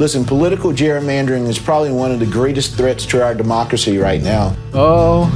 Listen, 0.00 0.24
political 0.24 0.72
gerrymandering 0.72 1.46
is 1.46 1.58
probably 1.58 1.92
one 1.92 2.10
of 2.10 2.20
the 2.20 2.24
greatest 2.24 2.74
threats 2.74 3.04
to 3.04 3.22
our 3.22 3.34
democracy 3.34 3.98
right 3.98 4.22
now. 4.22 4.56
Oh, 4.72 5.28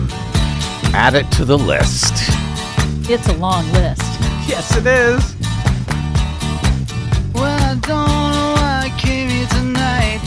add 0.94 1.12
it 1.12 1.30
to 1.32 1.44
the 1.44 1.58
list. 1.58 2.14
It's 3.10 3.28
a 3.28 3.34
long 3.34 3.70
list. 3.72 4.00
Yes, 4.48 4.74
it 4.74 4.86
is. 4.86 5.36
Well, 7.34 7.44
I 7.44 7.74
don't 7.74 8.32
know 8.32 8.54
why 8.56 8.88
I 8.90 8.94
came 8.98 9.28
here 9.28 9.46
tonight. 9.48 10.20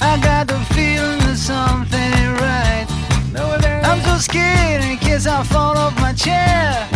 I 0.00 0.18
got 0.20 0.48
the 0.48 0.58
feeling 0.74 1.20
that 1.20 1.36
something 1.36 2.00
ain't 2.00 2.40
right. 2.40 2.86
I'm 3.86 4.00
so 4.02 4.16
scared 4.18 4.82
in 4.82 4.98
case 4.98 5.28
I 5.28 5.44
fall 5.44 5.78
off 5.78 5.94
my 6.00 6.12
chair. 6.14 6.88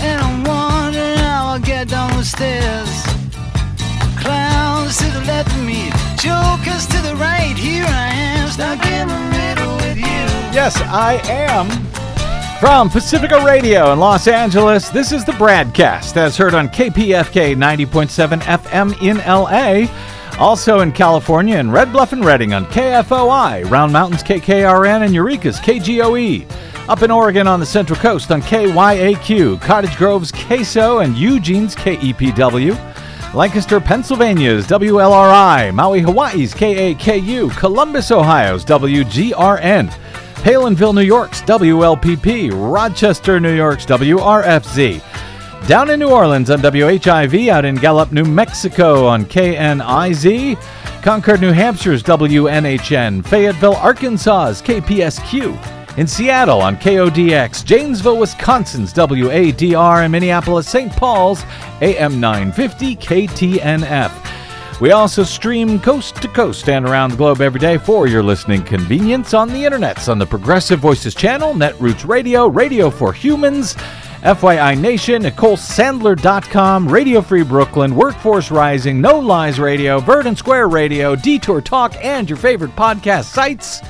And 0.00 0.20
I'm 0.20 0.42
wondering 0.42 1.18
how 1.18 1.50
I'll 1.50 1.60
get 1.60 1.86
down 1.88 2.16
the 2.16 2.24
stairs. 2.24 3.07
To 4.88 5.04
the 5.10 5.20
left 5.26 5.52
of 5.52 5.64
me, 5.64 5.90
jokers 6.16 6.86
to 6.86 7.02
the 7.02 7.14
right. 7.16 7.54
Here 7.54 7.84
I 7.84 8.08
am, 8.10 8.48
stuck 8.48 8.84
in 8.86 9.06
the 9.06 9.18
middle 9.36 9.76
with 9.76 9.98
you. 9.98 10.02
Yes, 10.50 10.80
I 10.80 11.20
am. 11.28 11.68
From 12.58 12.88
Pacifica 12.88 13.44
Radio 13.44 13.92
in 13.92 14.00
Los 14.00 14.26
Angeles, 14.26 14.88
this 14.88 15.12
is 15.12 15.26
the 15.26 15.32
BradCast 15.32 16.16
as 16.16 16.38
heard 16.38 16.54
on 16.54 16.70
KPFK 16.70 17.54
90.7 17.54 18.40
FM 18.40 19.02
in 19.02 19.18
LA. 19.18 19.92
Also 20.42 20.80
in 20.80 20.90
California 20.90 21.56
and 21.56 21.70
Red 21.70 21.92
Bluff 21.92 22.14
and 22.14 22.24
Redding 22.24 22.54
on 22.54 22.64
KFOI, 22.66 23.70
Round 23.70 23.92
Mountains 23.92 24.22
KKRN, 24.22 25.04
and 25.04 25.14
Eureka's 25.14 25.60
KGOE. 25.60 26.50
Up 26.88 27.02
in 27.02 27.10
Oregon 27.10 27.46
on 27.46 27.60
the 27.60 27.66
Central 27.66 27.98
Coast 28.00 28.30
on 28.30 28.40
KYAQ, 28.40 29.60
Cottage 29.60 29.96
Grove's 29.98 30.32
KSO, 30.32 31.04
and 31.04 31.14
Eugene's 31.14 31.76
KEPW. 31.76 32.87
Lancaster, 33.34 33.78
Pennsylvania's 33.78 34.66
WLRI, 34.66 35.74
Maui, 35.74 36.00
Hawaii's 36.00 36.54
KAKU, 36.54 37.54
Columbus, 37.56 38.10
Ohio's 38.10 38.64
WGRN, 38.64 39.90
Palenville, 40.36 40.94
New 40.94 41.02
York's 41.02 41.42
WLPP, 41.42 42.50
Rochester, 42.52 43.38
New 43.38 43.54
York's 43.54 43.84
WRFZ. 43.84 45.02
Down 45.68 45.90
in 45.90 46.00
New 46.00 46.08
Orleans 46.08 46.48
on 46.48 46.60
WHIV, 46.60 47.48
out 47.48 47.66
in 47.66 47.74
Gallup, 47.74 48.12
New 48.12 48.24
Mexico 48.24 49.06
on 49.06 49.26
KNIZ, 49.26 50.56
Concord, 51.02 51.42
New 51.42 51.52
Hampshire's 51.52 52.02
WNHN, 52.02 53.26
Fayetteville, 53.26 53.76
Arkansas's 53.76 54.62
KPSQ, 54.62 55.77
in 55.98 56.06
Seattle 56.06 56.62
on 56.62 56.76
KODX, 56.76 57.64
Janesville, 57.64 58.18
Wisconsin's 58.18 58.94
WADR, 58.94 60.04
and 60.04 60.12
Minneapolis, 60.12 60.68
St. 60.68 60.92
Paul's 60.92 61.42
AM 61.82 62.20
950 62.20 62.94
KTNF. 62.94 64.80
We 64.80 64.92
also 64.92 65.24
stream 65.24 65.80
coast 65.80 66.14
to 66.22 66.28
coast 66.28 66.68
and 66.68 66.86
around 66.86 67.10
the 67.10 67.16
globe 67.16 67.40
every 67.40 67.58
day 67.58 67.78
for 67.78 68.06
your 68.06 68.22
listening 68.22 68.62
convenience 68.62 69.34
on 69.34 69.48
the 69.48 69.64
internets 69.64 70.08
on 70.08 70.20
the 70.20 70.26
Progressive 70.26 70.78
Voices 70.78 71.16
channel, 71.16 71.52
Netroots 71.52 72.06
Radio, 72.06 72.46
Radio 72.46 72.90
for 72.90 73.12
Humans, 73.12 73.74
FYI 74.22 74.78
Nation, 74.78 75.22
NicoleSandler.com, 75.24 76.88
Radio 76.88 77.20
Free 77.20 77.42
Brooklyn, 77.42 77.96
Workforce 77.96 78.52
Rising, 78.52 79.00
No 79.00 79.18
Lies 79.18 79.58
Radio, 79.58 79.98
Verdant 79.98 80.38
Square 80.38 80.68
Radio, 80.68 81.16
Detour 81.16 81.60
Talk, 81.60 81.96
and 82.04 82.30
your 82.30 82.36
favorite 82.36 82.76
podcast 82.76 83.24
sites. 83.24 83.80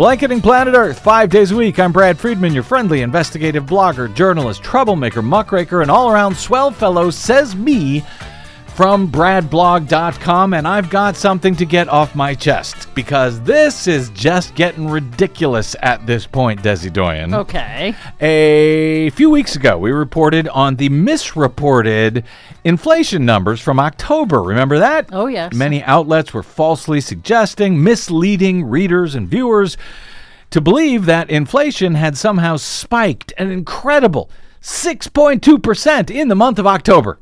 Blanketing 0.00 0.40
Planet 0.40 0.74
Earth 0.74 0.98
five 0.98 1.28
days 1.28 1.50
a 1.50 1.56
week. 1.56 1.78
I'm 1.78 1.92
Brad 1.92 2.18
Friedman, 2.18 2.54
your 2.54 2.62
friendly 2.62 3.02
investigative 3.02 3.66
blogger, 3.66 4.10
journalist, 4.14 4.62
troublemaker, 4.62 5.20
muckraker, 5.20 5.82
and 5.82 5.90
all 5.90 6.10
around 6.10 6.34
swell 6.34 6.70
fellow, 6.70 7.10
says 7.10 7.54
me 7.54 8.02
from 8.80 9.12
bradblog.com, 9.12 10.54
and 10.54 10.66
I've 10.66 10.88
got 10.88 11.14
something 11.14 11.54
to 11.56 11.66
get 11.66 11.86
off 11.90 12.14
my 12.14 12.34
chest 12.34 12.88
because 12.94 13.38
this 13.42 13.86
is 13.86 14.08
just 14.14 14.54
getting 14.54 14.88
ridiculous 14.88 15.76
at 15.82 16.06
this 16.06 16.26
point, 16.26 16.62
Desi 16.62 16.90
Doyen. 16.90 17.34
Okay. 17.34 17.94
A 18.22 19.10
few 19.10 19.28
weeks 19.28 19.54
ago, 19.54 19.76
we 19.76 19.90
reported 19.90 20.48
on 20.48 20.76
the 20.76 20.88
misreported 20.88 22.24
inflation 22.64 23.26
numbers 23.26 23.60
from 23.60 23.78
October. 23.78 24.42
Remember 24.42 24.78
that? 24.78 25.10
Oh, 25.12 25.26
yes. 25.26 25.52
Many 25.52 25.82
outlets 25.82 26.32
were 26.32 26.42
falsely 26.42 27.02
suggesting, 27.02 27.84
misleading 27.84 28.64
readers 28.64 29.14
and 29.14 29.28
viewers 29.28 29.76
to 30.48 30.62
believe 30.62 31.04
that 31.04 31.28
inflation 31.28 31.96
had 31.96 32.16
somehow 32.16 32.56
spiked 32.56 33.34
an 33.36 33.50
incredible 33.50 34.30
6.2% 34.62 36.10
in 36.10 36.28
the 36.28 36.34
month 36.34 36.58
of 36.58 36.66
October 36.66 37.18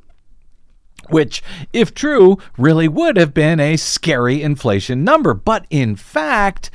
which, 1.11 1.43
if 1.73 1.95
true, 1.95 2.39
really 2.57 2.89
would 2.89 3.17
have 3.17 3.35
been 3.35 3.61
a 3.61 3.77
scary 3.77 4.43
inflation 4.43 5.05
number. 5.05 5.35
But 5.35 5.67
in 5.71 5.95
fact, 5.97 6.71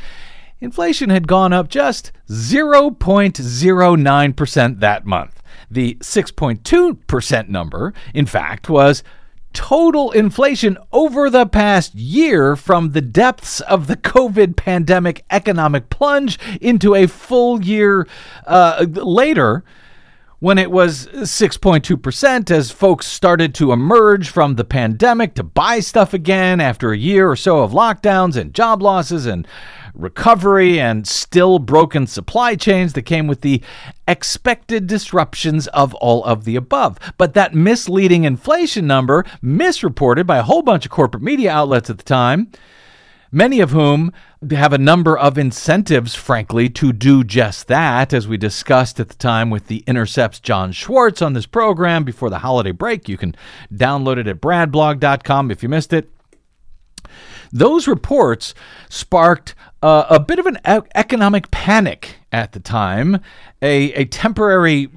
inflation 0.60 1.10
had 1.10 1.28
gone 1.28 1.54
up 1.54 1.70
just 1.70 2.12
0.09% 2.30 4.80
that 4.80 5.06
month. 5.06 5.44
The 5.70 5.96
6.2% 5.96 7.50
number, 7.50 7.94
in 8.14 8.26
fact, 8.26 8.70
was 8.70 9.04
total 9.54 10.12
inflation 10.12 10.78
over 10.92 11.30
the 11.30 11.46
past 11.46 11.96
year 11.96 12.56
from 12.56 12.92
the 12.92 13.02
depths 13.02 13.62
of 13.62 13.88
the 13.88 13.96
COVID 13.96 14.56
pandemic 14.56 15.24
economic 15.30 15.90
plunge 15.90 16.40
into 16.60 16.96
a 16.96 17.08
full 17.08 17.64
year 17.64 18.08
uh, 18.48 18.86
later 18.90 19.64
when 20.44 20.58
it 20.58 20.70
was 20.70 21.08
6.2% 21.08 22.52
as 22.52 22.70
folks 22.70 23.08
started 23.08 23.56
to 23.56 23.72
emerge 23.72 24.28
from 24.28 24.56
the 24.56 24.66
pandemic 24.66 25.36
to 25.36 25.42
buy 25.42 25.80
stuff 25.80 26.14
again 26.14 26.60
after 26.60 26.92
a 26.92 26.98
year 26.98 27.30
or 27.30 27.36
so 27.38 27.64
of 27.64 27.72
lockdowns 27.72 28.36
and 28.36 28.54
job 28.54 28.82
losses 28.82 29.26
and 29.26 29.48
recovery 29.94 30.82
and 30.82 31.08
still 31.08 31.60
broken 31.60 32.06
supply 32.06 32.56
chains 32.56 32.92
that 32.92 33.04
came 33.04 33.26
with 33.26 33.40
the 33.40 33.62
expected 34.06 34.86
disruptions 34.86 35.68
of 35.68 35.94
all 35.96 36.22
of 36.26 36.44
the 36.44 36.58
above. 36.58 37.00
But 37.18 37.36
that 37.36 37.56
misleading 37.56 38.26
inflation 38.26 38.86
number, 38.86 39.24
misreported 39.42 40.28
by 40.28 40.40
a 40.40 40.44
whole 40.44 40.62
bunch 40.62 40.84
of 40.84 40.92
corporate 40.92 41.24
media 41.24 41.54
outlets 41.54 41.90
at 41.90 42.00
the 42.00 42.04
time, 42.04 42.52
many 43.34 43.60
of 43.60 43.72
whom 43.72 44.14
have 44.52 44.72
a 44.72 44.78
number 44.78 45.18
of 45.18 45.38
incentives, 45.38 46.16
frankly, 46.16 46.70
to 46.70 46.94
do 46.94 47.24
just 47.24 47.68
that, 47.68 48.14
as 48.14 48.28
we 48.28 48.38
discussed 48.38 49.00
at 49.00 49.10
the 49.10 49.16
time 49.16 49.50
with 49.50 49.68
the 49.68 49.84
Intercept's 49.88 50.40
Jon 50.40 50.72
Schwarz 50.72 51.22
on 51.22 51.34
this 51.34 51.46
program 51.46 52.04
before 52.04 52.30
the 52.30 52.40
holiday 52.40 52.72
break. 52.72 53.10
You 53.10 53.18
can 53.18 53.36
download 53.74 54.18
it 54.18 54.28
at 54.28 54.40
bradblog.com 54.40 55.52
if 55.52 55.64
you 55.64 55.70
missed 55.70 55.92
it. 55.92 56.10
Those 57.52 57.88
reports 57.88 58.54
sparked 58.90 59.56
uh, 59.82 60.06
a 60.10 60.20
bit 60.20 60.40
of 60.40 60.46
an 60.46 60.60
economic 60.96 61.52
panic 61.52 62.16
at 62.32 62.54
the 62.54 62.60
time, 62.60 63.20
a, 63.62 63.94
a 63.94 64.06
temporary 64.06 64.90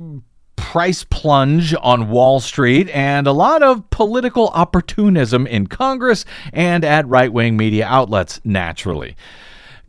price 0.67 1.05
plunge 1.05 1.77
on 1.81 2.11
Wall 2.11 2.41
Street 2.41 2.89
and 2.89 3.29
a 3.29 3.33
lot 3.33 3.63
of 3.63 3.89
political 3.91 4.49
opportunism 4.49 5.47
in 5.47 5.69
Congress 5.69 6.25
and 6.53 6.85
at 6.85 7.07
right 7.07 7.33
wing 7.33 7.57
media 7.57 7.87
outlets, 7.87 8.41
naturally. 8.43 9.15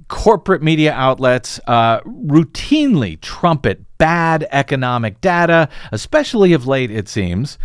Corporate 0.08 0.62
media 0.62 0.94
outlets 0.94 1.60
uh, 1.66 2.02
routinely 2.02 3.20
trumpet 3.22 3.98
bad 3.98 4.48
economic 4.52 5.20
data, 5.20 5.68
especially 5.92 6.54
of 6.54 6.68
late, 6.68 6.92
it 6.92 7.10
seems. 7.10 7.58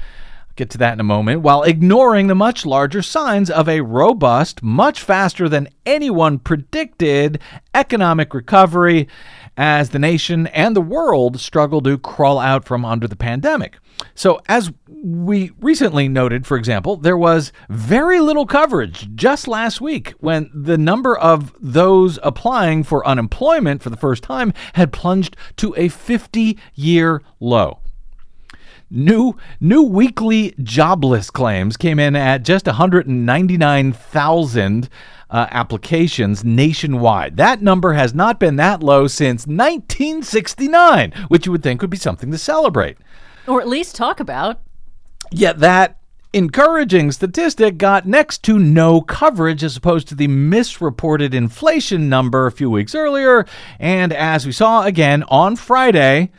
I'll 0.49 0.55
get 0.57 0.71
to 0.71 0.79
that 0.79 0.95
in 0.95 1.01
a 1.01 1.05
moment, 1.05 1.43
while 1.43 1.65
ignoring 1.65 2.29
the 2.29 2.35
much 2.35 2.65
larger 2.65 3.03
signs 3.03 3.51
of 3.51 3.69
a 3.69 3.83
robust, 3.83 4.63
much 4.63 5.03
faster 5.03 5.51
than 5.51 5.69
anyone 5.85 6.39
predicted 6.39 7.41
economic 7.75 8.33
recovery 8.33 9.07
as 9.57 9.91
the 9.91 9.99
nation 9.99 10.47
and 10.49 10.75
the 10.75 10.81
world 10.81 11.41
struggle 11.41 11.81
to 11.83 11.99
crawl 11.99 12.39
out 12.39 12.65
from 12.65 12.85
under 12.85 13.07
the 13.07 13.17
pandemic. 13.17 13.79
So, 14.15 14.41
as 14.49 14.73
we 14.89 15.53
recently 15.61 16.09
noted, 16.09 16.47
for 16.47 16.57
example, 16.57 16.97
there 16.97 17.17
was 17.17 17.53
very 17.69 18.21
little 18.21 18.47
coverage 18.47 19.15
just 19.15 19.49
last 19.49 19.81
week 19.81 20.15
when 20.21 20.51
the 20.55 20.79
number 20.79 21.17
of 21.17 21.55
those 21.61 22.19
applying 22.23 22.85
for 22.85 23.07
unemployment 23.07 23.83
for 23.83 23.91
the 23.91 23.97
first 23.97 24.23
time 24.23 24.53
had 24.75 24.93
plunged 24.93 25.37
to 25.57 25.75
a 25.77 25.89
50 25.89 26.59
year 26.75 27.23
low. 27.41 27.81
New 28.95 29.35
new 29.59 29.83
weekly 29.83 30.55
jobless 30.63 31.31
claims 31.31 31.79
came 31.79 31.99
in 31.99 32.15
at 32.15 32.43
just 32.43 32.67
199,000 32.67 34.91
uh, 35.33 35.47
applications 35.51 36.45
nationwide. 36.45 37.39
That 37.39 37.63
number 37.63 37.95
has 37.95 38.15
not 38.15 38.39
been 38.39 38.57
that 38.57 38.83
low 38.83 39.07
since 39.09 39.47
1969, 39.47 41.13
which 41.29 41.47
you 41.47 41.53
would 41.53 41.63
think 41.63 41.81
would 41.81 41.91
be 41.91 41.97
something 41.97 42.31
to 42.31 42.39
celebrate. 42.39 42.99
Or 43.49 43.61
at 43.61 43.67
least 43.67 43.97
talk 43.97 44.21
about. 44.21 44.61
Yet 45.31 45.59
that 45.61 45.99
encouraging 46.35 47.13
statistic 47.13 47.79
got 47.79 48.07
next 48.07 48.43
to 48.45 48.59
no 48.59 49.01
coverage 49.01 49.65
as 49.65 49.77
opposed 49.77 50.07
to 50.09 50.15
the 50.15 50.29
misreported 50.29 51.35
inflation 51.35 52.09
number 52.09 52.47
a 52.47 52.53
few 52.53 52.71
weeks 52.71 52.95
earlier. 52.95 53.47
And 53.79 54.13
as 54.13 54.47
we 54.47 54.53
saw 54.53 54.85
again 54.85 55.25
on 55.25 55.57
Friday, 55.57 56.31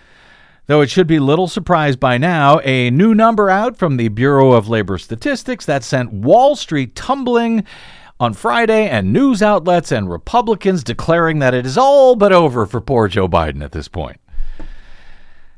Though 0.66 0.80
it 0.80 0.90
should 0.90 1.08
be 1.08 1.20
little 1.20 1.50
surprise 1.50 1.98
by 1.98 2.18
now, 2.18 2.60
a 2.60 2.90
new 2.90 3.14
number 3.14 3.50
out 3.50 3.76
from 3.76 3.98
the 3.98 4.08
Bureau 4.08 4.54
of 4.54 4.70
Labor 4.70 4.98
Statistics 4.98 5.66
that 5.66 5.84
sent 5.84 6.14
Wall 6.14 6.56
Street 6.56 6.96
tumbling 6.96 7.66
on 8.24 8.34
Friday, 8.34 8.88
and 8.88 9.12
news 9.12 9.44
outlets 9.44 9.92
and 9.92 10.10
Republicans 10.10 10.82
declaring 10.82 11.40
that 11.40 11.54
it 11.54 11.66
is 11.66 11.78
all 11.78 12.16
but 12.16 12.32
over 12.32 12.66
for 12.66 12.80
poor 12.80 13.10
Joe 13.10 13.28
Biden 13.28 13.62
at 13.62 13.74
this 13.74 13.90
point. 13.90 14.18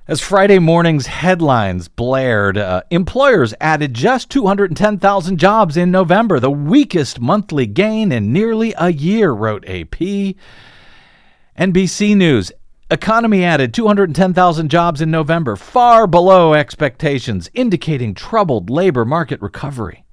As 0.08 0.20
Friday 0.20 0.58
morning's 0.58 1.06
headlines 1.06 1.88
blared, 1.88 2.58
uh, 2.58 2.82
employers 2.90 3.54
added 3.62 3.94
just 3.94 4.32
210,000 4.32 5.38
jobs 5.38 5.78
in 5.78 5.92
November, 5.92 6.40
the 6.40 6.50
weakest 6.50 7.20
monthly 7.20 7.68
gain 7.68 8.12
in 8.12 8.34
nearly 8.34 8.74
a 8.80 8.92
year, 8.92 9.32
wrote 9.32 9.64
AP. 9.68 10.36
NBC 11.58 12.18
News 12.18 12.52
Economy 12.90 13.44
added 13.44 13.76
210,000 13.76 14.70
jobs 14.70 15.02
in 15.02 15.12
November, 15.12 15.56
far 15.56 16.08
below 16.08 16.56
expectations, 16.56 17.48
indicating 17.54 18.16
troubled 18.16 18.72
labor 18.72 19.06
market 19.06 19.40
recovery. 19.40 20.04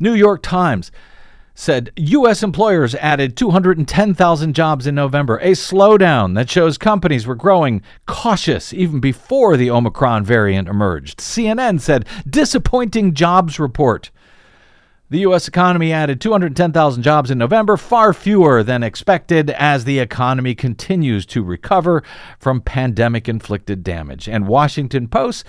New 0.00 0.14
York 0.14 0.42
Times 0.42 0.90
said 1.58 1.90
U.S. 1.96 2.44
employers 2.44 2.94
added 2.94 3.36
210,000 3.36 4.54
jobs 4.54 4.86
in 4.86 4.94
November, 4.94 5.38
a 5.38 5.50
slowdown 5.50 6.36
that 6.36 6.48
shows 6.48 6.78
companies 6.78 7.26
were 7.26 7.34
growing 7.34 7.82
cautious 8.06 8.72
even 8.72 9.00
before 9.00 9.56
the 9.56 9.68
Omicron 9.68 10.24
variant 10.24 10.68
emerged. 10.68 11.18
CNN 11.18 11.80
said 11.80 12.06
disappointing 12.30 13.12
jobs 13.12 13.58
report. 13.58 14.12
The 15.10 15.18
U.S. 15.20 15.48
economy 15.48 15.92
added 15.92 16.20
210,000 16.20 17.02
jobs 17.02 17.28
in 17.28 17.38
November, 17.38 17.76
far 17.76 18.12
fewer 18.12 18.62
than 18.62 18.84
expected 18.84 19.50
as 19.50 19.84
the 19.84 19.98
economy 19.98 20.54
continues 20.54 21.26
to 21.26 21.42
recover 21.42 22.04
from 22.38 22.60
pandemic 22.60 23.28
inflicted 23.28 23.82
damage. 23.82 24.28
And 24.28 24.46
Washington 24.46 25.08
Post 25.08 25.44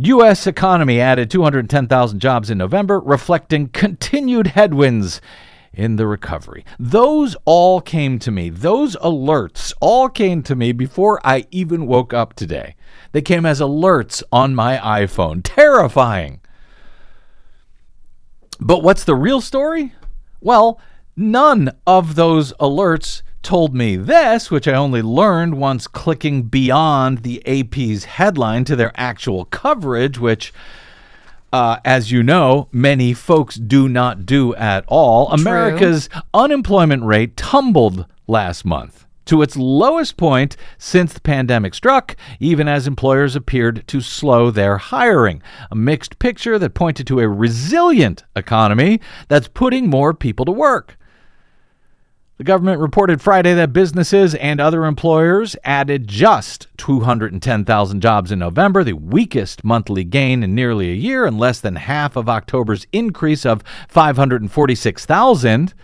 U.S. 0.00 0.46
economy 0.46 1.00
added 1.00 1.30
210,000 1.30 2.20
jobs 2.20 2.50
in 2.50 2.58
November, 2.58 3.00
reflecting 3.00 3.68
continued 3.68 4.48
headwinds 4.48 5.20
in 5.72 5.96
the 5.96 6.06
recovery. 6.06 6.64
Those 6.78 7.36
all 7.44 7.80
came 7.80 8.18
to 8.20 8.30
me. 8.30 8.50
Those 8.50 8.96
alerts 8.96 9.72
all 9.80 10.08
came 10.08 10.42
to 10.44 10.54
me 10.54 10.72
before 10.72 11.20
I 11.24 11.46
even 11.50 11.86
woke 11.86 12.12
up 12.12 12.34
today. 12.34 12.76
They 13.12 13.22
came 13.22 13.44
as 13.44 13.60
alerts 13.60 14.22
on 14.30 14.54
my 14.54 14.76
iPhone. 14.78 15.40
Terrifying. 15.42 16.40
But 18.60 18.82
what's 18.82 19.04
the 19.04 19.14
real 19.14 19.40
story? 19.40 19.94
Well, 20.40 20.80
none 21.16 21.70
of 21.86 22.14
those 22.14 22.52
alerts 22.54 23.22
told 23.42 23.74
me 23.74 23.96
this, 23.96 24.50
which 24.50 24.68
I 24.68 24.74
only 24.74 25.02
learned 25.02 25.56
once 25.56 25.86
clicking 25.86 26.44
beyond 26.44 27.18
the 27.18 27.42
AP's 27.46 28.04
headline 28.04 28.64
to 28.64 28.76
their 28.76 28.92
actual 28.94 29.44
coverage, 29.46 30.18
which, 30.18 30.52
uh, 31.52 31.78
as 31.84 32.10
you 32.10 32.22
know, 32.22 32.68
many 32.72 33.14
folks 33.14 33.56
do 33.56 33.88
not 33.88 34.26
do 34.26 34.54
at 34.56 34.84
all. 34.88 35.26
True. 35.28 35.40
America's 35.40 36.08
unemployment 36.34 37.04
rate 37.04 37.36
tumbled 37.36 38.06
last 38.26 38.64
month 38.64 39.06
to 39.28 39.42
its 39.42 39.56
lowest 39.56 40.16
point 40.16 40.56
since 40.78 41.12
the 41.12 41.20
pandemic 41.20 41.74
struck, 41.74 42.16
even 42.40 42.66
as 42.66 42.86
employers 42.86 43.36
appeared 43.36 43.86
to 43.86 44.00
slow 44.00 44.50
their 44.50 44.78
hiring. 44.78 45.42
A 45.70 45.76
mixed 45.76 46.18
picture 46.18 46.58
that 46.58 46.74
pointed 46.74 47.06
to 47.06 47.20
a 47.20 47.28
resilient 47.28 48.24
economy 48.34 49.00
that's 49.28 49.46
putting 49.46 49.90
more 49.90 50.14
people 50.14 50.46
to 50.46 50.52
work. 50.52 50.97
The 52.38 52.44
government 52.44 52.80
reported 52.80 53.20
Friday 53.20 53.52
that 53.54 53.72
businesses 53.72 54.36
and 54.36 54.60
other 54.60 54.84
employers 54.84 55.56
added 55.64 56.06
just 56.06 56.68
210,000 56.76 58.00
jobs 58.00 58.30
in 58.30 58.38
November, 58.38 58.84
the 58.84 58.92
weakest 58.92 59.64
monthly 59.64 60.04
gain 60.04 60.44
in 60.44 60.54
nearly 60.54 60.88
a 60.92 60.94
year, 60.94 61.26
and 61.26 61.36
less 61.36 61.58
than 61.58 61.74
half 61.74 62.14
of 62.14 62.28
October's 62.28 62.86
increase 62.92 63.44
of 63.44 63.64
546,000. 63.88 65.74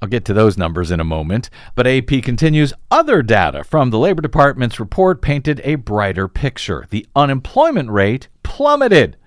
I'll 0.00 0.08
get 0.08 0.24
to 0.24 0.32
those 0.32 0.56
numbers 0.56 0.90
in 0.90 1.00
a 1.00 1.04
moment. 1.04 1.50
But 1.74 1.86
AP 1.86 2.22
continues 2.22 2.72
other 2.90 3.20
data 3.22 3.62
from 3.62 3.90
the 3.90 3.98
Labor 3.98 4.22
Department's 4.22 4.80
report 4.80 5.20
painted 5.20 5.60
a 5.64 5.74
brighter 5.74 6.28
picture. 6.28 6.86
The 6.88 7.06
unemployment 7.14 7.90
rate 7.90 8.28
plummeted 8.42 9.18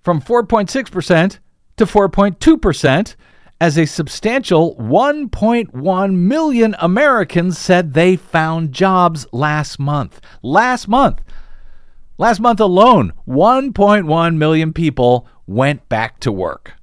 from 0.00 0.22
4.6% 0.22 1.38
to 1.76 1.84
4.2% 1.84 3.16
as 3.64 3.78
a 3.78 3.86
substantial 3.86 4.76
1.1 4.76 6.14
million 6.14 6.76
Americans 6.80 7.56
said 7.56 7.94
they 7.94 8.14
found 8.14 8.72
jobs 8.72 9.26
last 9.32 9.78
month. 9.78 10.20
Last 10.42 10.86
month. 10.86 11.22
Last 12.18 12.40
month 12.40 12.60
alone, 12.60 13.14
1.1 13.26 14.36
million 14.36 14.74
people 14.74 15.26
went 15.46 15.88
back 15.88 16.20
to 16.20 16.30
work. 16.30 16.74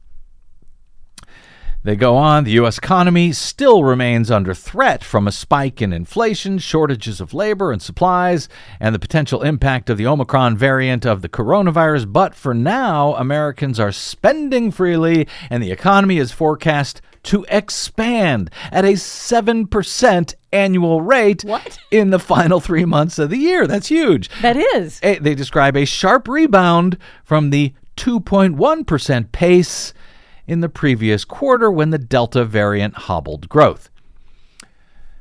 They 1.84 1.96
go 1.96 2.16
on. 2.16 2.44
The 2.44 2.52
U.S. 2.52 2.78
economy 2.78 3.32
still 3.32 3.84
remains 3.84 4.30
under 4.30 4.54
threat 4.54 5.04
from 5.04 5.28
a 5.28 5.32
spike 5.32 5.82
in 5.82 5.92
inflation, 5.92 6.60
shortages 6.60 7.20
of 7.20 7.34
labor 7.34 7.72
and 7.72 7.82
supplies, 7.82 8.48
and 8.80 8.94
the 8.94 9.00
potential 9.00 9.42
impact 9.42 9.90
of 9.90 9.98
the 9.98 10.06
Omicron 10.06 10.58
variant 10.58 11.08
of 11.08 11.24
the 11.24 11.30
coronavirus. 11.30 12.14
But 12.14 12.36
for 12.36 12.54
now, 12.54 13.16
Americans 13.16 13.80
are 13.80 13.92
spending 13.92 14.70
freely, 14.70 15.28
and 15.50 15.64
the 15.64 15.72
economy 15.72 16.20
is 16.20 16.32
forecast 16.32 17.02
to 17.24 17.46
expand 17.50 18.52
at 18.72 18.86
a 18.86 18.94
7% 18.94 20.36
annual 20.54 21.02
rate 21.02 21.44
What? 21.44 21.80
in 21.90 22.12
the 22.12 22.20
final 22.20 22.60
three 22.60 22.86
months 22.86 23.18
of 23.18 23.32
the 23.32 23.38
year. 23.38 23.66
That's 23.66 23.88
huge. 23.88 24.30
That 24.44 24.56
is. 24.58 25.00
Eh, 25.02 25.18
they 25.20 25.34
describe 25.34 25.76
a 25.76 25.86
sharp 25.86 26.28
rebound 26.28 27.00
from 27.24 27.50
the 27.50 27.74
2.1% 27.98 29.32
pace 29.32 29.94
in 30.52 30.60
the 30.60 30.68
previous 30.68 31.24
quarter 31.24 31.72
when 31.72 31.92
the 31.92 31.98
Delta 31.98 32.44
variant 32.44 32.94
hobbled 32.94 33.48
growth. 33.48 33.90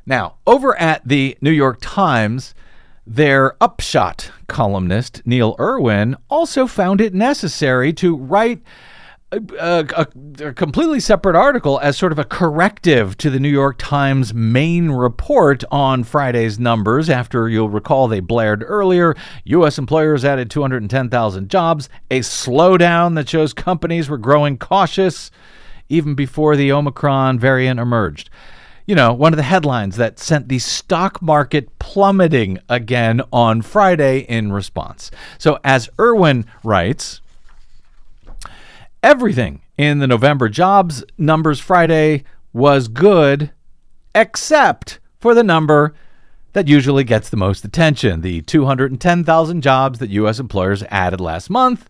Now, 0.05 0.35
over 0.45 0.77
at 0.77 1.07
the 1.07 1.39
New 1.41 1.53
York 1.53 1.79
Times, 1.81 2.53
their 3.07 3.55
upshot 3.63 4.33
columnist, 4.49 5.23
Neil 5.25 5.55
Irwin, 5.61 6.17
also 6.29 6.67
found 6.67 7.01
it 7.01 7.15
necessary 7.15 7.93
to 7.93 8.17
write 8.17 8.61
a, 9.33 10.07
a, 10.41 10.53
completely 10.53 10.99
separate 10.99 11.37
article 11.37 11.79
as 11.81 11.97
sort 11.97 12.11
of 12.11 12.19
a 12.19 12.25
corrective 12.25 13.17
to 13.19 13.31
the 13.31 13.39
New 13.39 13.49
York 13.49 13.77
Times 13.79 14.35
main 14.35 14.91
report 14.91 15.63
on 15.71 16.03
Friday's 16.03 16.59
numbers. 16.59 17.09
After 17.09 17.49
you'll 17.49 17.69
recall, 17.69 18.09
they 18.09 18.21
blared 18.21 18.65
earlier 18.67 19.15
U.S. 19.45 19.79
employers 19.79 20.25
added 20.25 20.51
210,000 20.51 21.49
jobs, 21.49 21.89
a 22.11 22.21
slowdown 22.21 23.15
that 23.15 23.29
shows 23.29 23.53
companies 23.53 24.09
were 24.09 24.19
growing 24.19 24.59
cautious 24.59 25.31
even 25.89 26.15
before 26.15 26.57
the 26.57 26.73
Omicron 26.73 27.39
variant 27.39 27.79
emerged. 27.79 28.31
You 28.87 28.97
know, 28.97 29.13
one 29.13 29.33
of 29.33 29.37
the 29.37 29.45
headlines 29.45 29.97
that 29.97 30.19
sent 30.19 30.49
the 30.49 30.59
stock 30.59 31.23
market 31.23 31.79
plummeting 31.79 32.59
again 32.69 33.21
on 33.33 33.63
Friday 33.63 34.21
in 34.21 34.53
response. 34.53 35.13
So, 35.39 35.61
as 35.63 35.89
Irwin 36.01 36.47
writes, 36.65 37.21
everything 39.03 39.63
in 39.77 39.99
the 39.99 40.07
November 40.07 40.49
jobs 40.49 41.05
numbers 41.17 41.61
Friday 41.61 42.25
was 42.53 42.89
good, 42.89 43.51
except 44.15 44.99
for 45.19 45.35
the 45.35 45.45
number 45.45 45.95
that 46.53 46.69
usually 46.69 47.05
gets 47.05 47.31
the 47.31 47.37
most 47.37 47.65
attention. 47.65 48.21
The 48.23 48.43
210,000 48.43 49.63
jobs 49.63 49.99
that 50.01 50.11
U.S. 50.11 50.39
employers 50.41 50.83
added 50.89 51.21
last 51.21 51.49
month 51.49 51.89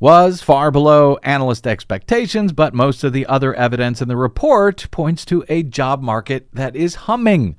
was 0.00 0.42
far 0.42 0.72
below 0.72 1.16
analyst 1.22 1.64
expectations, 1.66 2.52
but 2.52 2.74
most 2.74 3.04
of 3.04 3.12
the 3.12 3.24
other 3.26 3.54
evidence 3.54 4.02
in 4.02 4.08
the 4.08 4.16
report 4.16 4.88
points 4.90 5.24
to 5.26 5.44
a 5.48 5.62
job 5.62 6.02
market 6.02 6.48
that 6.52 6.74
is 6.74 6.96
humming. 6.96 7.56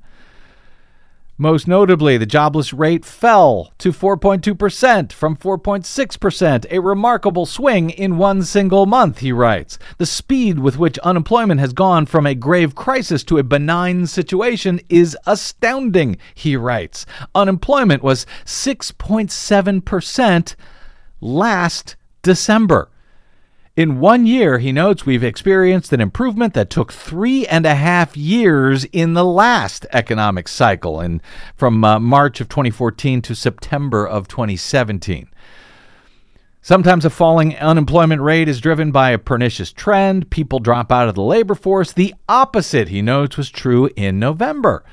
Most 1.36 1.66
notably, 1.66 2.16
the 2.16 2.26
jobless 2.26 2.72
rate 2.72 3.04
fell 3.04 3.72
to 3.78 3.92
4.2% 3.92 5.10
from 5.10 5.36
4.6%, 5.36 6.66
a 6.70 6.78
remarkable 6.78 7.44
swing 7.44 7.90
in 7.90 8.18
one 8.18 8.44
single 8.44 8.86
month, 8.86 9.18
he 9.18 9.32
writes. 9.32 9.76
The 9.98 10.06
speed 10.06 10.60
with 10.60 10.78
which 10.78 10.96
unemployment 11.00 11.58
has 11.58 11.72
gone 11.72 12.06
from 12.06 12.24
a 12.24 12.36
grave 12.36 12.76
crisis 12.76 13.24
to 13.24 13.38
a 13.38 13.42
benign 13.42 14.06
situation 14.06 14.80
is 14.88 15.18
astounding, 15.26 16.18
he 16.36 16.54
writes. 16.54 17.04
Unemployment 17.34 18.04
was 18.04 18.26
6.7% 18.44 20.54
last 21.20 21.96
December. 22.22 22.90
In 23.76 23.98
one 23.98 24.24
year, 24.24 24.58
he 24.58 24.70
notes 24.70 25.04
we've 25.04 25.24
experienced 25.24 25.92
an 25.92 26.00
improvement 26.00 26.54
that 26.54 26.70
took 26.70 26.92
three 26.92 27.44
and 27.48 27.66
a 27.66 27.74
half 27.74 28.16
years 28.16 28.84
in 28.92 29.14
the 29.14 29.24
last 29.24 29.84
economic 29.90 30.46
cycle, 30.46 31.04
from 31.56 31.82
uh, 31.82 31.98
March 31.98 32.40
of 32.40 32.48
2014 32.48 33.20
to 33.22 33.34
September 33.34 34.06
of 34.06 34.28
2017. 34.28 35.28
Sometimes 36.62 37.04
a 37.04 37.10
falling 37.10 37.56
unemployment 37.56 38.22
rate 38.22 38.48
is 38.48 38.60
driven 38.60 38.92
by 38.92 39.10
a 39.10 39.18
pernicious 39.18 39.72
trend. 39.72 40.30
People 40.30 40.60
drop 40.60 40.92
out 40.92 41.08
of 41.08 41.16
the 41.16 41.22
labor 41.22 41.56
force. 41.56 41.92
The 41.92 42.14
opposite, 42.28 42.90
he 42.90 43.02
notes, 43.02 43.36
was 43.36 43.50
true 43.50 43.90
in 43.96 44.20
November. 44.20 44.84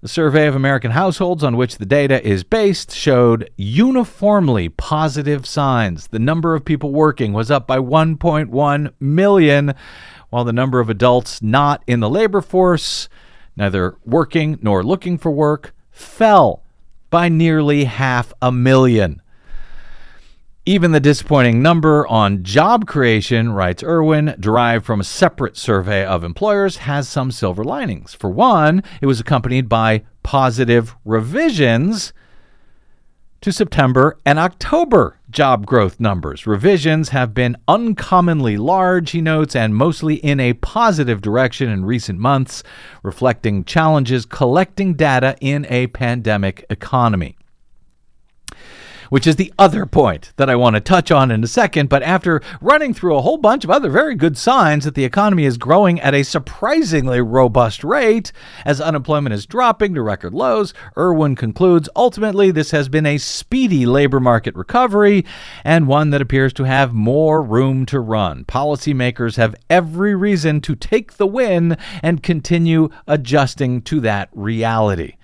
The 0.00 0.06
survey 0.06 0.46
of 0.46 0.54
American 0.54 0.92
households 0.92 1.42
on 1.42 1.56
which 1.56 1.78
the 1.78 1.84
data 1.84 2.24
is 2.24 2.44
based 2.44 2.94
showed 2.94 3.50
uniformly 3.56 4.68
positive 4.68 5.44
signs. 5.44 6.06
The 6.06 6.20
number 6.20 6.54
of 6.54 6.64
people 6.64 6.92
working 6.92 7.32
was 7.32 7.50
up 7.50 7.66
by 7.66 7.78
1.1 7.78 8.92
million, 9.00 9.74
while 10.30 10.44
the 10.44 10.52
number 10.52 10.78
of 10.78 10.88
adults 10.88 11.42
not 11.42 11.82
in 11.88 11.98
the 11.98 12.08
labor 12.08 12.40
force, 12.40 13.08
neither 13.56 13.96
working 14.04 14.60
nor 14.62 14.84
looking 14.84 15.18
for 15.18 15.32
work, 15.32 15.74
fell 15.90 16.62
by 17.10 17.28
nearly 17.28 17.82
half 17.82 18.32
a 18.40 18.52
million. 18.52 19.20
Even 20.68 20.92
the 20.92 21.00
disappointing 21.00 21.62
number 21.62 22.06
on 22.08 22.42
job 22.42 22.86
creation, 22.86 23.52
writes 23.52 23.82
Irwin, 23.82 24.34
derived 24.38 24.84
from 24.84 25.00
a 25.00 25.04
separate 25.04 25.56
survey 25.56 26.04
of 26.04 26.22
employers, 26.22 26.76
has 26.76 27.08
some 27.08 27.30
silver 27.30 27.64
linings. 27.64 28.12
For 28.12 28.28
one, 28.28 28.82
it 29.00 29.06
was 29.06 29.18
accompanied 29.18 29.70
by 29.70 30.02
positive 30.22 30.94
revisions 31.06 32.12
to 33.40 33.50
September 33.50 34.18
and 34.26 34.38
October 34.38 35.18
job 35.30 35.64
growth 35.64 35.98
numbers. 35.98 36.46
Revisions 36.46 37.08
have 37.08 37.32
been 37.32 37.56
uncommonly 37.66 38.58
large, 38.58 39.12
he 39.12 39.22
notes, 39.22 39.56
and 39.56 39.74
mostly 39.74 40.16
in 40.16 40.38
a 40.38 40.52
positive 40.52 41.22
direction 41.22 41.70
in 41.70 41.86
recent 41.86 42.18
months, 42.18 42.62
reflecting 43.02 43.64
challenges 43.64 44.26
collecting 44.26 44.92
data 44.92 45.34
in 45.40 45.64
a 45.70 45.86
pandemic 45.86 46.66
economy 46.68 47.37
which 49.10 49.26
is 49.26 49.36
the 49.36 49.52
other 49.58 49.86
point 49.86 50.32
that 50.36 50.50
I 50.50 50.56
want 50.56 50.74
to 50.74 50.80
touch 50.80 51.10
on 51.10 51.30
in 51.30 51.42
a 51.44 51.46
second. 51.46 51.88
But 51.88 52.02
after 52.02 52.40
running 52.60 52.94
through 52.94 53.16
a 53.16 53.22
whole 53.22 53.36
bunch 53.36 53.64
of 53.64 53.70
other 53.70 53.90
very 53.90 54.14
good 54.14 54.36
signs 54.36 54.84
that 54.84 54.94
the 54.94 55.04
economy 55.04 55.44
is 55.44 55.58
growing 55.58 56.00
at 56.00 56.14
a 56.14 56.22
surprisingly 56.22 57.20
robust 57.20 57.84
rate 57.84 58.32
as 58.64 58.80
unemployment 58.80 59.34
is 59.34 59.46
dropping 59.46 59.94
to 59.94 60.02
record 60.02 60.34
lows, 60.34 60.74
Irwin 60.96 61.36
concludes 61.36 61.88
ultimately 61.96 62.50
this 62.50 62.70
has 62.70 62.88
been 62.88 63.06
a 63.06 63.18
speedy 63.18 63.86
labor 63.86 64.20
market 64.20 64.54
recovery 64.54 65.24
and 65.64 65.88
one 65.88 66.10
that 66.10 66.22
appears 66.22 66.52
to 66.54 66.64
have 66.64 66.92
more 66.92 67.42
room 67.42 67.86
to 67.86 68.00
run. 68.00 68.44
Policymakers 68.44 69.36
have 69.36 69.54
every 69.70 70.14
reason 70.14 70.60
to 70.62 70.74
take 70.74 71.14
the 71.14 71.26
win 71.26 71.76
and 72.02 72.22
continue 72.22 72.88
adjusting 73.06 73.82
to 73.82 74.00
that 74.00 74.28
reality. 74.32 75.14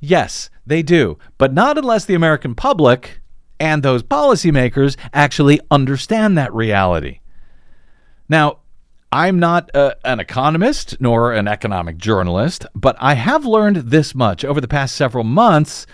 Yes, 0.00 0.50
they 0.66 0.82
do, 0.82 1.18
but 1.38 1.52
not 1.52 1.78
unless 1.78 2.04
the 2.04 2.14
American 2.14 2.54
public 2.54 3.20
and 3.58 3.82
those 3.82 4.02
policymakers 4.02 4.96
actually 5.12 5.60
understand 5.70 6.36
that 6.36 6.52
reality. 6.52 7.20
Now, 8.28 8.58
I'm 9.12 9.38
not 9.38 9.74
uh, 9.76 9.94
an 10.04 10.20
economist 10.20 10.96
nor 10.98 11.32
an 11.32 11.46
economic 11.46 11.98
journalist, 11.98 12.64
but 12.74 12.96
I 12.98 13.14
have 13.14 13.44
learned 13.44 13.76
this 13.76 14.14
much 14.14 14.44
over 14.44 14.60
the 14.60 14.68
past 14.68 14.96
several 14.96 15.22
months 15.22 15.86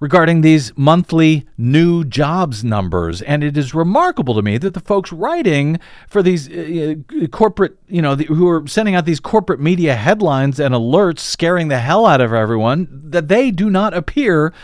regarding 0.00 0.40
these 0.40 0.72
monthly 0.76 1.46
new 1.58 2.04
jobs 2.04 2.64
numbers. 2.64 3.20
And 3.22 3.44
it 3.44 3.56
is 3.56 3.74
remarkable 3.74 4.34
to 4.34 4.42
me 4.42 4.56
that 4.58 4.72
the 4.72 4.80
folks 4.80 5.12
writing 5.12 5.78
for 6.08 6.22
these 6.22 6.50
uh, 6.50 6.94
uh, 7.22 7.26
corporate, 7.28 7.76
you 7.86 8.00
know, 8.00 8.14
the, 8.14 8.24
who 8.24 8.48
are 8.48 8.66
sending 8.66 8.94
out 8.94 9.04
these 9.04 9.20
corporate 9.20 9.60
media 9.60 9.94
headlines 9.94 10.58
and 10.58 10.74
alerts 10.74 11.20
scaring 11.20 11.68
the 11.68 11.78
hell 11.78 12.06
out 12.06 12.22
of 12.22 12.32
everyone, 12.32 12.88
that 13.04 13.28
they 13.28 13.50
do 13.50 13.68
not 13.68 13.92
appear 13.92 14.54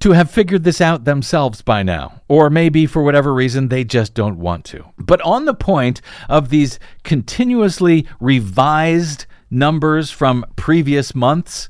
to 0.00 0.12
have 0.12 0.30
figured 0.30 0.64
this 0.64 0.80
out 0.80 1.04
themselves 1.04 1.62
by 1.62 1.82
now. 1.82 2.20
Or 2.28 2.50
maybe 2.50 2.84
for 2.84 3.02
whatever 3.02 3.32
reason, 3.32 3.68
they 3.68 3.84
just 3.84 4.12
don't 4.12 4.38
want 4.38 4.64
to. 4.66 4.84
But 4.98 5.22
on 5.22 5.44
the 5.44 5.54
point 5.54 6.02
of 6.28 6.50
these 6.50 6.78
continuously 7.04 8.06
revised 8.20 9.26
numbers 9.50 10.10
from 10.10 10.44
previous 10.56 11.14
months, 11.14 11.68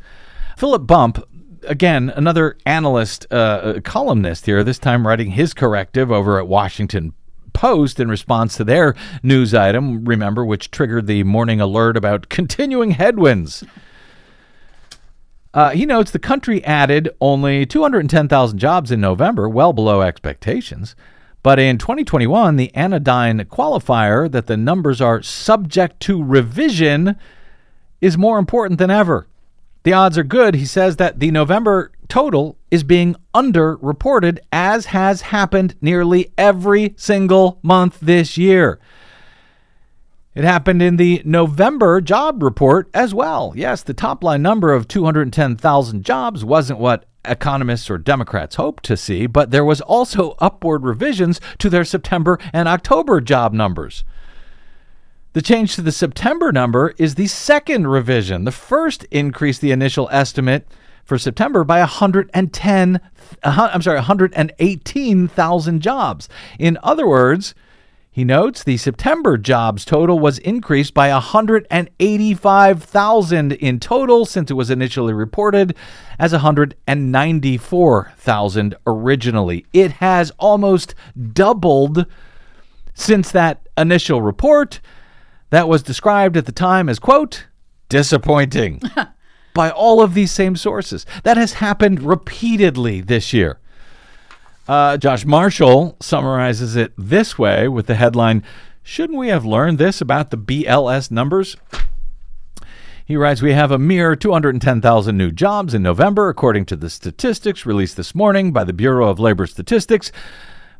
Philip 0.56 0.86
Bump 0.86 1.22
again, 1.68 2.12
another 2.14 2.56
analyst, 2.66 3.26
uh, 3.30 3.34
uh, 3.34 3.80
columnist 3.80 4.46
here, 4.46 4.64
this 4.64 4.78
time 4.78 5.06
writing 5.06 5.30
his 5.30 5.54
corrective 5.54 6.10
over 6.10 6.38
at 6.38 6.48
Washington 6.48 7.12
Post 7.52 7.98
in 7.98 8.08
response 8.08 8.56
to 8.56 8.64
their 8.64 8.94
news 9.22 9.52
item, 9.52 10.04
remember, 10.04 10.44
which 10.44 10.70
triggered 10.70 11.06
the 11.06 11.24
morning 11.24 11.60
alert 11.60 11.96
about 11.96 12.28
continuing 12.28 12.92
headwinds. 12.92 13.64
Uh, 15.52 15.70
he 15.70 15.84
notes 15.84 16.10
the 16.10 16.18
country 16.18 16.64
added 16.64 17.08
only 17.20 17.66
210,000 17.66 18.58
jobs 18.58 18.92
in 18.92 19.00
November, 19.00 19.48
well 19.48 19.72
below 19.72 20.02
expectations. 20.02 20.94
But 21.42 21.58
in 21.58 21.78
2021, 21.78 22.56
the 22.56 22.74
anodyne 22.74 23.40
qualifier 23.46 24.30
that 24.30 24.46
the 24.46 24.56
numbers 24.56 25.00
are 25.00 25.22
subject 25.22 26.00
to 26.00 26.22
revision 26.22 27.16
is 28.00 28.18
more 28.18 28.38
important 28.38 28.78
than 28.78 28.90
ever. 28.90 29.26
The 29.88 29.94
odds 29.94 30.18
are 30.18 30.22
good, 30.22 30.54
he 30.54 30.66
says, 30.66 30.96
that 30.96 31.18
the 31.18 31.30
November 31.30 31.92
total 32.08 32.58
is 32.70 32.84
being 32.84 33.16
underreported, 33.34 34.38
as 34.52 34.84
has 34.84 35.22
happened 35.22 35.76
nearly 35.80 36.30
every 36.36 36.92
single 36.98 37.58
month 37.62 37.98
this 37.98 38.36
year. 38.36 38.78
It 40.34 40.44
happened 40.44 40.82
in 40.82 40.98
the 40.98 41.22
November 41.24 42.02
job 42.02 42.42
report 42.42 42.90
as 42.92 43.14
well. 43.14 43.54
Yes, 43.56 43.82
the 43.82 43.94
top 43.94 44.22
line 44.22 44.42
number 44.42 44.74
of 44.74 44.88
210,000 44.88 46.04
jobs 46.04 46.44
wasn't 46.44 46.80
what 46.80 47.06
economists 47.24 47.88
or 47.88 47.96
Democrats 47.96 48.56
hoped 48.56 48.84
to 48.84 48.94
see, 48.94 49.26
but 49.26 49.52
there 49.52 49.64
was 49.64 49.80
also 49.80 50.36
upward 50.38 50.84
revisions 50.84 51.40
to 51.56 51.70
their 51.70 51.86
September 51.86 52.38
and 52.52 52.68
October 52.68 53.22
job 53.22 53.54
numbers. 53.54 54.04
The 55.38 55.42
change 55.42 55.76
to 55.76 55.82
the 55.82 55.92
September 55.92 56.50
number 56.50 56.94
is 56.98 57.14
the 57.14 57.28
second 57.28 57.86
revision. 57.86 58.42
The 58.42 58.50
first 58.50 59.04
increased 59.04 59.60
the 59.60 59.70
initial 59.70 60.08
estimate 60.10 60.66
for 61.04 61.16
September 61.16 61.62
by 61.62 61.78
110 61.78 63.00
uh, 63.44 63.70
I'm 63.72 63.80
sorry, 63.80 63.98
118,000 63.98 65.80
jobs. 65.80 66.28
In 66.58 66.76
other 66.82 67.06
words, 67.06 67.54
he 68.10 68.24
notes 68.24 68.64
the 68.64 68.78
September 68.78 69.38
jobs 69.38 69.84
total 69.84 70.18
was 70.18 70.40
increased 70.40 70.92
by 70.92 71.12
185,000 71.12 73.52
in 73.52 73.78
total 73.78 74.26
since 74.26 74.50
it 74.50 74.54
was 74.54 74.70
initially 74.70 75.12
reported 75.12 75.76
as 76.18 76.32
194,000 76.32 78.74
originally. 78.88 79.66
It 79.72 79.92
has 79.92 80.32
almost 80.36 80.96
doubled 81.32 82.06
since 82.92 83.30
that 83.30 83.68
initial 83.76 84.20
report 84.20 84.80
that 85.50 85.68
was 85.68 85.82
described 85.82 86.36
at 86.36 86.46
the 86.46 86.52
time 86.52 86.88
as, 86.88 86.98
quote, 86.98 87.46
disappointing 87.88 88.80
by 89.54 89.70
all 89.70 90.00
of 90.00 90.14
these 90.14 90.30
same 90.30 90.56
sources. 90.56 91.06
That 91.24 91.36
has 91.36 91.54
happened 91.54 92.02
repeatedly 92.02 93.00
this 93.00 93.32
year. 93.32 93.58
Uh, 94.66 94.98
Josh 94.98 95.24
Marshall 95.24 95.96
summarizes 96.00 96.76
it 96.76 96.92
this 96.98 97.38
way 97.38 97.68
with 97.68 97.86
the 97.86 97.94
headline 97.94 98.44
Shouldn't 98.82 99.18
we 99.18 99.28
have 99.28 99.44
learned 99.44 99.76
this 99.76 100.00
about 100.00 100.30
the 100.30 100.38
BLS 100.38 101.10
numbers? 101.10 101.58
He 103.04 103.16
writes, 103.16 103.42
We 103.42 103.52
have 103.52 103.70
a 103.70 103.78
mere 103.78 104.16
210,000 104.16 105.16
new 105.16 105.30
jobs 105.30 105.74
in 105.74 105.82
November, 105.82 106.30
according 106.30 106.64
to 106.66 106.76
the 106.76 106.88
statistics 106.88 107.66
released 107.66 107.98
this 107.98 108.14
morning 108.14 108.50
by 108.52 108.64
the 108.64 108.72
Bureau 108.72 109.08
of 109.08 109.18
Labor 109.18 109.46
Statistics. 109.46 110.10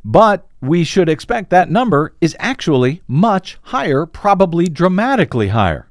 But 0.03 0.48
we 0.61 0.83
should 0.83 1.09
expect 1.09 1.49
that 1.49 1.69
number 1.69 2.13
is 2.19 2.35
actually 2.39 3.01
much 3.07 3.57
higher, 3.63 4.05
probably 4.05 4.67
dramatically 4.67 5.49
higher. 5.49 5.89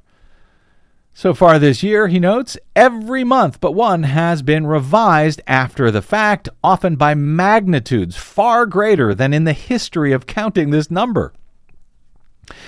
So 1.15 1.35
far 1.35 1.59
this 1.59 1.83
year, 1.83 2.07
he 2.07 2.21
notes, 2.21 2.57
every 2.77 3.25
month 3.25 3.61
but 3.61 3.73
one 3.73 4.05
has 4.05 4.41
been 4.43 4.67
revised 4.67 5.41
after 5.47 5.91
the 5.91 6.03
fact, 6.03 6.49
often 6.63 6.95
by 6.95 7.15
magnitudes 7.15 8.17
far 8.17 8.67
greater 8.67 9.15
than 9.15 9.35
in 9.35 9.45
the 9.45 9.53
history 9.53 10.13
of 10.13 10.27
counting 10.27 10.71
this 10.71 10.91
number. 10.91 11.33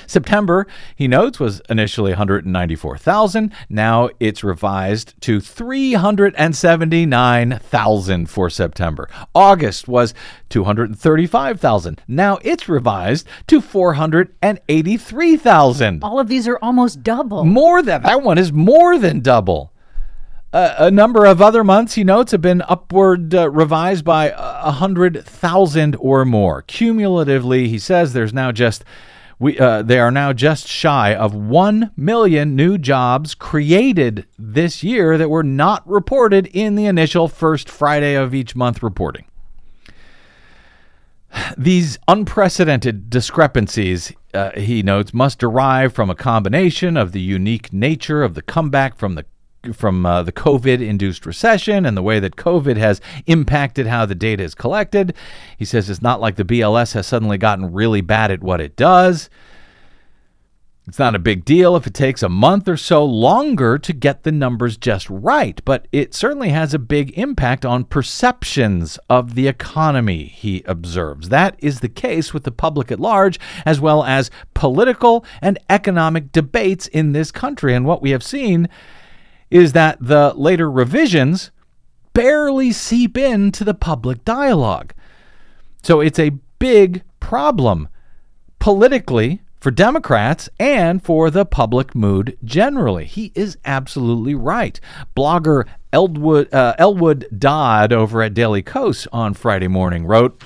September, 0.07 0.67
he 0.97 1.09
notes, 1.09 1.41
was 1.41 1.61
initially 1.69 2.13
194,000. 2.13 3.53
Now 3.69 4.09
it's 4.19 4.43
revised 4.43 5.13
to 5.23 5.41
379,000 5.41 8.27
for 8.27 8.49
September. 8.51 9.09
August 9.35 9.89
was 9.89 10.15
235,000. 10.49 12.01
Now 12.09 12.39
it's 12.43 12.67
revised 12.69 13.27
to 13.47 13.61
483,000. 13.61 16.03
All 16.03 16.19
of 16.19 16.29
these 16.29 16.49
are 16.49 16.59
almost 16.61 17.03
double. 17.03 17.45
More 17.45 17.83
than 17.83 18.03
that 18.03 18.23
one 18.23 18.39
is 18.39 18.51
more 18.53 18.99
than 18.99 19.21
double. 19.21 19.73
Uh, 20.53 20.75
a 20.79 20.91
number 20.91 21.27
of 21.27 21.41
other 21.41 21.63
months, 21.63 21.95
he 21.95 22.03
notes, 22.03 22.33
have 22.33 22.41
been 22.41 22.61
upward 22.63 23.33
uh, 23.33 23.49
revised 23.51 24.05
by 24.05 24.35
a 24.37 24.73
hundred 24.73 25.25
thousand 25.25 25.95
or 26.01 26.25
more. 26.25 26.63
Cumulatively, 26.63 27.69
he 27.69 27.79
says 27.79 28.13
there's 28.13 28.35
now 28.35 28.51
just 28.51 28.85
we, 29.41 29.59
uh, 29.59 29.81
they 29.81 29.99
are 29.99 30.11
now 30.11 30.35
just 30.35 30.69
shy 30.69 31.15
of 31.15 31.35
1 31.35 31.93
million 31.97 32.55
new 32.55 32.77
jobs 32.77 33.35
created 33.35 34.27
this 34.39 34.85
year 34.85 35.17
that 35.17 35.31
were 35.31 35.43
not 35.43 35.83
reported 35.89 36.47
in 36.49 36.75
the 36.75 36.85
initial 36.85 37.27
first 37.27 37.69
Friday 37.69 38.15
of 38.15 38.35
each 38.35 38.55
month 38.55 38.83
reporting. 38.83 39.25
These 41.57 41.99
unprecedented 42.07 43.09
discrepancies, 43.09 44.13
uh, 44.35 44.51
he 44.51 44.83
notes, 44.83 45.15
must 45.15 45.39
derive 45.39 45.95
from 45.95 46.11
a 46.11 46.15
combination 46.15 46.99
of 46.99 47.13
the 47.13 47.23
unique 47.23 47.73
nature 47.73 48.23
of 48.23 48.35
the 48.35 48.43
comeback 48.43 48.95
from 48.97 49.15
the 49.15 49.25
from 49.73 50.07
uh, 50.07 50.23
the 50.23 50.33
COVID 50.33 50.81
induced 50.81 51.27
recession 51.27 51.85
and 51.85 51.97
the 51.97 52.03
way 52.03 52.19
that 52.21 52.37
COVID 52.37 52.77
has 52.77 53.01
impacted 53.27 53.87
how 53.87 54.07
the 54.07 54.15
data 54.15 54.43
is 54.43 54.55
collected. 54.55 55.15
He 55.57 55.65
says 55.65 55.91
it's 55.91 56.03
not 56.03 56.21
like 56.21 56.37
the 56.37 56.45
BLS 56.45 56.95
has 56.95 57.07
suddenly 57.07 57.39
gotten 57.39 57.73
really 57.73 58.01
bad 58.01 58.31
at 58.31 58.43
what 58.43 58.61
it 58.61 58.77
does. 58.77 59.29
It's 60.91 60.99
not 60.99 61.15
a 61.15 61.21
big 61.21 61.45
deal 61.45 61.77
if 61.77 61.87
it 61.87 61.95
takes 61.95 62.21
a 62.21 62.29
month 62.29 62.67
or 62.67 62.77
so 62.77 63.05
longer 63.05 63.79
to 63.79 63.93
get 63.93 64.25
the 64.25 64.33
numbers 64.33 64.77
just 64.77 65.09
right, 65.09 65.63
but 65.65 65.87
it 65.93 66.15
certainly 66.15 66.49
has 66.49 66.75
a 66.75 66.81
big 66.81 67.17
impact 67.17 67.65
on 67.65 67.85
perceptions 67.85 68.99
of 69.09 69.37
the 69.37 69.47
economy, 69.47 70.25
he 70.25 70.65
observes. 70.67 71.29
That 71.29 71.55
is 71.61 71.79
the 71.79 71.89
case 71.89 72.35
with 72.35 72.43
the 72.43 72.51
public 72.51 72.91
at 72.91 72.99
large, 72.99 73.39
as 73.65 73.79
well 73.79 74.03
as 74.03 74.33
political 74.53 75.25
and 75.41 75.61
economic 75.69 76.33
debates 76.33 76.89
in 76.89 77.13
this 77.13 77.31
country. 77.31 77.73
And 77.73 77.87
what 77.87 78.03
we 78.03 78.11
have 78.11 78.25
seen 78.25 78.69
is 79.51 79.73
that 79.73 79.99
the 80.01 80.33
later 80.37 80.71
revisions 80.71 81.51
barely 82.13 82.73
seep 82.73 83.17
into 83.17 83.65
the 83.65 83.75
public 83.75 84.25
dialogue. 84.25 84.93
So 85.83 86.01
it's 86.01 86.19
a 86.19 86.33
big 86.59 87.03
problem 87.19 87.89
politically 88.59 89.43
for 89.61 89.71
Democrats 89.71 90.49
and 90.59 91.03
for 91.03 91.31
the 91.31 91.45
public 91.45 91.95
mood 91.95 92.37
generally. 92.45 93.05
He 93.05 93.33
is 93.35 93.59
absolutely 93.65 94.35
right. 94.35 94.81
Blogger 95.17 95.67
Elwood, 95.93 96.53
uh, 96.53 96.75
Elwood 96.79 97.27
Dowd 97.37 97.93
over 97.93 98.23
at 98.23 98.35
Daily 98.35 98.63
Kos 98.63 99.07
on 99.13 99.35
Friday 99.35 99.69
morning 99.69 100.07
wrote, 100.07 100.43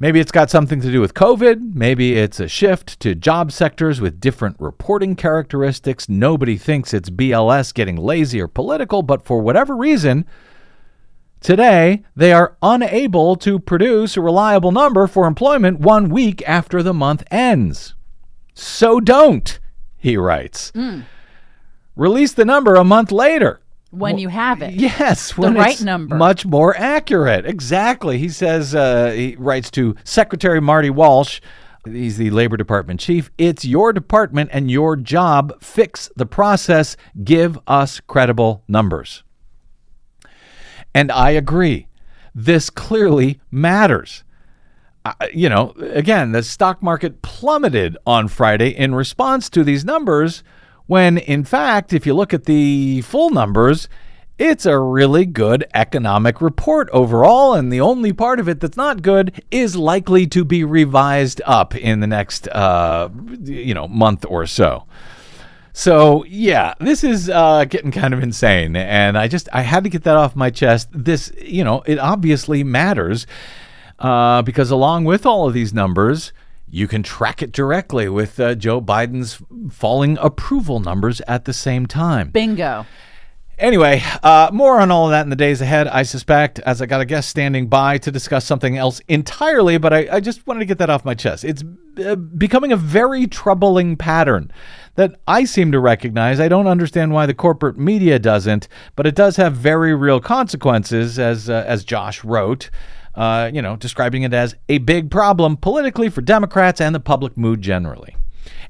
Maybe 0.00 0.18
it's 0.18 0.32
got 0.32 0.50
something 0.50 0.80
to 0.80 0.90
do 0.90 1.00
with 1.00 1.14
COVID. 1.14 1.74
Maybe 1.74 2.14
it's 2.14 2.40
a 2.40 2.48
shift 2.48 2.98
to 3.00 3.14
job 3.14 3.52
sectors 3.52 4.00
with 4.00 4.18
different 4.18 4.56
reporting 4.58 5.14
characteristics. 5.14 6.08
Nobody 6.08 6.56
thinks 6.56 6.94
it's 6.94 7.10
BLS 7.10 7.72
getting 7.74 7.96
lazy 7.96 8.40
or 8.40 8.48
political, 8.48 9.02
but 9.02 9.22
for 9.22 9.40
whatever 9.40 9.76
reason, 9.76 10.24
Today, 11.40 12.02
they 12.14 12.34
are 12.34 12.58
unable 12.60 13.34
to 13.36 13.58
produce 13.58 14.16
a 14.16 14.20
reliable 14.20 14.72
number 14.72 15.06
for 15.06 15.26
employment 15.26 15.80
one 15.80 16.10
week 16.10 16.42
after 16.46 16.82
the 16.82 16.92
month 16.92 17.24
ends. 17.30 17.94
So 18.52 19.00
don't, 19.00 19.58
he 19.96 20.18
writes. 20.18 20.70
Hmm. 20.74 21.00
Release 21.96 22.34
the 22.34 22.44
number 22.44 22.74
a 22.74 22.84
month 22.84 23.10
later. 23.10 23.60
When 23.90 24.18
you 24.18 24.28
have 24.28 24.62
it. 24.62 24.74
Yes, 24.74 25.36
when 25.36 25.54
right 25.54 25.72
it's 25.72 25.82
number. 25.82 26.14
Much 26.14 26.46
more 26.46 26.76
accurate. 26.76 27.44
Exactly. 27.44 28.18
He 28.18 28.28
says, 28.28 28.74
uh, 28.74 29.10
he 29.10 29.34
writes 29.36 29.70
to 29.72 29.96
Secretary 30.04 30.60
Marty 30.60 30.90
Walsh. 30.90 31.40
He's 31.84 32.16
the 32.16 32.30
Labor 32.30 32.56
Department 32.56 33.00
chief. 33.00 33.30
It's 33.38 33.64
your 33.64 33.92
department 33.92 34.50
and 34.52 34.70
your 34.70 34.96
job. 34.96 35.60
Fix 35.62 36.10
the 36.14 36.26
process. 36.26 36.96
Give 37.24 37.58
us 37.66 38.00
credible 38.00 38.62
numbers. 38.68 39.24
And 40.94 41.10
I 41.10 41.30
agree. 41.30 41.88
This 42.34 42.70
clearly 42.70 43.40
matters. 43.50 44.24
Uh, 45.04 45.14
you 45.32 45.48
know, 45.48 45.72
again, 45.80 46.32
the 46.32 46.42
stock 46.42 46.82
market 46.82 47.22
plummeted 47.22 47.96
on 48.06 48.28
Friday 48.28 48.68
in 48.68 48.94
response 48.94 49.48
to 49.50 49.64
these 49.64 49.84
numbers, 49.84 50.44
when 50.90 51.18
in 51.18 51.44
fact, 51.44 51.92
if 51.92 52.04
you 52.04 52.12
look 52.12 52.34
at 52.34 52.46
the 52.46 53.00
full 53.02 53.30
numbers, 53.30 53.88
it's 54.40 54.66
a 54.66 54.76
really 54.76 55.24
good 55.24 55.64
economic 55.72 56.40
report 56.40 56.90
overall, 56.90 57.54
and 57.54 57.72
the 57.72 57.80
only 57.80 58.12
part 58.12 58.40
of 58.40 58.48
it 58.48 58.58
that's 58.58 58.76
not 58.76 59.00
good 59.00 59.40
is 59.52 59.76
likely 59.76 60.26
to 60.26 60.44
be 60.44 60.64
revised 60.64 61.40
up 61.46 61.76
in 61.76 62.00
the 62.00 62.08
next, 62.08 62.48
uh, 62.48 63.08
you 63.40 63.72
know, 63.72 63.86
month 63.86 64.26
or 64.28 64.46
so. 64.46 64.84
So 65.72 66.24
yeah, 66.24 66.74
this 66.80 67.04
is 67.04 67.30
uh, 67.30 67.66
getting 67.66 67.92
kind 67.92 68.12
of 68.12 68.20
insane, 68.20 68.74
and 68.74 69.16
I 69.16 69.28
just 69.28 69.48
I 69.52 69.60
had 69.60 69.84
to 69.84 69.90
get 69.90 70.02
that 70.02 70.16
off 70.16 70.34
my 70.34 70.50
chest. 70.50 70.88
This, 70.90 71.32
you 71.40 71.62
know, 71.62 71.84
it 71.86 72.00
obviously 72.00 72.64
matters 72.64 73.28
uh, 74.00 74.42
because 74.42 74.72
along 74.72 75.04
with 75.04 75.24
all 75.24 75.46
of 75.46 75.54
these 75.54 75.72
numbers, 75.72 76.32
you 76.70 76.86
can 76.86 77.02
track 77.02 77.42
it 77.42 77.52
directly 77.52 78.08
with 78.08 78.38
uh, 78.38 78.54
Joe 78.54 78.80
Biden's 78.80 79.42
falling 79.70 80.16
approval 80.18 80.80
numbers 80.80 81.20
at 81.22 81.44
the 81.44 81.52
same 81.52 81.86
time. 81.86 82.30
Bingo. 82.30 82.86
Anyway, 83.58 84.02
uh, 84.22 84.48
more 84.54 84.80
on 84.80 84.90
all 84.90 85.04
of 85.04 85.10
that 85.10 85.22
in 85.22 85.28
the 85.28 85.36
days 85.36 85.60
ahead, 85.60 85.86
I 85.86 86.02
suspect, 86.02 86.60
as 86.60 86.80
I 86.80 86.86
got 86.86 87.02
a 87.02 87.04
guest 87.04 87.28
standing 87.28 87.66
by 87.66 87.98
to 87.98 88.10
discuss 88.10 88.46
something 88.46 88.78
else 88.78 89.02
entirely, 89.06 89.76
but 89.76 89.92
I, 89.92 90.08
I 90.12 90.20
just 90.20 90.46
wanted 90.46 90.60
to 90.60 90.64
get 90.64 90.78
that 90.78 90.88
off 90.88 91.04
my 91.04 91.12
chest. 91.12 91.44
It's 91.44 91.62
uh, 92.02 92.14
becoming 92.14 92.72
a 92.72 92.76
very 92.76 93.26
troubling 93.26 93.96
pattern 93.96 94.50
that 94.94 95.20
I 95.28 95.44
seem 95.44 95.72
to 95.72 95.78
recognize. 95.78 96.40
I 96.40 96.48
don't 96.48 96.68
understand 96.68 97.12
why 97.12 97.26
the 97.26 97.34
corporate 97.34 97.76
media 97.76 98.18
doesn't, 98.18 98.66
but 98.96 99.06
it 99.06 99.14
does 99.14 99.36
have 99.36 99.52
very 99.52 99.94
real 99.94 100.20
consequences, 100.20 101.18
as, 101.18 101.50
uh, 101.50 101.62
as 101.66 101.84
Josh 101.84 102.24
wrote. 102.24 102.70
Uh, 103.20 103.50
you 103.52 103.60
know, 103.60 103.76
describing 103.76 104.22
it 104.22 104.32
as 104.32 104.54
a 104.70 104.78
big 104.78 105.10
problem 105.10 105.54
politically 105.54 106.08
for 106.08 106.22
Democrats 106.22 106.80
and 106.80 106.94
the 106.94 107.00
public 107.00 107.36
mood 107.36 107.60
generally. 107.60 108.16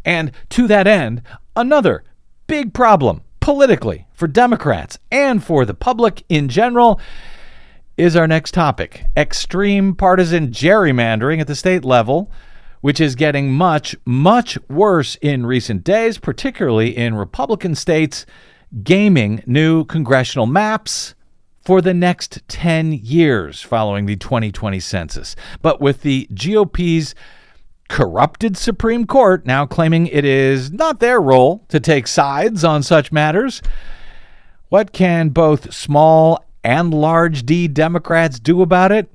And 0.05 0.33
to 0.49 0.67
that 0.67 0.89
end, 0.89 1.23
another 1.55 2.03
big 2.49 2.75
problem 2.75 3.23
politically 3.39 4.09
for 4.13 4.27
Democrats 4.27 4.99
and 5.13 5.41
for 5.41 5.65
the 5.65 5.73
public 5.73 6.25
in 6.29 6.49
general 6.49 7.01
is 7.97 8.17
our 8.17 8.27
next 8.27 8.53
topic 8.53 9.05
extreme 9.17 9.95
partisan 9.95 10.49
gerrymandering 10.49 11.41
at 11.41 11.47
the 11.47 11.55
state 11.55 11.85
level, 11.85 12.29
which 12.81 13.01
is 13.01 13.15
getting 13.15 13.53
much, 13.53 13.95
much 14.05 14.59
worse 14.69 15.15
in 15.23 15.47
recent 15.47 15.85
days, 15.85 16.19
particularly 16.19 16.97
in 16.97 17.15
Republican 17.15 17.77
states 17.77 18.27
gaming 18.83 19.45
new 19.47 19.85
congressional 19.85 20.47
maps 20.47 21.15
for 21.71 21.81
the 21.81 21.95
next 21.95 22.43
10 22.49 22.91
years 22.91 23.63
following 23.63 24.05
the 24.05 24.17
2020 24.17 24.81
census. 24.81 25.37
But 25.63 25.81
with 25.81 26.03
the 26.03 26.27
GOP's 26.35 27.15
corrupted 27.89 28.57
Supreme 28.57 29.07
Court 29.07 29.47
now 29.47 29.67
claiming 29.67 30.09
it 30.09 30.25
is 30.25 30.73
not 30.73 30.99
their 30.99 31.21
role 31.21 31.65
to 31.69 31.79
take 31.79 32.09
sides 32.09 32.65
on 32.65 32.83
such 32.83 33.13
matters, 33.13 33.63
what 34.69 34.93
can 34.93 35.29
both 35.29 35.73
small 35.73 36.45
and 36.65 36.93
large 36.93 37.47
D 37.47 37.69
Democrats 37.69 38.41
do 38.41 38.63
about 38.63 38.91
it? 38.91 39.09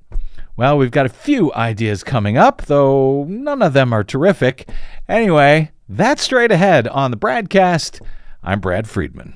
Well, 0.55 0.77
we've 0.77 0.91
got 0.91 1.05
a 1.05 1.09
few 1.09 1.53
ideas 1.55 2.05
coming 2.05 2.37
up, 2.37 2.61
though 2.67 3.25
none 3.27 3.61
of 3.61 3.73
them 3.73 3.91
are 3.91 4.05
terrific. 4.05 4.69
Anyway, 5.09 5.71
that's 5.89 6.21
straight 6.21 6.53
ahead 6.53 6.87
on 6.87 7.11
the 7.11 7.17
BradCast. 7.17 7.99
I'm 8.41 8.61
Brad 8.61 8.87
Friedman. 8.87 9.35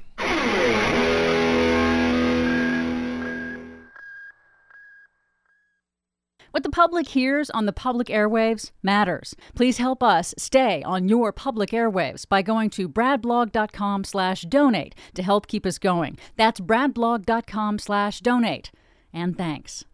What 6.52 6.64
the 6.64 6.70
public 6.70 7.10
hears 7.10 7.50
on 7.50 7.66
the 7.66 7.74
public 7.74 8.08
airwaves 8.08 8.72
matters. 8.82 9.36
Please 9.56 9.78
help 9.78 10.02
us 10.02 10.34
stay 10.38 10.82
on 10.84 11.08
your 11.08 11.32
public 11.32 11.70
airwaves 11.72 12.28
by 12.28 12.42
going 12.42 12.70
to 12.72 12.90
bradblog.com 12.90 14.04
slash 14.04 14.42
donate 14.42 14.96
to 15.14 15.24
help 15.24 15.48
keep 15.48 15.66
us 15.66 15.78
going. 15.78 16.18
That's 16.36 16.60
bradblog.com 16.60 17.80
slash 17.80 18.22
donate. 18.22 18.72
And 19.14 19.38
thanks. 19.38 19.86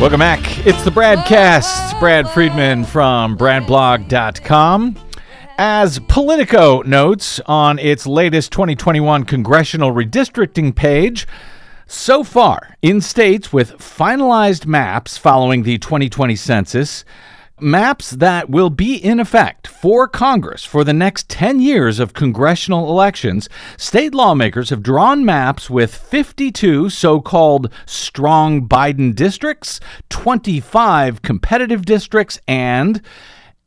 Welcome 0.00 0.20
back. 0.20 0.66
It's 0.66 0.82
the 0.84 0.90
Bradcast. 0.90 1.98
Brad 1.98 2.28
Friedman 2.28 2.84
from 2.84 3.38
bradblog.com. 3.38 4.96
As 5.56 6.00
Politico 6.00 6.82
notes 6.82 7.38
on 7.46 7.78
its 7.78 8.08
latest 8.08 8.50
2021 8.50 9.22
congressional 9.22 9.92
redistricting 9.92 10.74
page, 10.74 11.28
so 11.86 12.24
far 12.24 12.76
in 12.82 13.00
states 13.00 13.52
with 13.52 13.78
finalized 13.78 14.66
maps 14.66 15.16
following 15.16 15.62
the 15.62 15.78
2020 15.78 16.34
census, 16.34 17.04
maps 17.60 18.10
that 18.10 18.50
will 18.50 18.68
be 18.68 18.96
in 18.96 19.20
effect 19.20 19.68
for 19.68 20.08
Congress 20.08 20.64
for 20.64 20.82
the 20.82 20.92
next 20.92 21.28
10 21.28 21.60
years 21.60 22.00
of 22.00 22.14
congressional 22.14 22.90
elections, 22.90 23.48
state 23.76 24.12
lawmakers 24.12 24.70
have 24.70 24.82
drawn 24.82 25.24
maps 25.24 25.70
with 25.70 25.94
52 25.94 26.90
so 26.90 27.20
called 27.20 27.72
strong 27.86 28.66
Biden 28.66 29.14
districts, 29.14 29.78
25 30.10 31.22
competitive 31.22 31.84
districts, 31.84 32.40
and 32.48 33.00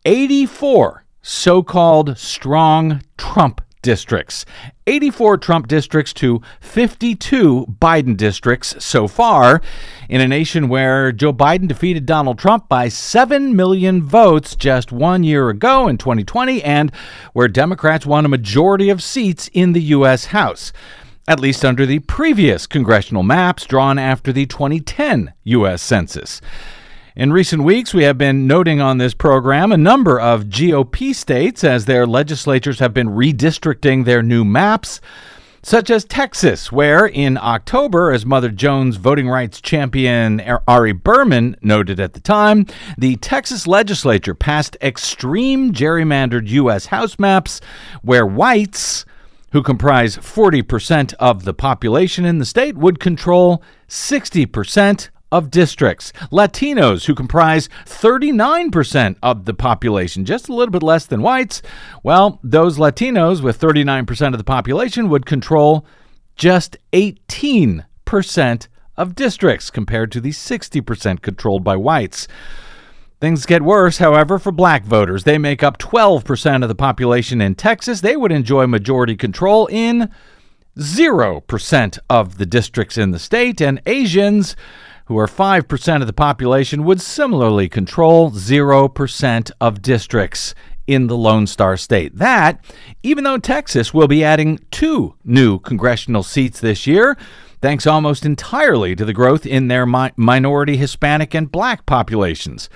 84 0.03 1.05
so 1.27 1.61
called 1.61 2.17
strong 2.17 3.01
Trump 3.17 3.59
districts. 3.81 4.45
84 4.87 5.37
Trump 5.37 5.67
districts 5.67 6.13
to 6.13 6.41
52 6.61 7.65
Biden 7.79 8.15
districts 8.15 8.75
so 8.83 9.07
far 9.09 9.61
in 10.07 10.21
a 10.21 10.27
nation 10.27 10.69
where 10.69 11.11
Joe 11.11 11.33
Biden 11.33 11.67
defeated 11.67 12.05
Donald 12.05 12.39
Trump 12.39 12.69
by 12.69 12.87
7 12.87 13.55
million 13.55 14.01
votes 14.01 14.55
just 14.55 14.93
one 14.93 15.23
year 15.23 15.49
ago 15.49 15.89
in 15.89 15.97
2020, 15.97 16.63
and 16.63 16.93
where 17.33 17.49
Democrats 17.49 18.05
won 18.05 18.23
a 18.23 18.29
majority 18.29 18.89
of 18.89 19.03
seats 19.03 19.49
in 19.53 19.73
the 19.73 19.81
U.S. 19.81 20.25
House. 20.27 20.71
At 21.27 21.41
least 21.41 21.65
under 21.65 21.85
the 21.85 21.99
previous 21.99 22.65
congressional 22.67 23.23
maps 23.23 23.65
drawn 23.65 23.99
after 23.99 24.31
the 24.31 24.45
2010 24.45 25.33
U.S. 25.43 25.81
Census. 25.81 26.41
In 27.17 27.33
recent 27.33 27.63
weeks, 27.63 27.95
we 27.95 28.03
have 28.03 28.19
been 28.19 28.45
noting 28.45 28.79
on 28.79 28.99
this 28.99 29.15
program 29.15 29.71
a 29.71 29.77
number 29.77 30.19
of 30.19 30.49
GOP 30.49 31.15
states 31.15 31.63
as 31.63 31.85
their 31.85 32.05
legislatures 32.05 32.77
have 32.77 32.93
been 32.93 33.09
redistricting 33.09 34.05
their 34.05 34.21
new 34.21 34.45
maps, 34.45 35.01
such 35.63 35.89
as 35.89 36.05
Texas, 36.05 36.71
where 36.71 37.07
in 37.07 37.39
October, 37.41 38.11
as 38.11 38.23
Mother 38.23 38.49
Jones 38.49 38.97
voting 38.97 39.27
rights 39.27 39.59
champion 39.59 40.41
Ari 40.67 40.91
Berman 40.91 41.55
noted 41.63 41.99
at 41.99 42.13
the 42.13 42.19
time, 42.19 42.67
the 42.99 43.15
Texas 43.15 43.65
legislature 43.65 44.35
passed 44.35 44.77
extreme 44.79 45.73
gerrymandered 45.73 46.47
U.S. 46.49 46.85
House 46.85 47.17
maps 47.17 47.61
where 48.03 48.27
whites 48.27 49.05
who 49.53 49.63
comprise 49.63 50.17
40% 50.17 51.15
of 51.15 51.45
the 51.45 51.53
population 51.55 52.25
in 52.25 52.37
the 52.37 52.45
state, 52.45 52.77
would 52.77 52.99
control 52.99 53.63
60% 53.87 55.09
of 55.31 55.51
districts. 55.51 56.13
Latinos, 56.31 57.05
who 57.05 57.15
comprise 57.15 57.69
39% 57.85 59.17
of 59.21 59.45
the 59.45 59.53
population, 59.53 60.25
just 60.25 60.49
a 60.49 60.53
little 60.53 60.71
bit 60.71 60.83
less 60.83 61.05
than 61.05 61.21
whites, 61.21 61.61
well, 62.03 62.39
those 62.43 62.77
Latinos 62.77 63.41
with 63.41 63.59
39% 63.59 64.33
of 64.33 64.37
the 64.37 64.43
population 64.43 65.09
would 65.09 65.25
control 65.25 65.85
just 66.35 66.77
18% 66.93 68.67
of 68.95 69.15
districts 69.15 69.69
compared 69.69 70.11
to 70.11 70.21
the 70.21 70.31
60% 70.31 71.21
controlled 71.21 71.63
by 71.63 71.75
whites. 71.75 72.27
Things 73.19 73.47
get 73.47 73.63
worse, 73.63 73.97
however, 73.97 74.37
for 74.37 74.51
black 74.51 74.85
voters. 74.85 75.23
They 75.23 75.39
make 75.39 75.63
up 75.63 75.79
12% 75.79 76.61
of 76.61 76.69
the 76.69 76.75
population 76.75 77.41
in 77.41 77.55
Texas. 77.55 78.01
They 78.01 78.15
would 78.15 78.31
enjoy 78.31 78.67
majority 78.67 79.15
control 79.15 79.67
in 79.71 80.11
0% 80.77 81.99
of 82.09 82.37
the 82.37 82.45
districts 82.45 82.97
in 82.97 83.09
the 83.09 83.17
state, 83.17 83.59
and 83.59 83.81
Asians 83.87 84.55
who 85.07 85.17
are 85.17 85.27
5% 85.27 86.01
of 86.01 86.07
the 86.07 86.13
population, 86.13 86.83
would 86.83 87.01
similarly 87.01 87.69
control 87.69 88.31
0% 88.31 89.51
of 89.59 89.81
districts 89.81 90.53
in 90.85 91.07
the 91.07 91.17
Lone 91.17 91.47
Star 91.47 91.77
State. 91.77 92.17
That, 92.17 92.63
even 93.03 93.23
though 93.23 93.37
Texas 93.37 93.93
will 93.93 94.07
be 94.07 94.23
adding 94.23 94.59
two 94.71 95.15
new 95.23 95.59
congressional 95.59 96.23
seats 96.23 96.59
this 96.59 96.87
year, 96.87 97.17
thanks 97.61 97.87
almost 97.87 98.25
entirely 98.25 98.95
to 98.95 99.05
the 99.05 99.13
growth 99.13 99.45
in 99.45 99.67
their 99.67 99.85
mi- 99.85 100.11
minority 100.15 100.77
Hispanic 100.77 101.33
and 101.33 101.51
black 101.51 101.85
populations. 101.85 102.69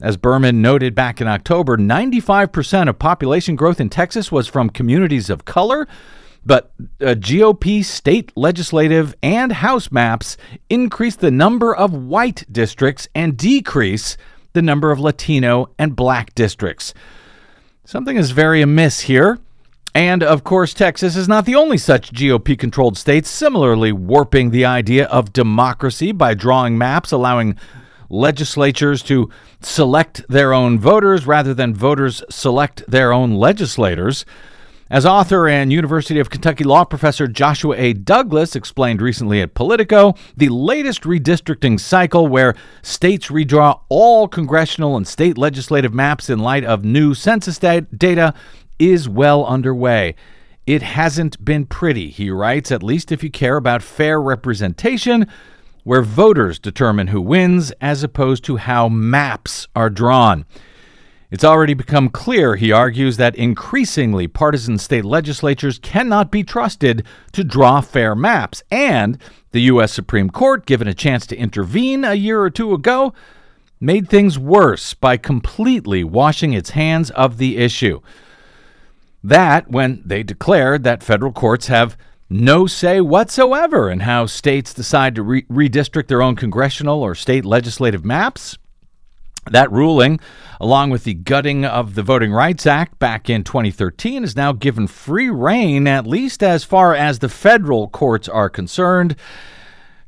As 0.00 0.16
Berman 0.16 0.62
noted 0.62 0.94
back 0.94 1.20
in 1.20 1.28
October, 1.28 1.76
95% 1.76 2.88
of 2.88 2.98
population 2.98 3.54
growth 3.54 3.80
in 3.80 3.90
Texas 3.90 4.32
was 4.32 4.48
from 4.48 4.70
communities 4.70 5.28
of 5.28 5.44
color, 5.44 5.86
but 6.44 6.72
uh, 7.00 7.14
GOP 7.14 7.84
state 7.84 8.32
legislative 8.36 9.14
and 9.22 9.52
House 9.52 9.92
maps 9.92 10.36
increase 10.68 11.16
the 11.16 11.30
number 11.30 11.74
of 11.74 11.92
white 11.92 12.44
districts 12.50 13.08
and 13.14 13.36
decrease 13.36 14.16
the 14.52 14.62
number 14.62 14.90
of 14.90 14.98
Latino 14.98 15.70
and 15.78 15.94
black 15.94 16.34
districts. 16.34 16.94
Something 17.84 18.16
is 18.16 18.30
very 18.30 18.62
amiss 18.62 19.00
here. 19.00 19.38
And 19.94 20.22
of 20.22 20.44
course, 20.44 20.72
Texas 20.72 21.16
is 21.16 21.26
not 21.26 21.46
the 21.46 21.56
only 21.56 21.76
such 21.76 22.12
GOP 22.12 22.56
controlled 22.56 22.96
state, 22.96 23.26
similarly 23.26 23.90
warping 23.90 24.50
the 24.50 24.64
idea 24.64 25.06
of 25.06 25.32
democracy 25.32 26.12
by 26.12 26.34
drawing 26.34 26.78
maps 26.78 27.10
allowing 27.10 27.56
legislatures 28.08 29.02
to 29.04 29.30
select 29.60 30.24
their 30.28 30.52
own 30.52 30.78
voters 30.78 31.26
rather 31.26 31.54
than 31.54 31.74
voters 31.74 32.22
select 32.30 32.84
their 32.88 33.12
own 33.12 33.34
legislators. 33.34 34.24
As 34.92 35.06
author 35.06 35.46
and 35.46 35.72
University 35.72 36.18
of 36.18 36.30
Kentucky 36.30 36.64
law 36.64 36.82
professor 36.82 37.28
Joshua 37.28 37.76
A. 37.76 37.92
Douglas 37.92 38.56
explained 38.56 39.00
recently 39.00 39.40
at 39.40 39.54
Politico, 39.54 40.14
the 40.36 40.48
latest 40.48 41.02
redistricting 41.04 41.78
cycle 41.78 42.26
where 42.26 42.56
states 42.82 43.28
redraw 43.28 43.82
all 43.88 44.26
congressional 44.26 44.96
and 44.96 45.06
state 45.06 45.38
legislative 45.38 45.94
maps 45.94 46.28
in 46.28 46.40
light 46.40 46.64
of 46.64 46.84
new 46.84 47.14
census 47.14 47.56
data 47.56 48.34
is 48.80 49.08
well 49.08 49.46
underway. 49.46 50.16
It 50.66 50.82
hasn't 50.82 51.44
been 51.44 51.66
pretty, 51.66 52.08
he 52.10 52.28
writes, 52.28 52.72
at 52.72 52.82
least 52.82 53.12
if 53.12 53.22
you 53.22 53.30
care 53.30 53.58
about 53.58 53.84
fair 53.84 54.20
representation, 54.20 55.28
where 55.84 56.02
voters 56.02 56.58
determine 56.58 57.06
who 57.06 57.20
wins 57.20 57.70
as 57.80 58.02
opposed 58.02 58.42
to 58.46 58.56
how 58.56 58.88
maps 58.88 59.68
are 59.76 59.88
drawn. 59.88 60.44
It's 61.30 61.44
already 61.44 61.74
become 61.74 62.08
clear, 62.08 62.56
he 62.56 62.72
argues, 62.72 63.16
that 63.16 63.36
increasingly 63.36 64.26
partisan 64.26 64.78
state 64.78 65.04
legislatures 65.04 65.78
cannot 65.78 66.30
be 66.30 66.42
trusted 66.42 67.04
to 67.32 67.44
draw 67.44 67.80
fair 67.80 68.16
maps. 68.16 68.62
And 68.70 69.16
the 69.52 69.62
U.S. 69.62 69.92
Supreme 69.92 70.30
Court, 70.30 70.66
given 70.66 70.88
a 70.88 70.94
chance 70.94 71.26
to 71.28 71.36
intervene 71.36 72.04
a 72.04 72.14
year 72.14 72.40
or 72.40 72.50
two 72.50 72.74
ago, 72.74 73.14
made 73.80 74.08
things 74.08 74.38
worse 74.38 74.92
by 74.94 75.16
completely 75.16 76.02
washing 76.02 76.52
its 76.52 76.70
hands 76.70 77.10
of 77.12 77.38
the 77.38 77.58
issue. 77.58 78.00
That 79.22 79.70
when 79.70 80.02
they 80.04 80.22
declared 80.22 80.82
that 80.84 81.02
federal 81.02 81.32
courts 81.32 81.68
have 81.68 81.96
no 82.28 82.66
say 82.66 83.00
whatsoever 83.00 83.90
in 83.90 84.00
how 84.00 84.26
states 84.26 84.72
decide 84.72 85.14
to 85.16 85.22
re- 85.22 85.42
redistrict 85.42 86.06
their 86.06 86.22
own 86.22 86.36
congressional 86.36 87.02
or 87.02 87.14
state 87.14 87.44
legislative 87.44 88.04
maps. 88.04 88.56
That 89.48 89.72
ruling, 89.72 90.20
along 90.60 90.90
with 90.90 91.04
the 91.04 91.14
gutting 91.14 91.64
of 91.64 91.94
the 91.94 92.02
Voting 92.02 92.32
Rights 92.32 92.66
Act 92.66 92.98
back 92.98 93.30
in 93.30 93.42
2013, 93.42 94.22
is 94.22 94.36
now 94.36 94.52
given 94.52 94.86
free 94.86 95.30
rein, 95.30 95.86
at 95.86 96.06
least 96.06 96.42
as 96.42 96.62
far 96.62 96.94
as 96.94 97.18
the 97.18 97.28
federal 97.28 97.88
courts 97.88 98.28
are 98.28 98.50
concerned, 98.50 99.16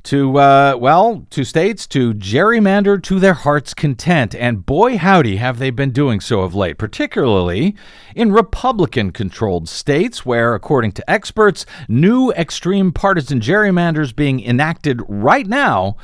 to, 0.03 0.37
uh, 0.37 0.75
well, 0.77 1.25
to 1.29 1.43
states 1.43 1.87
to 1.87 2.13
gerrymander 2.13 3.01
to 3.01 3.19
their 3.19 3.33
heart's 3.33 3.73
content. 3.73 4.35
And 4.35 4.65
boy, 4.65 4.97
howdy, 4.97 5.37
have 5.37 5.59
they 5.59 5.71
been 5.71 5.91
doing 5.91 6.19
so 6.19 6.41
of 6.41 6.53
late, 6.53 6.77
particularly 6.77 7.75
in 8.13 8.33
Republican 8.33 9.11
controlled 9.11 9.69
states, 9.69 10.25
where, 10.25 10.53
according 10.53 10.91
to 10.93 11.09
experts, 11.09 11.65
new 11.87 12.31
extreme 12.33 12.91
partisan 12.91 13.39
gerrymanders 13.39 14.15
being 14.15 14.43
enacted 14.43 15.01
right 15.07 15.47
now 15.47 15.95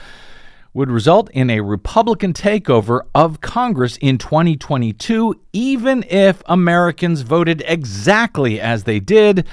would 0.74 0.92
result 0.92 1.30
in 1.32 1.50
a 1.50 1.62
Republican 1.62 2.34
takeover 2.34 3.02
of 3.16 3.42
Congress 3.42 3.98
in 3.98 4.18
2022, 4.18 5.40
even 5.52 6.04
if 6.10 6.44
Americans 6.46 7.22
voted 7.22 7.64
exactly 7.66 8.60
as 8.62 8.84
they 8.84 9.00
did 9.00 9.48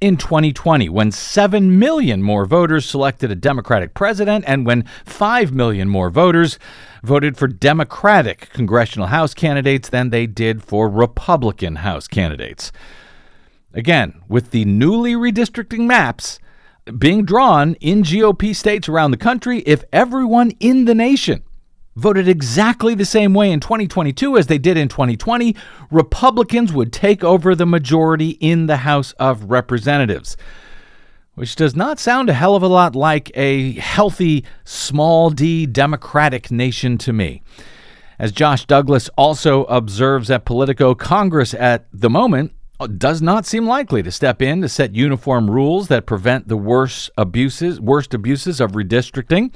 in 0.00 0.16
2020, 0.16 0.88
when 0.88 1.10
7 1.10 1.78
million 1.78 2.22
more 2.22 2.46
voters 2.46 2.86
selected 2.86 3.30
a 3.30 3.34
Democratic 3.34 3.92
president 3.94 4.44
and 4.46 4.64
when 4.64 4.84
5 5.04 5.52
million 5.52 5.88
more 5.88 6.08
voters 6.08 6.58
voted 7.02 7.36
for 7.36 7.46
Democratic 7.46 8.48
congressional 8.50 9.08
House 9.08 9.34
candidates 9.34 9.88
than 9.88 10.10
they 10.10 10.26
did 10.26 10.62
for 10.62 10.88
Republican 10.88 11.76
House 11.76 12.06
candidates. 12.06 12.72
Again, 13.74 14.22
with 14.28 14.50
the 14.50 14.64
newly 14.64 15.14
redistricting 15.14 15.86
maps, 15.86 16.38
being 16.98 17.24
drawn 17.24 17.74
in 17.74 18.02
GOP 18.02 18.54
states 18.54 18.88
around 18.88 19.10
the 19.10 19.16
country 19.16 19.60
if 19.60 19.84
everyone 19.92 20.52
in 20.60 20.84
the 20.84 20.94
nation 20.94 21.42
voted 21.96 22.28
exactly 22.28 22.94
the 22.94 23.04
same 23.04 23.34
way 23.34 23.50
in 23.50 23.60
2022 23.60 24.36
as 24.36 24.46
they 24.46 24.58
did 24.58 24.76
in 24.76 24.88
2020, 24.88 25.54
Republicans 25.90 26.72
would 26.72 26.92
take 26.92 27.22
over 27.22 27.54
the 27.54 27.66
majority 27.66 28.30
in 28.30 28.66
the 28.66 28.78
House 28.78 29.12
of 29.12 29.50
Representatives. 29.50 30.36
Which 31.34 31.56
does 31.56 31.76
not 31.76 31.98
sound 31.98 32.28
a 32.28 32.34
hell 32.34 32.54
of 32.54 32.62
a 32.62 32.68
lot 32.68 32.94
like 32.94 33.30
a 33.34 33.72
healthy, 33.72 34.44
small 34.64 35.30
d 35.30 35.66
democratic 35.66 36.50
nation 36.50 36.98
to 36.98 37.12
me. 37.12 37.42
As 38.18 38.32
Josh 38.32 38.66
Douglas 38.66 39.08
also 39.16 39.64
observes 39.64 40.30
at 40.30 40.44
Politico, 40.44 40.94
Congress 40.94 41.54
at 41.54 41.86
the 41.92 42.10
moment 42.10 42.52
Oh, 42.82 42.86
does 42.86 43.20
not 43.20 43.44
seem 43.44 43.66
likely 43.66 44.02
to 44.02 44.10
step 44.10 44.40
in 44.40 44.62
to 44.62 44.68
set 44.68 44.94
uniform 44.94 45.50
rules 45.50 45.88
that 45.88 46.06
prevent 46.06 46.48
the 46.48 46.56
worst 46.56 47.10
abuses, 47.18 47.78
worst 47.78 48.14
abuses 48.14 48.58
of 48.58 48.72
redistricting. 48.72 49.52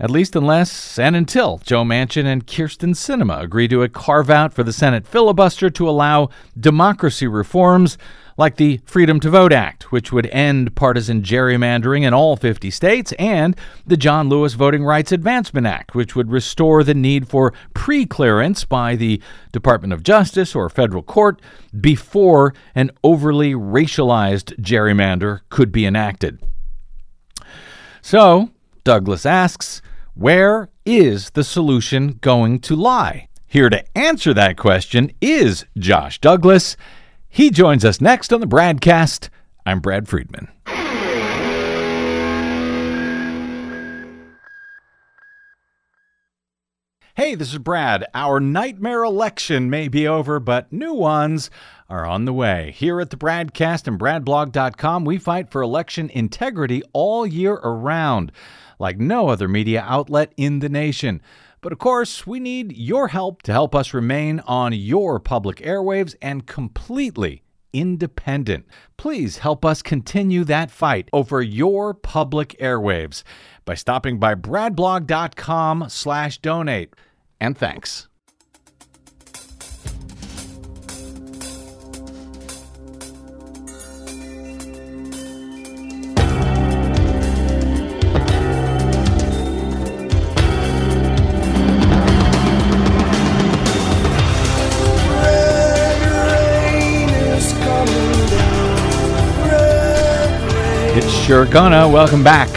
At 0.00 0.10
least 0.10 0.34
unless 0.34 0.98
and 0.98 1.14
until 1.14 1.58
Joe 1.58 1.84
Manchin 1.84 2.24
and 2.24 2.46
Kyrsten 2.46 2.94
Sinema 2.94 3.42
agree 3.42 3.68
to 3.68 3.82
a 3.82 3.90
carve 3.90 4.30
out 4.30 4.54
for 4.54 4.62
the 4.62 4.72
Senate 4.72 5.06
filibuster 5.06 5.68
to 5.68 5.88
allow 5.90 6.30
democracy 6.58 7.26
reforms 7.26 7.98
like 8.36 8.56
the 8.56 8.80
Freedom 8.84 9.18
to 9.20 9.30
Vote 9.30 9.52
Act, 9.52 9.90
which 9.92 10.12
would 10.12 10.26
end 10.26 10.74
partisan 10.74 11.22
gerrymandering 11.22 12.02
in 12.02 12.12
all 12.12 12.36
50 12.36 12.70
states, 12.70 13.12
and 13.12 13.56
the 13.86 13.96
John 13.96 14.28
Lewis 14.28 14.54
Voting 14.54 14.84
Rights 14.84 15.12
Advancement 15.12 15.66
Act, 15.66 15.94
which 15.94 16.14
would 16.14 16.30
restore 16.30 16.84
the 16.84 16.94
need 16.94 17.28
for 17.28 17.52
pre 17.74 18.04
clearance 18.04 18.64
by 18.64 18.96
the 18.96 19.20
Department 19.52 19.92
of 19.92 20.02
Justice 20.02 20.54
or 20.54 20.68
federal 20.68 21.02
court 21.02 21.40
before 21.80 22.54
an 22.74 22.90
overly 23.02 23.52
racialized 23.52 24.58
gerrymander 24.60 25.40
could 25.48 25.72
be 25.72 25.86
enacted. 25.86 26.38
So, 28.02 28.50
Douglas 28.84 29.26
asks, 29.26 29.82
where 30.14 30.70
is 30.84 31.30
the 31.30 31.44
solution 31.44 32.18
going 32.20 32.60
to 32.60 32.76
lie? 32.76 33.28
Here 33.46 33.68
to 33.68 33.98
answer 33.98 34.32
that 34.34 34.56
question 34.56 35.12
is 35.20 35.66
Josh 35.78 36.20
Douglas. 36.20 36.76
He 37.36 37.50
joins 37.50 37.84
us 37.84 38.00
next 38.00 38.32
on 38.32 38.40
the 38.40 38.46
BradCast. 38.46 39.28
I'm 39.66 39.80
Brad 39.80 40.08
Friedman. 40.08 40.48
Hey, 47.14 47.34
this 47.34 47.52
is 47.52 47.58
Brad. 47.58 48.06
Our 48.14 48.40
nightmare 48.40 49.04
election 49.04 49.68
may 49.68 49.88
be 49.88 50.08
over, 50.08 50.40
but 50.40 50.72
new 50.72 50.94
ones 50.94 51.50
are 51.90 52.06
on 52.06 52.24
the 52.24 52.32
way. 52.32 52.74
Here 52.74 53.02
at 53.02 53.10
the 53.10 53.18
Bradcast 53.18 53.86
and 53.86 54.00
BradBlog.com, 54.00 55.04
we 55.04 55.18
fight 55.18 55.50
for 55.50 55.60
election 55.60 56.08
integrity 56.14 56.82
all 56.94 57.26
year 57.26 57.56
around, 57.56 58.32
like 58.78 58.96
no 58.96 59.28
other 59.28 59.46
media 59.46 59.84
outlet 59.86 60.32
in 60.38 60.60
the 60.60 60.70
nation. 60.70 61.20
But 61.66 61.72
of 61.72 61.80
course, 61.80 62.28
we 62.28 62.38
need 62.38 62.76
your 62.76 63.08
help 63.08 63.42
to 63.42 63.50
help 63.50 63.74
us 63.74 63.92
remain 63.92 64.38
on 64.46 64.72
your 64.72 65.18
public 65.18 65.56
airwaves 65.56 66.14
and 66.22 66.46
completely 66.46 67.42
independent. 67.72 68.66
Please 68.96 69.38
help 69.38 69.64
us 69.64 69.82
continue 69.82 70.44
that 70.44 70.70
fight 70.70 71.08
over 71.12 71.42
your 71.42 71.92
public 71.92 72.54
airwaves 72.60 73.24
by 73.64 73.74
stopping 73.74 74.20
by 74.20 74.36
bradblog.com 74.36 75.86
slash 75.88 76.38
donate. 76.38 76.94
And 77.40 77.58
thanks. 77.58 78.06
Sure 101.26 101.44
gonna. 101.44 101.88
Welcome 101.88 102.22
back 102.22 102.48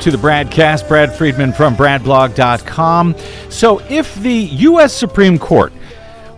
to 0.00 0.10
the 0.10 0.16
BradCast. 0.16 0.88
Brad 0.88 1.14
Friedman 1.14 1.52
from 1.52 1.76
BradBlog.com. 1.76 3.14
So, 3.50 3.80
if 3.90 4.14
the 4.14 4.32
U.S. 4.32 4.94
Supreme 4.94 5.38
Court 5.38 5.74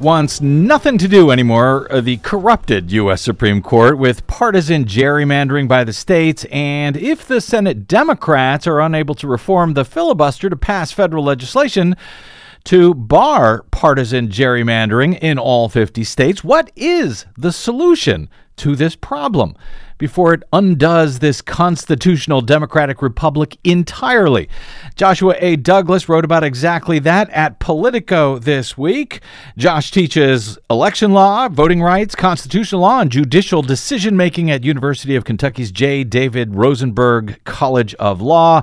wants 0.00 0.40
nothing 0.40 0.98
to 0.98 1.06
do 1.06 1.30
anymore, 1.30 1.86
uh, 1.92 2.00
the 2.00 2.16
corrupted 2.16 2.90
U.S. 2.90 3.22
Supreme 3.22 3.62
Court, 3.62 3.98
with 3.98 4.26
partisan 4.26 4.84
gerrymandering 4.84 5.68
by 5.68 5.84
the 5.84 5.92
states, 5.92 6.44
and 6.50 6.96
if 6.96 7.24
the 7.28 7.40
Senate 7.40 7.86
Democrats 7.86 8.66
are 8.66 8.80
unable 8.80 9.14
to 9.14 9.28
reform 9.28 9.74
the 9.74 9.84
filibuster 9.84 10.50
to 10.50 10.56
pass 10.56 10.90
federal 10.90 11.22
legislation, 11.22 11.94
to 12.64 12.94
bar 12.94 13.62
partisan 13.70 14.26
gerrymandering 14.26 15.16
in 15.20 15.38
all 15.38 15.68
50 15.68 16.02
states. 16.02 16.42
What 16.42 16.72
is 16.74 17.26
the 17.38 17.52
solution 17.52 18.28
to 18.56 18.74
this 18.74 18.96
problem 18.96 19.54
before 19.98 20.34
it 20.34 20.42
undoes 20.52 21.18
this 21.18 21.40
constitutional 21.40 22.40
democratic 22.40 23.02
republic 23.02 23.56
entirely? 23.64 24.48
Joshua 24.94 25.34
A. 25.38 25.56
Douglas 25.56 26.08
wrote 26.08 26.24
about 26.24 26.44
exactly 26.44 26.98
that 27.00 27.30
at 27.30 27.58
Politico 27.58 28.38
this 28.38 28.76
week. 28.76 29.20
Josh 29.56 29.90
teaches 29.90 30.58
election 30.70 31.12
law, 31.12 31.48
voting 31.48 31.82
rights, 31.82 32.14
constitutional 32.14 32.80
law, 32.82 33.00
and 33.00 33.10
judicial 33.10 33.62
decision 33.62 34.16
making 34.16 34.50
at 34.50 34.64
University 34.64 35.16
of 35.16 35.24
Kentucky's 35.24 35.70
J. 35.70 36.04
David 36.04 36.54
Rosenberg 36.54 37.40
College 37.44 37.94
of 37.94 38.20
Law. 38.20 38.62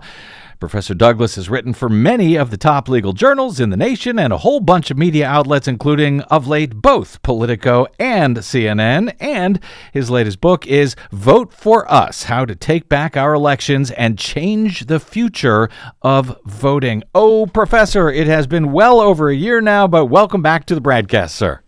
Professor 0.63 0.93
Douglas 0.93 1.35
has 1.35 1.49
written 1.49 1.73
for 1.73 1.89
many 1.89 2.37
of 2.37 2.49
the 2.49 2.55
top 2.55 2.87
legal 2.87 3.11
journals 3.11 3.59
in 3.59 3.69
the 3.69 3.75
nation 3.75 4.17
and 4.17 4.31
a 4.31 4.37
whole 4.37 4.61
bunch 4.61 4.89
of 4.89 4.97
media 4.97 5.27
outlets, 5.27 5.67
including 5.67 6.21
of 6.21 6.47
late 6.47 6.75
both 6.75 7.21
Politico 7.21 7.85
and 7.99 8.37
CNN. 8.37 9.13
And 9.19 9.59
his 9.91 10.09
latest 10.09 10.39
book 10.39 10.65
is 10.65 10.95
Vote 11.11 11.51
for 11.51 11.85
Us 11.91 12.23
How 12.23 12.45
to 12.45 12.55
Take 12.55 12.87
Back 12.87 13.17
Our 13.17 13.33
Elections 13.33 13.91
and 13.91 14.17
Change 14.17 14.85
the 14.85 15.01
Future 15.01 15.67
of 16.01 16.39
Voting. 16.45 17.03
Oh, 17.13 17.45
Professor, 17.45 18.09
it 18.09 18.27
has 18.27 18.47
been 18.47 18.71
well 18.71 19.01
over 19.01 19.27
a 19.27 19.35
year 19.35 19.59
now, 19.59 19.85
but 19.85 20.05
welcome 20.05 20.41
back 20.41 20.65
to 20.67 20.75
the 20.75 20.81
BradCast, 20.81 21.31
sir. 21.31 21.62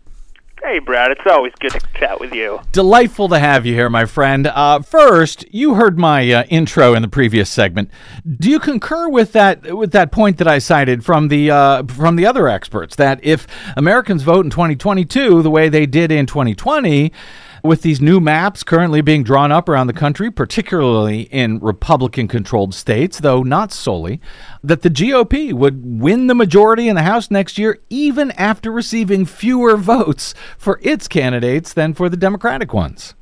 Hey, 0.62 0.78
Brad, 0.78 1.10
it's 1.10 1.20
always 1.30 1.52
good 1.60 1.72
to 1.72 1.80
chat 1.94 2.18
with 2.18 2.32
you. 2.32 2.60
Delightful 2.72 3.28
to 3.28 3.38
have 3.38 3.66
you 3.66 3.74
here, 3.74 3.90
my 3.90 4.06
friend. 4.06 4.46
Uh, 4.46 4.80
first, 4.80 5.44
you 5.52 5.74
heard 5.74 5.98
my 5.98 6.32
uh, 6.32 6.44
intro 6.44 6.94
in 6.94 7.02
the 7.02 7.08
previous 7.08 7.50
segment. 7.50 7.90
Do 8.38 8.50
you 8.50 8.58
concur 8.58 9.08
with 9.08 9.32
that 9.32 9.76
with 9.76 9.92
that 9.92 10.10
point 10.10 10.38
that 10.38 10.48
I 10.48 10.58
cited 10.58 11.04
from 11.04 11.28
the 11.28 11.50
uh, 11.50 11.82
from 11.84 12.16
the 12.16 12.24
other 12.24 12.48
experts 12.48 12.96
that 12.96 13.20
if 13.22 13.46
Americans 13.76 14.22
vote 14.22 14.46
in 14.46 14.50
2022 14.50 15.42
the 15.42 15.50
way 15.50 15.68
they 15.68 15.84
did 15.84 16.10
in 16.10 16.24
2020? 16.26 17.12
With 17.66 17.82
these 17.82 18.00
new 18.00 18.20
maps 18.20 18.62
currently 18.62 19.00
being 19.00 19.22
drawn 19.22 19.52
up 19.52 19.68
around 19.68 19.88
the 19.88 19.92
country, 19.92 20.30
particularly 20.30 21.22
in 21.22 21.58
Republican 21.58 22.28
controlled 22.28 22.74
states, 22.74 23.20
though 23.20 23.42
not 23.42 23.72
solely, 23.72 24.20
that 24.62 24.82
the 24.82 24.90
GOP 24.90 25.52
would 25.52 26.00
win 26.00 26.26
the 26.26 26.34
majority 26.34 26.88
in 26.88 26.96
the 26.96 27.02
House 27.02 27.30
next 27.30 27.58
year, 27.58 27.78
even 27.90 28.30
after 28.32 28.70
receiving 28.70 29.26
fewer 29.26 29.76
votes 29.76 30.34
for 30.56 30.80
its 30.82 31.08
candidates 31.08 31.72
than 31.72 31.92
for 31.92 32.08
the 32.08 32.16
Democratic 32.16 32.72
ones. 32.72 33.14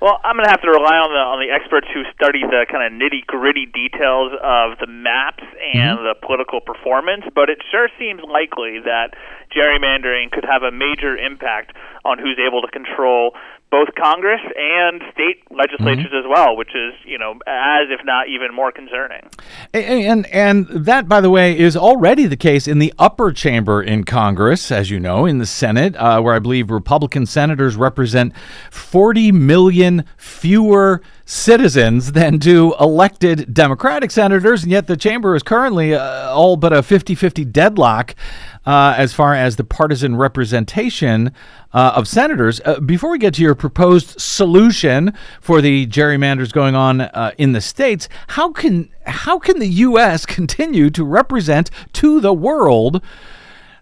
Well, 0.00 0.20
I'm 0.22 0.36
going 0.36 0.46
to 0.46 0.54
have 0.54 0.62
to 0.62 0.70
rely 0.70 0.94
on 0.94 1.10
the 1.10 1.18
on 1.18 1.42
the 1.42 1.50
experts 1.50 1.90
who 1.90 2.06
study 2.14 2.46
the 2.46 2.70
kind 2.70 2.86
of 2.86 2.94
nitty 2.94 3.26
gritty 3.26 3.66
details 3.66 4.30
of 4.38 4.78
the 4.78 4.86
maps 4.86 5.42
and 5.42 5.98
mm-hmm. 5.98 6.06
the 6.06 6.14
political 6.14 6.62
performance, 6.62 7.26
but 7.34 7.50
it 7.50 7.58
sure 7.74 7.90
seems 7.98 8.22
likely 8.22 8.78
that 8.86 9.18
gerrymandering 9.50 10.30
could 10.30 10.46
have 10.46 10.62
a 10.62 10.70
major 10.70 11.18
impact 11.18 11.74
on 12.04 12.22
who's 12.22 12.38
able 12.38 12.62
to 12.62 12.70
control 12.70 13.34
both 13.70 13.88
Congress 13.94 14.40
and 14.56 15.02
state 15.12 15.42
legislatures 15.50 16.06
mm-hmm. 16.06 16.16
as 16.16 16.24
well, 16.28 16.56
which 16.56 16.70
is 16.74 16.94
you 17.04 17.18
know 17.18 17.32
as 17.46 17.88
if 17.90 18.04
not 18.04 18.28
even 18.28 18.54
more 18.54 18.72
concerning. 18.72 19.28
And 19.74 20.26
and 20.26 20.66
that, 20.68 21.08
by 21.08 21.20
the 21.20 21.30
way, 21.30 21.58
is 21.58 21.76
already 21.76 22.26
the 22.26 22.36
case 22.36 22.66
in 22.66 22.78
the 22.78 22.92
upper 22.98 23.32
chamber 23.32 23.82
in 23.82 24.04
Congress, 24.04 24.70
as 24.70 24.90
you 24.90 24.98
know, 24.98 25.26
in 25.26 25.38
the 25.38 25.46
Senate, 25.46 25.96
uh, 25.96 26.20
where 26.20 26.34
I 26.34 26.38
believe 26.38 26.70
Republican 26.70 27.26
senators 27.26 27.76
represent 27.76 28.32
40 28.70 29.32
million 29.32 30.04
fewer 30.16 31.02
citizens 31.28 32.12
than 32.12 32.38
do 32.38 32.74
elected 32.80 33.52
Democratic 33.52 34.10
senators, 34.10 34.62
and 34.62 34.72
yet 34.72 34.86
the 34.86 34.96
chamber 34.96 35.36
is 35.36 35.42
currently 35.42 35.94
uh, 35.94 36.32
all 36.32 36.56
but 36.56 36.72
a 36.72 36.82
50 36.82 37.14
50 37.14 37.44
deadlock 37.44 38.14
uh, 38.64 38.94
as 38.96 39.12
far 39.12 39.34
as 39.34 39.56
the 39.56 39.64
partisan 39.64 40.16
representation 40.16 41.30
uh, 41.74 41.92
of 41.94 42.08
senators. 42.08 42.62
Uh, 42.64 42.80
before 42.80 43.10
we 43.10 43.18
get 43.18 43.34
to 43.34 43.42
your 43.42 43.54
proposed 43.54 44.18
solution 44.18 45.12
for 45.38 45.60
the 45.60 45.86
gerrymanders 45.86 46.50
going 46.50 46.74
on 46.74 47.02
uh, 47.02 47.32
in 47.36 47.52
the 47.52 47.60
states, 47.60 48.08
how 48.28 48.50
can 48.50 48.88
how 49.04 49.38
can 49.38 49.58
the 49.58 49.68
U.S. 49.68 50.24
continue 50.24 50.88
to 50.88 51.04
represent 51.04 51.70
to 51.92 52.20
the 52.20 52.32
world? 52.32 53.02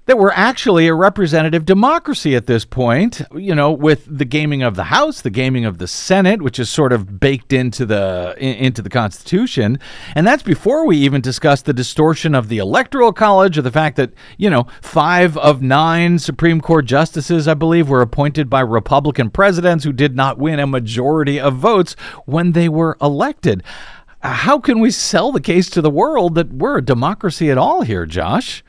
That 0.06 0.18
we're 0.18 0.30
actually 0.30 0.86
a 0.86 0.94
representative 0.94 1.64
democracy 1.64 2.34
at 2.34 2.46
this 2.46 2.64
point, 2.64 3.22
you 3.34 3.54
know, 3.54 3.72
with 3.72 4.06
the 4.06 4.24
gaming 4.24 4.62
of 4.62 4.76
the 4.76 4.84
House, 4.84 5.20
the 5.20 5.30
gaming 5.30 5.64
of 5.64 5.78
the 5.78 5.88
Senate, 5.88 6.42
which 6.42 6.58
is 6.58 6.70
sort 6.70 6.92
of 6.92 7.20
baked 7.20 7.52
into 7.52 7.84
the 7.84 8.34
into 8.38 8.82
the 8.82 8.88
Constitution, 8.88 9.78
and 10.14 10.26
that's 10.26 10.42
before 10.42 10.86
we 10.86 10.96
even 10.98 11.20
discuss 11.20 11.62
the 11.62 11.72
distortion 11.72 12.34
of 12.34 12.48
the 12.48 12.58
Electoral 12.58 13.12
College 13.12 13.58
or 13.58 13.62
the 13.62 13.70
fact 13.70 13.96
that, 13.96 14.12
you 14.38 14.48
know, 14.48 14.66
5 14.80 15.36
of 15.38 15.60
9 15.60 16.18
Supreme 16.18 16.60
Court 16.60 16.86
justices, 16.86 17.48
I 17.48 17.54
believe, 17.54 17.88
were 17.88 18.00
appointed 18.00 18.48
by 18.48 18.60
Republican 18.60 19.30
presidents 19.30 19.84
who 19.84 19.92
did 19.92 20.14
not 20.14 20.38
win 20.38 20.60
a 20.60 20.66
majority 20.66 21.40
of 21.40 21.56
votes 21.56 21.94
when 22.26 22.52
they 22.52 22.68
were 22.68 22.96
elected. 23.02 23.62
How 24.20 24.58
can 24.58 24.80
we 24.80 24.90
sell 24.90 25.32
the 25.32 25.40
case 25.40 25.68
to 25.70 25.82
the 25.82 25.90
world 25.90 26.36
that 26.36 26.52
we're 26.52 26.78
a 26.78 26.84
democracy 26.84 27.50
at 27.50 27.58
all 27.58 27.82
here, 27.82 28.06
Josh? 28.06 28.64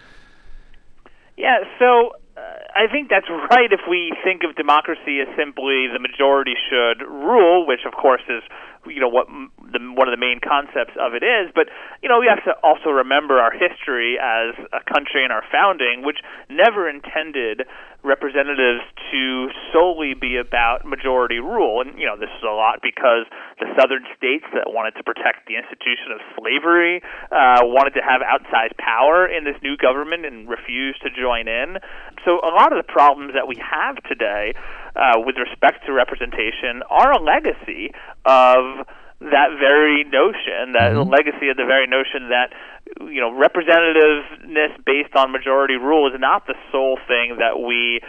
Yeah, 1.38 1.64
so 1.78 2.18
uh, 2.36 2.42
I 2.76 2.92
think 2.92 3.10
that's 3.10 3.30
right 3.30 3.72
if 3.72 3.82
we 3.90 4.12
think 4.24 4.42
of 4.44 4.56
democracy 4.56 5.22
as 5.22 5.30
simply 5.38 5.88
the 5.94 6.00
majority 6.02 6.54
should 6.70 7.06
rule, 7.06 7.66
which 7.68 7.86
of 7.86 7.94
course 7.94 8.24
is 8.28 8.42
you 8.88 9.00
know 9.00 9.10
what 9.10 9.28
the, 9.72 9.80
one 9.96 10.08
of 10.08 10.14
the 10.14 10.22
main 10.22 10.40
concepts 10.40 10.96
of 11.00 11.14
it 11.14 11.24
is. 11.24 11.52
But 11.54 11.68
you 12.02 12.10
know 12.10 12.20
we 12.20 12.28
have 12.28 12.44
to 12.46 12.54
also 12.64 12.90
remember 12.90 13.40
our 13.40 13.52
history 13.52 14.18
as 14.20 14.56
a 14.72 14.82
country 14.84 15.24
and 15.24 15.32
our 15.32 15.44
founding, 15.52 16.04
which 16.04 16.20
never 16.50 16.90
intended 16.90 17.68
representatives 18.04 18.86
to 19.12 19.50
solely 19.74 20.14
be 20.14 20.38
about 20.38 20.86
majority 20.86 21.40
rule. 21.40 21.82
And 21.82 21.98
you 22.00 22.06
know 22.06 22.18
this 22.18 22.32
is 22.32 22.44
a 22.44 22.54
lot 22.54 22.80
because 22.82 23.26
the 23.60 23.68
southern 23.76 24.06
states 24.16 24.46
that 24.54 24.72
wanted 24.72 24.96
to 24.98 25.04
protect 25.04 25.48
the 25.48 25.58
institution 25.58 26.16
of 26.16 26.20
slavery 26.38 27.02
uh, 27.32 27.66
wanted 27.68 27.94
to 27.96 28.04
have 28.04 28.22
outsized 28.22 28.78
power 28.78 29.28
in 29.28 29.44
this 29.44 29.58
new 29.62 29.78
government 29.78 30.26
and 30.26 30.48
refused 30.48 31.02
to 31.04 31.10
join 31.10 31.48
in. 31.48 31.78
So 32.26 32.40
a 32.44 32.54
lot 32.54 32.72
of 32.72 32.78
the 32.78 32.88
problems 32.88 33.34
that 33.34 33.48
we 33.48 33.58
have 33.60 33.98
today 34.04 34.54
uh, 34.96 35.20
with 35.26 35.36
respect 35.38 35.86
to 35.86 35.94
representation 35.94 36.82
are 36.90 37.12
a 37.12 37.22
legacy 37.22 37.92
of 38.26 38.88
that 39.20 39.50
very 39.60 40.04
notion, 40.04 40.74
that 40.74 40.94
mm-hmm. 40.94 41.10
legacy 41.10 41.50
of 41.50 41.58
the 41.58 41.66
very 41.66 41.88
notion 41.88 42.30
that 42.30 42.54
you 43.02 43.20
know 43.20 43.32
representativeness 43.32 44.78
based 44.86 45.16
on 45.16 45.32
majority 45.32 45.76
rule 45.76 46.08
is 46.08 46.20
not 46.20 46.46
the 46.46 46.54
sole 46.72 46.98
thing 47.08 47.38
that 47.40 47.60
we 47.60 48.00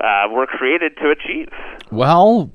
uh, 0.00 0.28
were 0.30 0.46
created 0.46 0.96
to 0.98 1.10
achieve. 1.10 1.48
Well, 1.90 2.50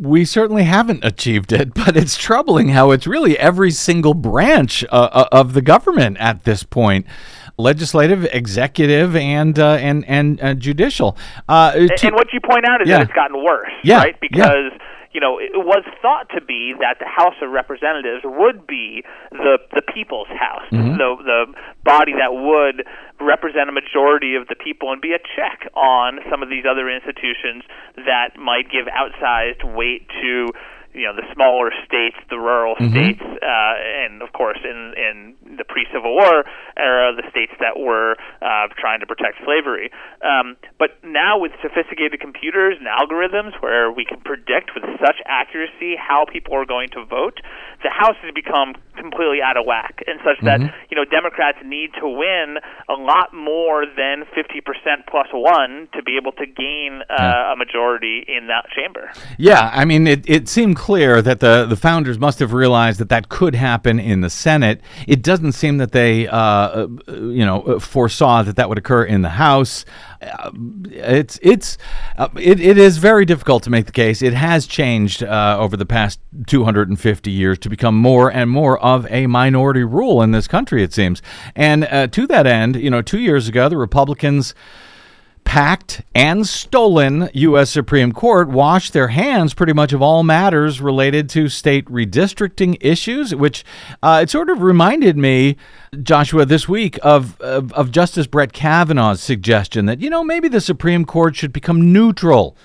we 0.00 0.24
certainly 0.24 0.64
haven't 0.64 1.04
achieved 1.04 1.52
it, 1.52 1.74
but 1.84 1.96
it's 1.96 2.16
troubling 2.16 2.68
how 2.68 2.90
it's 2.90 3.06
really 3.06 3.38
every 3.38 3.70
single 3.70 4.14
branch 4.14 4.84
uh, 4.84 5.08
uh 5.12 5.28
of 5.32 5.52
the 5.52 5.62
government 5.62 6.16
at 6.18 6.44
this 6.44 6.62
point. 6.62 7.06
legislative, 7.60 8.24
executive, 8.26 9.16
and 9.16 9.58
uh, 9.58 9.72
and 9.74 10.04
and 10.06 10.40
uh, 10.40 10.54
judicial. 10.54 11.18
Uh, 11.48 11.72
And, 11.74 11.90
to- 11.96 12.06
and 12.06 12.14
what 12.14 12.28
you 12.32 12.40
point 12.40 12.64
out 12.68 12.80
is 12.80 12.88
Yeah. 12.88 12.98
that 12.98 13.08
it's 13.08 13.12
gotten 13.12 13.42
worse, 13.44 13.72
Yeah, 13.82 13.98
right? 13.98 14.16
yeah. 14.32 14.70
You 15.12 15.20
know 15.20 15.38
it 15.38 15.56
was 15.56 15.84
thought 16.02 16.28
to 16.34 16.40
be 16.40 16.74
that 16.80 16.98
the 17.00 17.08
House 17.08 17.34
of 17.42 17.50
Representatives 17.50 18.22
would 18.24 18.66
be 18.66 19.04
the 19.32 19.58
the 19.74 19.82
people's 19.82 20.28
house, 20.28 20.68
Mm-hmm. 20.72 20.98
the 20.98 21.16
the 21.24 21.54
body 21.84 22.12
that 22.12 22.32
would 22.34 22.84
represent 23.20 23.68
a 23.68 23.72
majority 23.72 24.34
of 24.34 24.48
the 24.48 24.54
people 24.54 24.92
and 24.92 25.00
be 25.00 25.12
a 25.12 25.18
check 25.18 25.68
on 25.74 26.20
some 26.30 26.42
of 26.42 26.48
these 26.50 26.64
other 26.68 26.90
institutions 26.90 27.64
that 27.96 28.36
might 28.38 28.70
give 28.70 28.86
outsized 28.86 29.64
weight 29.64 30.06
to 30.22 30.48
you 30.98 31.06
know 31.06 31.14
the 31.14 31.26
smaller 31.32 31.70
states, 31.86 32.18
the 32.28 32.38
rural 32.38 32.74
Mm-hmm. 32.78 32.90
states, 32.90 33.22
uh, 33.22 33.74
and 34.04 34.22
of 34.22 34.32
course 34.32 34.58
in 34.62 34.94
in 34.98 35.34
the 35.56 35.64
pre-Civil 35.64 36.14
War 36.14 36.44
era, 36.76 37.14
the 37.14 37.26
states 37.30 37.52
that 37.58 37.78
were 37.78 38.16
uh, 38.42 38.68
trying 38.78 39.00
to 39.00 39.06
protect 39.06 39.38
slavery. 39.44 39.90
Um, 40.22 40.56
but 40.78 40.98
now 41.02 41.38
with 41.38 41.52
sophisticated 41.62 42.20
computers 42.20 42.76
and 42.78 42.86
algorithms, 42.86 43.60
where 43.62 43.90
we 43.90 44.04
can 44.04 44.20
predict 44.20 44.74
with 44.74 44.84
such 45.00 45.18
accuracy 45.26 45.96
how 45.98 46.26
people 46.30 46.54
are 46.54 46.66
going 46.66 46.88
to 46.90 47.04
vote, 47.04 47.40
the 47.82 47.90
House 47.90 48.16
has 48.22 48.34
become 48.34 48.74
completely 48.96 49.38
out 49.42 49.56
of 49.56 49.66
whack, 49.66 50.02
and 50.06 50.18
such 50.24 50.38
that 50.44 50.60
you 50.90 50.96
know 50.96 51.04
Democrats 51.04 51.58
need 51.64 51.90
to 52.00 52.08
win 52.08 52.58
a 52.88 52.94
lot 52.94 53.32
more 53.32 53.86
than 53.86 54.24
50% 54.34 54.62
plus 55.08 55.28
one 55.32 55.88
to 55.94 56.02
be 56.02 56.16
able 56.16 56.32
to 56.32 56.46
gain 56.46 57.02
uh, 57.10 57.54
a 57.54 57.56
majority 57.56 58.24
in 58.26 58.48
that 58.48 58.66
chamber. 58.74 59.10
Yeah, 59.38 59.70
I 59.72 59.84
mean, 59.84 60.06
it, 60.06 60.28
it 60.28 60.48
seemed 60.48 60.76
clear 60.76 60.87
that 60.88 61.40
the, 61.40 61.66
the 61.66 61.76
founders 61.76 62.18
must 62.18 62.38
have 62.38 62.52
realized 62.52 62.98
that 62.98 63.10
that 63.10 63.28
could 63.28 63.54
happen 63.54 64.00
in 64.00 64.22
the 64.22 64.30
Senate. 64.30 64.80
It 65.06 65.22
doesn't 65.22 65.52
seem 65.52 65.76
that 65.78 65.92
they, 65.92 66.26
uh, 66.26 66.36
uh, 66.36 66.88
you 67.06 67.44
know, 67.44 67.78
foresaw 67.78 68.42
that 68.42 68.56
that 68.56 68.68
would 68.68 68.78
occur 68.78 69.04
in 69.04 69.22
the 69.22 69.28
House. 69.28 69.84
Uh, 70.22 70.50
it's 70.90 71.38
it's 71.42 71.78
uh, 72.16 72.28
it, 72.40 72.58
it 72.58 72.78
is 72.78 72.96
very 72.96 73.24
difficult 73.24 73.62
to 73.64 73.70
make 73.70 73.86
the 73.86 73.92
case. 73.92 74.22
It 74.22 74.32
has 74.32 74.66
changed 74.66 75.22
uh, 75.22 75.56
over 75.60 75.76
the 75.76 75.86
past 75.86 76.20
250 76.46 77.30
years 77.30 77.58
to 77.58 77.68
become 77.68 77.94
more 77.94 78.32
and 78.32 78.50
more 78.50 78.78
of 78.78 79.06
a 79.10 79.26
minority 79.26 79.84
rule 79.84 80.22
in 80.22 80.30
this 80.30 80.48
country. 80.48 80.82
It 80.82 80.92
seems, 80.92 81.22
and 81.54 81.84
uh, 81.84 82.06
to 82.08 82.26
that 82.28 82.46
end, 82.46 82.76
you 82.76 82.90
know, 82.90 83.02
two 83.02 83.20
years 83.20 83.46
ago, 83.46 83.68
the 83.68 83.76
Republicans 83.76 84.54
packed 85.44 86.02
and 86.14 86.46
stolen 86.46 87.28
U.S. 87.32 87.70
Supreme 87.70 88.12
Court 88.12 88.48
washed 88.48 88.92
their 88.92 89.08
hands 89.08 89.54
pretty 89.54 89.72
much 89.72 89.92
of 89.92 90.02
all 90.02 90.22
matters 90.22 90.80
related 90.80 91.28
to 91.30 91.48
state 91.48 91.84
redistricting 91.86 92.76
issues, 92.80 93.34
which 93.34 93.64
uh, 94.02 94.20
it 94.22 94.30
sort 94.30 94.50
of 94.50 94.62
reminded 94.62 95.16
me, 95.16 95.56
Joshua, 96.02 96.44
this 96.44 96.68
week 96.68 96.98
of, 97.02 97.40
of, 97.40 97.72
of 97.72 97.90
Justice 97.90 98.26
Brett 98.26 98.52
Kavanaugh's 98.52 99.22
suggestion 99.22 99.86
that, 99.86 100.00
you 100.00 100.10
know, 100.10 100.22
maybe 100.22 100.48
the 100.48 100.60
Supreme 100.60 101.04
Court 101.04 101.36
should 101.36 101.52
become 101.52 101.92
neutral 101.92 102.56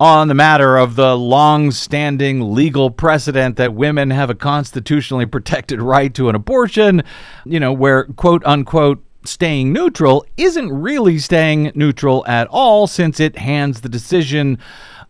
on 0.00 0.28
the 0.28 0.34
matter 0.34 0.78
of 0.78 0.96
the 0.96 1.14
long 1.14 1.70
standing 1.70 2.54
legal 2.54 2.90
precedent 2.90 3.56
that 3.56 3.74
women 3.74 4.10
have 4.10 4.30
a 4.30 4.34
constitutionally 4.34 5.26
protected 5.26 5.82
right 5.82 6.14
to 6.14 6.30
an 6.30 6.34
abortion, 6.34 7.02
you 7.44 7.60
know, 7.60 7.70
where 7.72 8.04
quote 8.04 8.42
unquote 8.46 9.04
staying 9.24 9.72
neutral 9.72 10.24
isn't 10.36 10.72
really 10.72 11.18
staying 11.18 11.72
neutral 11.74 12.24
at 12.26 12.46
all 12.48 12.86
since 12.86 13.20
it 13.20 13.38
hands 13.38 13.80
the 13.80 13.88
decision 13.88 14.58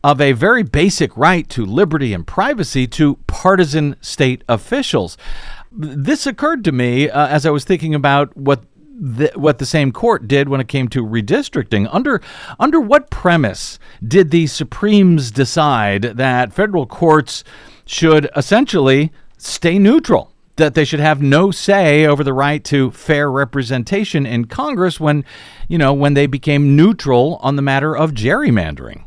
of 0.03 0.21
a 0.21 0.33
very 0.33 0.63
basic 0.63 1.17
right 1.17 1.49
to 1.51 1.65
liberty 1.65 2.13
and 2.13 2.27
privacy 2.27 2.87
to 2.87 3.17
partisan 3.27 3.97
state 4.01 4.43
officials. 4.49 5.19
This 5.73 6.27
occurred 6.27 6.65
to 6.65 6.73
me 6.73 7.11
uh, 7.11 7.29
as 7.29 7.45
I 7.45 7.51
was 7.51 7.65
thinking 7.65 7.95
about 7.95 8.35
what 8.37 8.65
the, 9.01 9.31
what 9.35 9.59
the 9.59 9.67
same 9.67 9.93
court 9.93 10.29
did 10.29 10.49
when 10.49 10.61
it 10.61 10.69
came 10.69 10.89
to 10.89 11.05
redistricting. 11.05 11.89
Under 11.91 12.21
under 12.59 12.81
what 12.81 13.11
premise 13.11 13.79
did 14.07 14.31
the 14.31 14.47
Supremes 14.47 15.31
decide 15.31 16.03
that 16.03 16.53
federal 16.53 16.87
courts 16.87 17.43
should 17.87 18.29
essentially 18.37 19.11
stay 19.39 19.79
neutral? 19.79 20.33
That 20.61 20.75
they 20.75 20.85
should 20.85 21.01
have 21.01 21.23
no 21.23 21.51
say 21.51 22.05
over 22.05 22.23
the 22.23 22.35
right 22.35 22.63
to 22.65 22.91
fair 22.91 23.31
representation 23.31 24.27
in 24.27 24.45
Congress 24.45 25.01
when, 25.01 25.25
you 25.69 25.79
know, 25.79 25.95
when 25.95 26.13
they 26.13 26.27
became 26.27 26.77
neutral 26.77 27.41
on 27.41 27.57
the 27.57 27.63
matter 27.63 27.97
of 27.97 28.11
gerrymandering. 28.13 29.05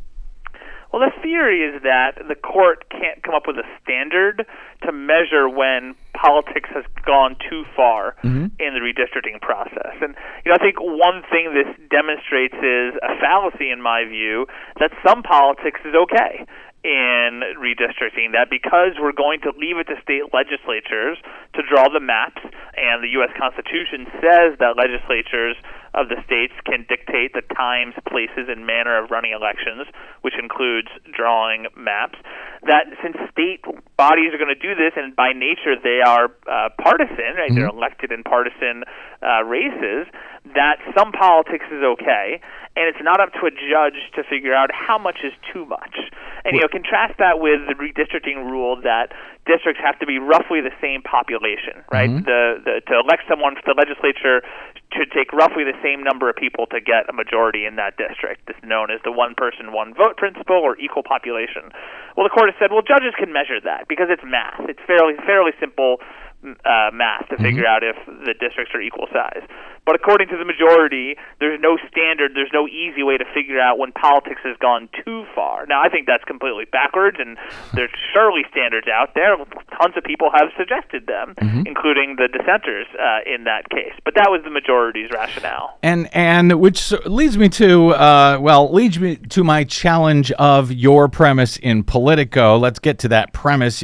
Well, 0.91 1.01
the 1.05 1.21
theory 1.21 1.61
is 1.61 1.83
that 1.83 2.17
the 2.27 2.33
court 2.33 2.89
can't 2.89 3.21
come 3.21 3.35
up 3.35 3.43
with 3.45 3.57
a 3.57 3.67
standard 3.83 4.47
to 4.81 4.91
measure 4.91 5.47
when 5.47 5.93
politics 6.13 6.69
has 6.73 6.85
gone 7.05 7.35
too 7.49 7.65
far 7.75 8.15
mm-hmm. 8.23 8.49
in 8.57 8.73
the 8.73 8.81
redistricting 8.81 9.39
process. 9.39 9.93
And 10.01 10.15
you 10.45 10.49
know, 10.49 10.57
I 10.59 10.63
think 10.63 10.77
one 10.81 11.21
thing 11.29 11.53
this 11.53 11.69
demonstrates 11.89 12.57
is 12.57 12.97
a 13.05 13.13
fallacy 13.21 13.69
in 13.69 13.79
my 13.79 14.05
view 14.05 14.47
that 14.79 14.89
some 15.05 15.21
politics 15.21 15.81
is 15.85 15.93
okay 15.93 16.45
in 16.83 17.41
redistricting 17.55 18.35
that 18.35 18.51
because 18.51 18.99
we're 18.99 19.15
going 19.15 19.39
to 19.39 19.51
leave 19.57 19.77
it 19.77 19.87
to 19.87 19.95
state 20.03 20.35
legislatures 20.35 21.17
to 21.55 21.61
draw 21.63 21.87
the 21.87 22.03
maps 22.03 22.43
and 22.75 23.03
the 23.03 23.09
US 23.21 23.31
Constitution 23.39 24.05
says 24.19 24.59
that 24.59 24.75
legislatures 24.75 25.55
of 25.93 26.09
the 26.09 26.17
states 26.25 26.53
can 26.65 26.85
dictate 26.89 27.33
the 27.33 27.45
times, 27.53 27.93
places, 28.09 28.49
and 28.49 28.65
manner 28.65 28.97
of 28.97 29.11
running 29.11 29.31
elections, 29.31 29.85
which 30.21 30.33
includes 30.41 30.89
drawing 31.13 31.67
maps. 31.77 32.17
That 32.65 32.89
since 33.01 33.15
state 33.29 33.61
bodies 33.95 34.33
are 34.33 34.41
going 34.41 34.53
to 34.53 34.59
do 34.59 34.73
this, 34.73 34.93
and 34.97 35.15
by 35.15 35.33
nature 35.33 35.77
they 35.77 36.01
are 36.01 36.33
uh, 36.49 36.69
partisan, 36.81 37.37
right? 37.37 37.53
They're 37.53 37.69
elected 37.69 38.11
in 38.11 38.23
partisan 38.23 38.83
uh, 39.21 39.43
races. 39.45 40.09
That 40.55 40.77
some 40.95 41.11
politics 41.11 41.65
is 41.71 41.81
okay, 41.81 42.41
and 42.75 42.85
it's 42.89 43.01
not 43.01 43.19
up 43.19 43.33
to 43.33 43.45
a 43.45 43.51
judge 43.51 43.97
to 44.15 44.23
figure 44.23 44.53
out 44.53 44.69
how 44.73 44.97
much 44.97 45.19
is 45.23 45.33
too 45.51 45.65
much. 45.65 45.97
And 46.45 46.55
you 46.55 46.61
know, 46.61 46.67
contrast 46.67 47.17
that 47.19 47.39
with 47.39 47.63
the 47.69 47.75
redistricting 47.79 48.43
rule 48.49 48.75
that 48.83 49.13
districts 49.45 49.79
have 49.83 49.97
to 49.99 50.05
be 50.05 50.19
roughly 50.19 50.59
the 50.59 50.75
same 50.81 51.01
population, 51.01 51.83
right? 51.91 52.09
Mm-hmm. 52.09 52.27
The, 52.27 52.41
the 52.59 52.73
to 52.91 52.99
elect 52.99 53.23
someone, 53.29 53.55
to 53.55 53.63
the 53.65 53.75
legislature 53.77 54.43
should 54.91 55.11
take 55.11 55.31
roughly 55.31 55.63
the 55.63 55.77
same 55.81 56.03
number 56.03 56.29
of 56.29 56.35
people 56.35 56.67
to 56.69 56.81
get 56.81 57.09
a 57.09 57.13
majority 57.13 57.65
in 57.65 57.75
that 57.77 57.97
district. 57.97 58.45
This 58.45 58.57
is 58.57 58.67
known 58.67 58.91
as 58.91 58.99
the 59.03 59.11
one 59.11 59.33
person, 59.35 59.71
one 59.71 59.93
vote 59.93 60.17
principle 60.17 60.59
or 60.59 60.77
equal 60.77 61.03
population. 61.03 61.71
Well, 62.17 62.27
the 62.27 62.33
court 62.33 62.51
has 62.51 62.57
said, 62.59 62.69
well, 62.71 62.85
judges 62.85 63.15
can 63.17 63.33
measure 63.33 63.61
that 63.63 63.87
because 63.87 64.07
it's 64.09 64.23
math. 64.25 64.67
It's 64.69 64.81
fairly 64.85 65.15
fairly 65.25 65.51
simple 65.59 65.97
uh, 66.43 66.89
math 66.93 67.29
to 67.29 67.38
figure 67.38 67.65
out 67.65 67.84
if 67.84 67.95
the 68.06 68.34
districts 68.39 68.73
are 68.75 68.82
equal 68.82 69.08
size. 69.12 69.43
But 69.86 69.95
according 69.95 70.29
to 70.29 70.38
the 70.38 70.45
majority, 70.45 71.17
there's 71.39 71.60
no 71.60 71.77
standard, 71.91 72.32
there's 72.36 72.53
no 72.53 72.67
easy 72.67 73.03
way 73.03 73.17
to 73.17 73.25
figure 73.34 73.60
out 73.60 73.77
when 73.77 73.91
politics 73.91 74.39
has 74.43 74.56
gone 74.58 74.88
too 75.03 75.25
far. 75.36 75.65
Now, 75.65 75.82
I 75.84 75.89
think 75.89 76.08
that's 76.08 76.23
completely 76.23 76.65
backwards, 76.71 77.17
and 77.19 77.38
there's 77.73 77.91
surely 78.13 78.43
standards 78.49 78.88
out 78.88 79.13
there. 79.13 79.36
Tons 79.82 79.97
of 79.97 80.03
people 80.03 80.29
have 80.34 80.49
suggested 80.58 81.06
them, 81.08 81.36
including 81.65 82.15
the 82.15 82.29
dissenters 82.32 82.88
uh, 82.95 83.19
in 83.25 83.43
that 83.43 83.69
case. 83.69 83.91
But 84.06 84.15
that 84.15 84.32
was 84.32 84.41
the 84.43 84.49
majority's 84.49 85.12
rationale. 85.12 85.77
And 85.84 86.10
and 86.13 86.60
which 86.62 86.93
leads 87.06 87.38
me 87.38 87.49
to 87.49 87.89
uh, 87.89 88.38
well 88.39 88.71
leads 88.73 88.99
me 88.99 89.17
to 89.17 89.43
my 89.43 89.65
challenge 89.65 90.32
of 90.34 90.71
your 90.71 91.10
premise 91.10 91.58
in 91.58 91.84
Politico. 91.84 92.58
Let's 92.58 92.79
get 92.79 92.99
to 92.99 93.10
that 93.10 93.34
premise. 93.34 93.84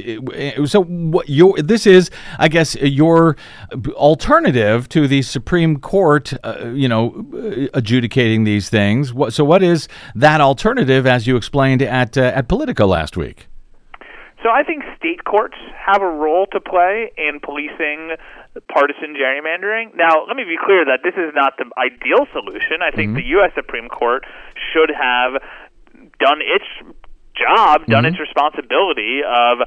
So 0.65 0.83
what 0.83 1.27
your 1.27 1.57
this 1.57 1.85
is, 1.85 2.09
I 2.37 2.47
guess, 2.49 2.75
your 2.75 3.37
alternative 3.93 4.89
to 4.89 5.07
the 5.07 5.21
Supreme 5.21 5.79
Court, 5.79 6.33
uh, 6.43 6.67
you 6.73 6.89
know, 6.89 7.25
adjudicating 7.73 8.43
these 8.43 8.69
things. 8.69 9.13
So 9.29 9.45
what 9.45 9.63
is 9.63 9.87
that 10.15 10.41
alternative, 10.41 11.07
as 11.07 11.25
you 11.25 11.37
explained 11.37 11.81
at 11.81 12.17
uh, 12.17 12.31
at 12.35 12.49
Politico 12.49 12.85
last 12.85 13.15
week? 13.15 13.47
So 14.43 14.49
I 14.49 14.63
think 14.63 14.83
state 14.97 15.25
courts 15.25 15.57
have 15.75 16.01
a 16.01 16.09
role 16.09 16.47
to 16.53 16.61
play 16.61 17.11
in 17.17 17.39
policing 17.43 18.15
partisan 18.71 19.13
gerrymandering. 19.13 19.95
Now, 19.95 20.25
let 20.27 20.37
me 20.37 20.43
be 20.43 20.57
clear 20.57 20.85
that 20.85 20.99
this 21.03 21.13
is 21.15 21.33
not 21.35 21.57
the 21.57 21.65
ideal 21.77 22.25
solution. 22.31 22.81
I 22.81 22.91
think 22.95 23.15
the 23.15 23.25
U.S. 23.39 23.51
Supreme 23.53 23.89
Court 23.89 24.23
should 24.71 24.91
have 24.95 25.41
done 26.19 26.39
its 26.39 26.65
job, 27.39 27.87
done 27.87 28.03
mm-hmm. 28.03 28.11
its 28.11 28.19
responsibility 28.19 29.23
of 29.23 29.63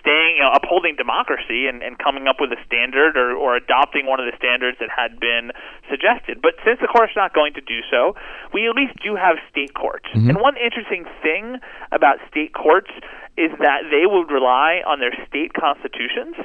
staying, 0.00 0.36
you 0.36 0.44
know, 0.44 0.52
upholding 0.52 0.96
democracy 0.96 1.64
and, 1.64 1.80
and 1.82 1.96
coming 1.96 2.28
up 2.28 2.36
with 2.36 2.52
a 2.52 2.60
standard 2.68 3.16
or, 3.16 3.32
or 3.32 3.56
adopting 3.56 4.04
one 4.04 4.20
of 4.20 4.28
the 4.28 4.36
standards 4.36 4.76
that 4.80 4.92
had 4.92 5.18
been 5.18 5.50
suggested. 5.88 6.44
But 6.44 6.60
since 6.64 6.78
the 6.80 6.88
court's 6.88 7.16
not 7.16 7.32
going 7.32 7.56
to 7.56 7.64
do 7.64 7.80
so, 7.88 8.14
we 8.52 8.68
at 8.68 8.76
least 8.76 9.00
do 9.00 9.16
have 9.16 9.40
state 9.48 9.72
courts. 9.72 10.06
Mm-hmm. 10.12 10.28
And 10.28 10.36
one 10.40 10.60
interesting 10.60 11.08
thing 11.24 11.56
about 11.92 12.20
state 12.28 12.52
courts 12.52 12.92
is 13.40 13.50
that 13.64 13.88
they 13.88 14.04
would 14.04 14.28
rely 14.28 14.84
on 14.84 15.00
their 15.00 15.16
state 15.24 15.56
constitutions, 15.56 16.36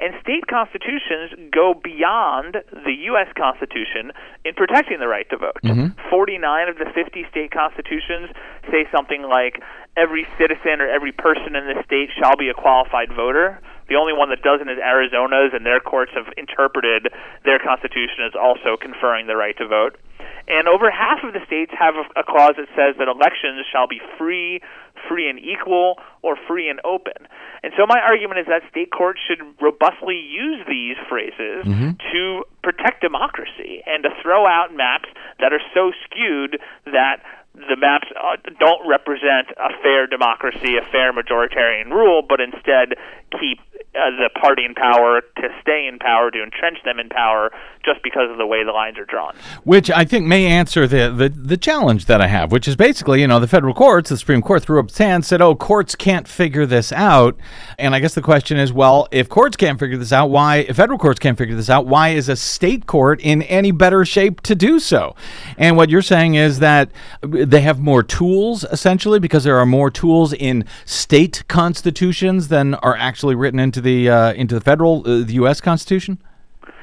and 0.00 0.14
state 0.22 0.46
constitutions 0.48 1.52
go 1.52 1.74
beyond 1.74 2.56
the 2.72 2.94
U.S. 3.12 3.28
Constitution 3.36 4.12
in 4.44 4.54
protecting 4.54 4.98
the 4.98 5.08
right 5.08 5.28
to 5.30 5.36
vote. 5.36 5.60
Mm-hmm. 5.62 5.92
49 6.08 6.68
of 6.68 6.78
the 6.78 6.88
50 6.94 7.26
state 7.30 7.52
constitutions 7.52 8.32
say 8.72 8.88
something 8.90 9.22
like 9.22 9.60
every 9.96 10.26
citizen 10.38 10.80
or 10.80 10.88
every 10.88 11.12
person 11.12 11.54
in 11.54 11.68
the 11.68 11.82
state 11.84 12.08
shall 12.16 12.36
be 12.36 12.48
a 12.48 12.54
qualified 12.54 13.12
voter. 13.12 13.60
The 13.88 13.96
only 13.96 14.14
one 14.14 14.30
that 14.30 14.40
doesn't 14.40 14.70
is 14.70 14.78
Arizona's, 14.78 15.50
and 15.52 15.66
their 15.66 15.80
courts 15.80 16.12
have 16.14 16.32
interpreted 16.38 17.10
their 17.44 17.58
constitution 17.58 18.22
as 18.22 18.38
also 18.38 18.78
conferring 18.80 19.26
the 19.26 19.34
right 19.36 19.56
to 19.58 19.66
vote. 19.66 19.98
And 20.46 20.66
over 20.66 20.90
half 20.90 21.22
of 21.22 21.34
the 21.34 21.44
states 21.46 21.72
have 21.78 21.94
a, 21.94 22.20
a 22.20 22.24
clause 22.24 22.54
that 22.56 22.70
says 22.78 22.96
that 22.98 23.08
elections 23.08 23.66
shall 23.70 23.86
be 23.86 24.00
free, 24.16 24.62
free 25.08 25.28
and 25.28 25.38
equal, 25.38 25.96
or 26.22 26.36
free 26.48 26.68
and 26.68 26.80
open. 26.84 27.26
And 27.62 27.72
so 27.76 27.86
my 27.86 28.00
argument 28.00 28.40
is 28.40 28.46
that 28.46 28.62
state 28.70 28.90
courts 28.90 29.20
should 29.26 29.40
robustly 29.60 30.16
use 30.16 30.64
these 30.68 30.96
phrases 31.08 31.64
to 32.12 32.44
protect 32.62 33.02
democracy 33.02 33.82
and 33.86 34.02
to 34.04 34.10
throw 34.22 34.46
out 34.46 34.74
maps 34.74 35.08
that 35.40 35.52
are 35.52 35.62
so 35.74 35.92
skewed 36.04 36.60
that 36.86 37.22
the 37.54 37.76
maps 37.76 38.08
uh, 38.14 38.36
don't 38.58 38.86
represent 38.88 39.50
a 39.58 39.70
fair 39.82 40.06
democracy, 40.06 40.76
a 40.76 40.84
fair 40.92 41.12
majoritarian 41.12 41.90
rule, 41.90 42.22
but 42.26 42.40
instead 42.40 42.94
keep 43.40 43.58
uh, 43.92 44.10
the 44.10 44.30
party 44.40 44.64
in 44.64 44.74
power 44.74 45.20
to 45.20 45.48
stay 45.60 45.86
in 45.86 45.98
power, 45.98 46.30
to 46.30 46.42
entrench 46.42 46.78
them 46.84 47.00
in 47.00 47.08
power, 47.08 47.50
just 47.84 48.02
because 48.02 48.30
of 48.30 48.38
the 48.38 48.46
way 48.46 48.62
the 48.64 48.70
lines 48.70 48.98
are 48.98 49.04
drawn. 49.04 49.34
Which 49.64 49.90
I 49.90 50.04
think 50.04 50.26
may 50.26 50.46
answer 50.46 50.86
the, 50.86 51.10
the, 51.10 51.28
the 51.28 51.56
challenge 51.56 52.06
that 52.06 52.20
I 52.20 52.28
have, 52.28 52.52
which 52.52 52.68
is 52.68 52.76
basically, 52.76 53.20
you 53.20 53.26
know, 53.26 53.40
the 53.40 53.48
federal 53.48 53.74
courts, 53.74 54.10
the 54.10 54.16
Supreme 54.16 54.42
Court 54.42 54.62
threw 54.62 54.78
up 54.78 54.86
its 54.86 54.98
hand, 54.98 55.24
said, 55.24 55.40
oh, 55.40 55.56
courts 55.56 55.96
can't 55.96 56.28
figure 56.28 56.66
this 56.66 56.92
out. 56.92 57.36
And 57.78 57.94
I 57.94 58.00
guess 58.00 58.14
the 58.14 58.22
question 58.22 58.58
is, 58.58 58.72
well, 58.72 59.08
if 59.10 59.28
courts 59.28 59.56
can't 59.56 59.78
figure 59.80 59.96
this 59.96 60.12
out, 60.12 60.30
why, 60.30 60.58
if 60.58 60.76
federal 60.76 60.98
courts 60.98 61.18
can't 61.18 61.36
figure 61.36 61.56
this 61.56 61.70
out, 61.70 61.86
why 61.86 62.10
is 62.10 62.28
a 62.28 62.36
state 62.36 62.86
court 62.86 63.20
in 63.20 63.42
any 63.42 63.72
better 63.72 64.04
shape 64.04 64.40
to 64.42 64.54
do 64.54 64.78
so? 64.78 65.16
And 65.58 65.76
what 65.76 65.90
you're 65.90 66.02
saying 66.02 66.34
is 66.34 66.60
that 66.60 66.90
they 67.22 67.62
have 67.62 67.80
more 67.80 68.04
tools, 68.04 68.64
essentially, 68.64 69.18
because 69.18 69.42
there 69.42 69.56
are 69.56 69.66
more 69.66 69.90
tools 69.90 70.32
in 70.32 70.64
state 70.84 71.42
constitutions 71.48 72.48
than 72.48 72.74
are 72.74 72.96
actually 72.96 73.34
written 73.34 73.58
into 73.58 73.79
the, 73.80 74.08
uh, 74.10 74.32
into 74.34 74.54
the 74.54 74.60
federal, 74.60 75.00
uh, 75.00 75.24
the 75.24 75.34
U.S. 75.34 75.60
Constitution? 75.60 76.18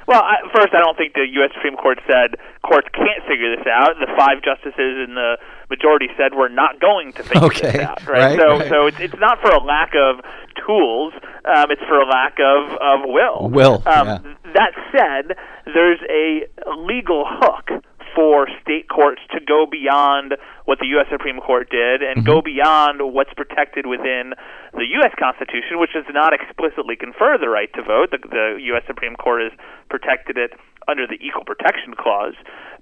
Well, 0.08 0.22
I, 0.22 0.36
first, 0.56 0.74
I 0.74 0.80
don't 0.80 0.98
think 0.98 1.14
the 1.16 1.28
U.S. 1.34 1.52
Supreme 1.54 1.76
Court 1.76 2.00
said 2.08 2.40
courts 2.64 2.88
can't 2.94 3.24
figure 3.28 3.56
this 3.58 3.68
out. 3.68 3.90
The 4.00 4.08
five 4.18 4.42
justices 4.42 5.04
in 5.04 5.16
the 5.16 5.36
majority 5.70 6.08
said 6.18 6.32
we're 6.34 6.48
not 6.48 6.80
going 6.80 7.12
to 7.14 7.24
figure 7.24 7.44
Okay, 7.48 7.72
this 7.72 7.82
out. 7.82 8.08
Right. 8.08 8.38
right, 8.38 8.40
so, 8.40 8.48
right. 8.60 8.70
so 8.70 8.88
it's 8.88 9.00
it's 9.02 9.20
not 9.20 9.42
for 9.42 9.52
a 9.52 9.60
lack 9.62 9.92
of 10.00 10.24
tools. 10.66 11.12
Um, 11.44 11.72
it's 11.72 11.82
for 11.90 12.00
a 12.00 12.06
lack 12.08 12.38
of 12.40 12.72
of 12.80 13.00
will. 13.04 13.50
Will, 13.50 13.84
Um, 13.86 14.08
yeah. 14.08 14.20
That 14.54 14.72
said, 14.96 15.36
there's 15.66 16.00
a 16.10 16.48
legal 16.78 17.26
hook 17.28 17.84
for 18.18 18.50
state 18.66 18.90
courts 18.90 19.22
to 19.30 19.38
go 19.38 19.70
beyond 19.70 20.34
what 20.66 20.82
the 20.82 20.90
U.S. 20.98 21.06
Supreme 21.14 21.38
Court 21.38 21.70
did 21.70 22.02
and 22.02 22.26
go 22.26 22.42
mm-hmm. 22.42 22.50
beyond 22.50 23.14
what's 23.14 23.30
protected 23.38 23.86
within 23.86 24.34
the 24.74 24.90
U.S. 24.98 25.14
Constitution, 25.22 25.78
which 25.78 25.94
does 25.94 26.10
not 26.10 26.34
explicitly 26.34 26.98
confer 26.98 27.38
the 27.38 27.48
right 27.48 27.70
to 27.78 27.86
vote. 27.86 28.10
The, 28.10 28.18
the 28.18 28.58
U.S. 28.74 28.82
Supreme 28.90 29.14
Court 29.14 29.46
has 29.46 29.54
protected 29.94 30.34
it 30.34 30.58
under 30.90 31.06
the 31.06 31.22
Equal 31.22 31.46
Protection 31.46 31.94
Clause. 31.94 32.34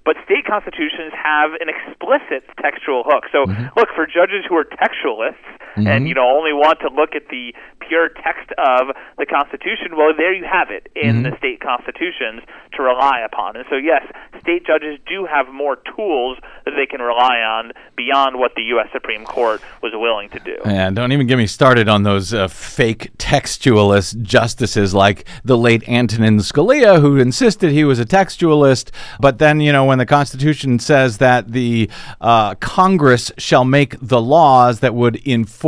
But 0.08 0.16
state 0.24 0.48
constitutions 0.48 1.12
have 1.12 1.52
an 1.60 1.68
explicit 1.68 2.48
textual 2.56 3.04
hook. 3.04 3.28
So, 3.28 3.44
mm-hmm. 3.44 3.76
look, 3.76 3.92
for 3.92 4.08
judges 4.08 4.48
who 4.48 4.56
are 4.56 4.64
textualists 4.64 5.44
and 5.76 6.08
you 6.08 6.14
know 6.14 6.28
only 6.28 6.52
want 6.52 6.80
to 6.80 6.88
look 6.88 7.14
at 7.14 7.28
the 7.28 7.52
pure 7.88 8.08
text 8.08 8.50
of 8.58 8.94
the 9.18 9.26
Constitution, 9.26 9.96
well, 9.96 10.12
there 10.16 10.32
you 10.32 10.44
have 10.44 10.70
it 10.70 10.88
in 10.94 11.22
the 11.22 11.36
state 11.38 11.60
constitutions 11.60 12.42
to 12.74 12.82
rely 12.82 13.20
upon. 13.24 13.56
And 13.56 13.64
so, 13.70 13.76
yes, 13.76 14.02
state 14.40 14.66
judges 14.66 14.98
do 15.06 15.26
have 15.26 15.48
more 15.52 15.76
tools 15.96 16.38
that 16.64 16.72
they 16.76 16.86
can 16.86 17.00
rely 17.00 17.38
on 17.38 17.72
beyond 17.96 18.38
what 18.38 18.54
the 18.54 18.62
U.S. 18.74 18.88
Supreme 18.92 19.24
Court 19.24 19.60
was 19.82 19.92
willing 19.94 20.28
to 20.30 20.38
do. 20.40 20.56
And 20.64 20.96
don't 20.96 21.12
even 21.12 21.26
get 21.26 21.38
me 21.38 21.46
started 21.46 21.88
on 21.88 22.02
those 22.02 22.34
uh, 22.34 22.48
fake 22.48 23.16
textualist 23.18 24.22
justices 24.22 24.94
like 24.94 25.26
the 25.44 25.56
late 25.56 25.88
Antonin 25.88 26.38
Scalia, 26.38 27.00
who 27.00 27.16
insisted 27.16 27.72
he 27.72 27.84
was 27.84 27.98
a 27.98 28.04
textualist. 28.04 28.90
But 29.20 29.38
then, 29.38 29.60
you 29.60 29.72
know, 29.72 29.84
when 29.84 29.98
the 29.98 30.06
Constitution 30.06 30.78
says 30.78 31.18
that 31.18 31.52
the 31.52 31.88
uh, 32.20 32.54
Congress 32.56 33.32
shall 33.38 33.64
make 33.64 33.96
the 34.00 34.20
laws 34.20 34.80
that 34.80 34.94
would 34.94 35.26
enforce 35.26 35.65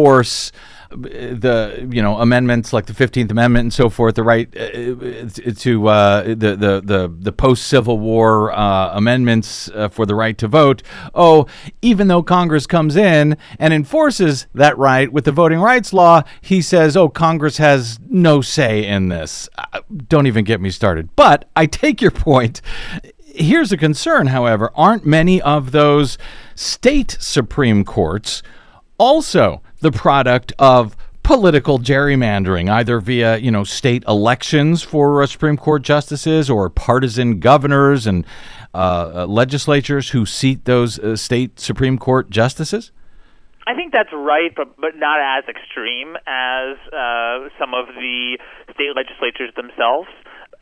the 0.90 1.86
you 1.90 2.00
know 2.00 2.18
amendments 2.18 2.72
like 2.72 2.86
the 2.86 2.94
Fifteenth 2.94 3.30
Amendment 3.30 3.64
and 3.64 3.72
so 3.72 3.90
forth, 3.90 4.14
the 4.14 4.22
right 4.22 4.48
uh, 4.56 5.52
to 5.56 5.88
uh, 5.88 6.22
the 6.22 6.56
the 6.56 6.80
the, 6.82 7.14
the 7.18 7.32
post 7.32 7.66
Civil 7.66 7.98
War 7.98 8.52
uh, 8.52 8.96
amendments 8.96 9.68
uh, 9.74 9.88
for 9.88 10.06
the 10.06 10.14
right 10.14 10.36
to 10.38 10.48
vote. 10.48 10.82
Oh, 11.14 11.46
even 11.82 12.08
though 12.08 12.22
Congress 12.22 12.66
comes 12.66 12.96
in 12.96 13.36
and 13.58 13.74
enforces 13.74 14.46
that 14.54 14.78
right 14.78 15.12
with 15.12 15.24
the 15.24 15.32
voting 15.32 15.60
rights 15.60 15.92
law, 15.92 16.22
he 16.40 16.62
says, 16.62 16.96
"Oh, 16.96 17.08
Congress 17.08 17.58
has 17.58 17.98
no 18.08 18.40
say 18.40 18.86
in 18.86 19.08
this." 19.08 19.48
Uh, 19.58 19.80
don't 20.08 20.26
even 20.26 20.44
get 20.44 20.60
me 20.60 20.70
started. 20.70 21.14
But 21.16 21.48
I 21.54 21.66
take 21.66 22.00
your 22.00 22.10
point. 22.10 22.62
Here's 23.24 23.70
a 23.70 23.76
concern, 23.76 24.28
however, 24.28 24.72
aren't 24.74 25.04
many 25.06 25.40
of 25.42 25.70
those 25.70 26.18
state 26.54 27.16
Supreme 27.20 27.84
Courts 27.84 28.42
also 28.98 29.62
the 29.80 29.92
product 29.92 30.52
of 30.58 30.96
political 31.22 31.78
gerrymandering, 31.78 32.70
either 32.70 33.00
via 33.00 33.36
you 33.36 33.50
know 33.50 33.64
state 33.64 34.02
elections 34.08 34.82
for 34.82 35.22
uh, 35.22 35.26
Supreme 35.26 35.56
Court 35.56 35.82
justices 35.82 36.48
or 36.48 36.70
partisan 36.70 37.38
governors 37.38 38.06
and 38.06 38.24
uh, 38.74 38.78
uh, 39.14 39.26
legislatures 39.26 40.10
who 40.10 40.24
seat 40.24 40.64
those 40.64 40.98
uh, 40.98 41.16
state 41.16 41.60
Supreme 41.60 41.98
Court 41.98 42.30
justices? 42.30 42.92
I 43.66 43.74
think 43.74 43.92
that's 43.92 44.12
right, 44.12 44.52
but 44.56 44.76
but 44.80 44.96
not 44.96 45.20
as 45.20 45.44
extreme 45.48 46.16
as 46.26 46.76
uh, 46.88 47.48
some 47.58 47.74
of 47.74 47.88
the 47.94 48.38
state 48.72 48.96
legislatures 48.96 49.52
themselves. 49.54 50.08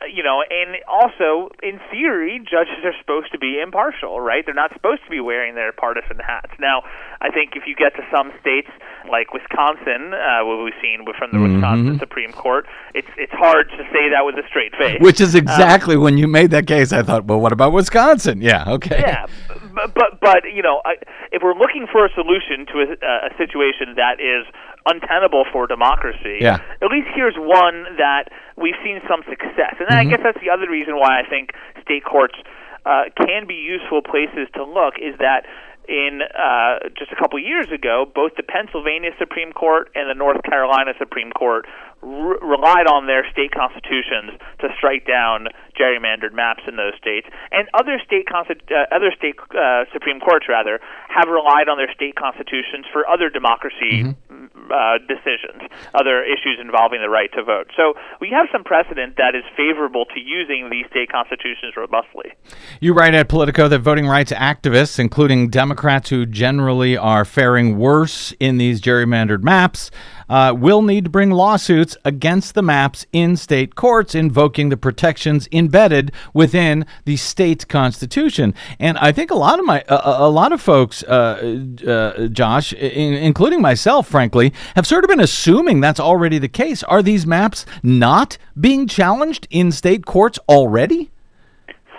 You 0.05 0.21
know, 0.21 0.43
and 0.47 0.77
also 0.87 1.49
in 1.63 1.79
theory, 1.89 2.39
judges 2.39 2.85
are 2.85 2.93
supposed 2.99 3.31
to 3.31 3.39
be 3.39 3.59
impartial, 3.59 4.21
right? 4.21 4.45
They're 4.45 4.53
not 4.53 4.71
supposed 4.73 5.03
to 5.05 5.09
be 5.09 5.19
wearing 5.19 5.55
their 5.55 5.71
partisan 5.71 6.19
hats. 6.19 6.53
Now, 6.59 6.83
I 7.19 7.31
think 7.31 7.55
if 7.55 7.63
you 7.65 7.75
get 7.75 7.95
to 7.95 8.03
some 8.11 8.31
states 8.39 8.69
like 9.09 9.33
Wisconsin, 9.33 10.13
uh, 10.13 10.45
what 10.45 10.63
we've 10.63 10.77
seen 10.81 11.03
from 11.17 11.31
the 11.33 11.39
Wisconsin 11.39 11.97
Supreme 11.97 12.31
Court, 12.31 12.67
it's 12.93 13.07
it's 13.17 13.33
hard 13.33 13.69
to 13.71 13.83
say 13.91 14.09
that 14.13 14.21
with 14.23 14.35
a 14.35 14.47
straight 14.47 14.75
face. 14.75 15.01
Which 15.01 15.19
is 15.19 15.33
exactly 15.33 15.97
when 15.97 16.17
you 16.19 16.27
made 16.27 16.51
that 16.51 16.67
case. 16.67 16.93
I 16.93 17.01
thought, 17.01 17.25
well, 17.25 17.39
what 17.39 17.51
about 17.51 17.73
Wisconsin? 17.73 18.39
Yeah, 18.39 18.65
okay. 18.67 18.99
Yeah, 18.99 19.25
but 19.77 19.93
but, 19.93 20.09
but 20.19 20.41
you 20.51 20.61
know, 20.65 20.81
I, 20.83 20.97
if 21.31 21.41
we're 21.45 21.53
looking 21.53 21.85
for 21.85 22.05
a 22.05 22.11
solution 22.17 22.65
to 22.73 22.75
a, 22.81 23.29
a 23.29 23.31
situation 23.37 23.93
that 24.01 24.17
is 24.19 24.43
untenable 24.89 25.45
for 25.53 25.67
democracy, 25.67 26.37
Yeah. 26.41 26.57
at 26.81 26.89
least 26.89 27.07
here's 27.13 27.35
one 27.37 27.85
that 28.01 28.29
we've 28.57 28.77
seen 28.83 28.99
some 29.07 29.21
success, 29.29 29.77
and 29.79 29.87
I 29.93 30.03
guess 30.05 30.19
that's 30.23 30.39
the 30.41 30.49
other 30.49 30.69
reason 30.69 30.97
why 30.97 31.21
I 31.21 31.29
think 31.29 31.51
state 31.83 32.03
courts 32.03 32.35
uh, 32.85 33.03
can 33.17 33.45
be 33.47 33.55
useful 33.55 34.01
places 34.01 34.49
to 34.55 34.63
look 34.65 34.95
is 34.97 35.15
that. 35.19 35.45
In 35.87 36.19
uh, 36.19 36.89
just 36.99 37.13
a 37.13 37.15
couple 37.15 37.39
years 37.39 37.71
ago, 37.71 38.03
both 38.13 38.35
the 38.35 38.43
Pennsylvania 38.43 39.11
Supreme 39.17 39.53
Court 39.53 39.87
and 39.95 40.09
the 40.09 40.19
North 40.19 40.43
Carolina 40.43 40.91
Supreme 40.99 41.31
Court 41.31 41.65
r- 42.03 42.39
relied 42.41 42.87
on 42.87 43.07
their 43.07 43.25
state 43.31 43.51
constitutions 43.51 44.39
to 44.59 44.67
strike 44.77 45.05
down 45.05 45.47
gerrymandered 45.79 46.33
maps 46.33 46.63
in 46.67 46.75
those 46.75 46.93
states, 46.99 47.27
and 47.51 47.67
other 47.73 47.99
state 48.05 48.25
consti- 48.25 48.65
uh, 48.71 48.85
other 48.95 49.11
state 49.15 49.35
uh, 49.55 49.85
Supreme 49.93 50.19
Courts 50.19 50.45
rather 50.49 50.79
have 51.09 51.27
relied 51.29 51.69
on 51.69 51.77
their 51.77 51.91
state 51.93 52.15
constitutions 52.15 52.85
for 52.91 53.07
other 53.07 53.29
democracy 53.29 54.15
Mm-hmm. 54.37 54.71
uh, 54.71 54.97
decisions, 55.07 55.69
other 55.93 56.23
issues 56.23 56.59
involving 56.59 57.01
the 57.01 57.09
right 57.09 57.31
to 57.33 57.43
vote. 57.43 57.71
So 57.75 57.93
we 58.19 58.29
have 58.29 58.47
some 58.51 58.63
precedent 58.63 59.15
that 59.17 59.35
is 59.35 59.43
favorable 59.55 60.05
to 60.05 60.19
using 60.19 60.69
these 60.69 60.85
state 60.89 61.09
constitutions 61.11 61.73
robustly. 61.77 62.33
You 62.81 62.93
write 62.93 63.13
at 63.13 63.29
Politico 63.29 63.67
that 63.69 63.79
voting 63.79 64.07
rights 64.07 64.31
activists, 64.31 64.99
including 64.99 65.49
Democrats 65.49 66.09
who 66.09 66.25
generally 66.25 66.97
are 66.97 67.23
faring 67.25 67.77
worse 67.77 68.33
in 68.39 68.57
these 68.57 68.81
gerrymandered 68.81 69.43
maps, 69.43 69.89
uh, 70.29 70.53
will 70.57 70.81
need 70.81 71.03
to 71.05 71.09
bring 71.09 71.31
lawsuits 71.31 71.97
against 72.05 72.55
the 72.55 72.61
maps 72.61 73.05
in 73.11 73.37
state 73.37 73.75
courts, 73.75 74.15
invoking 74.15 74.69
the 74.69 74.77
protections 74.77 75.47
embedded 75.51 76.11
within 76.33 76.85
the 77.05 77.15
state 77.17 77.67
constitution. 77.67 78.53
And 78.79 78.97
I 78.97 79.11
think 79.11 79.31
a 79.31 79.35
lot 79.35 79.59
of 79.59 79.65
my, 79.65 79.83
a, 79.87 80.01
a 80.27 80.29
lot 80.29 80.51
of 80.51 80.61
folks, 80.61 81.03
uh, 81.03 81.59
uh, 81.87 82.27
Josh, 82.27 82.73
in, 82.73 83.13
including 83.13 83.61
myself, 83.61 84.07
frankly, 84.07 84.53
have 84.75 84.85
sort 84.85 85.03
of 85.03 85.09
been 85.09 85.19
assuming 85.19 85.79
that's 85.81 85.99
already 85.99 86.37
the 86.37 86.47
case. 86.49 86.83
Are 86.83 87.01
these 87.01 87.25
maps 87.25 87.65
not 87.83 88.37
being 88.59 88.87
challenged 88.87 89.47
in 89.49 89.71
state 89.71 90.05
courts 90.05 90.39
already? 90.49 91.11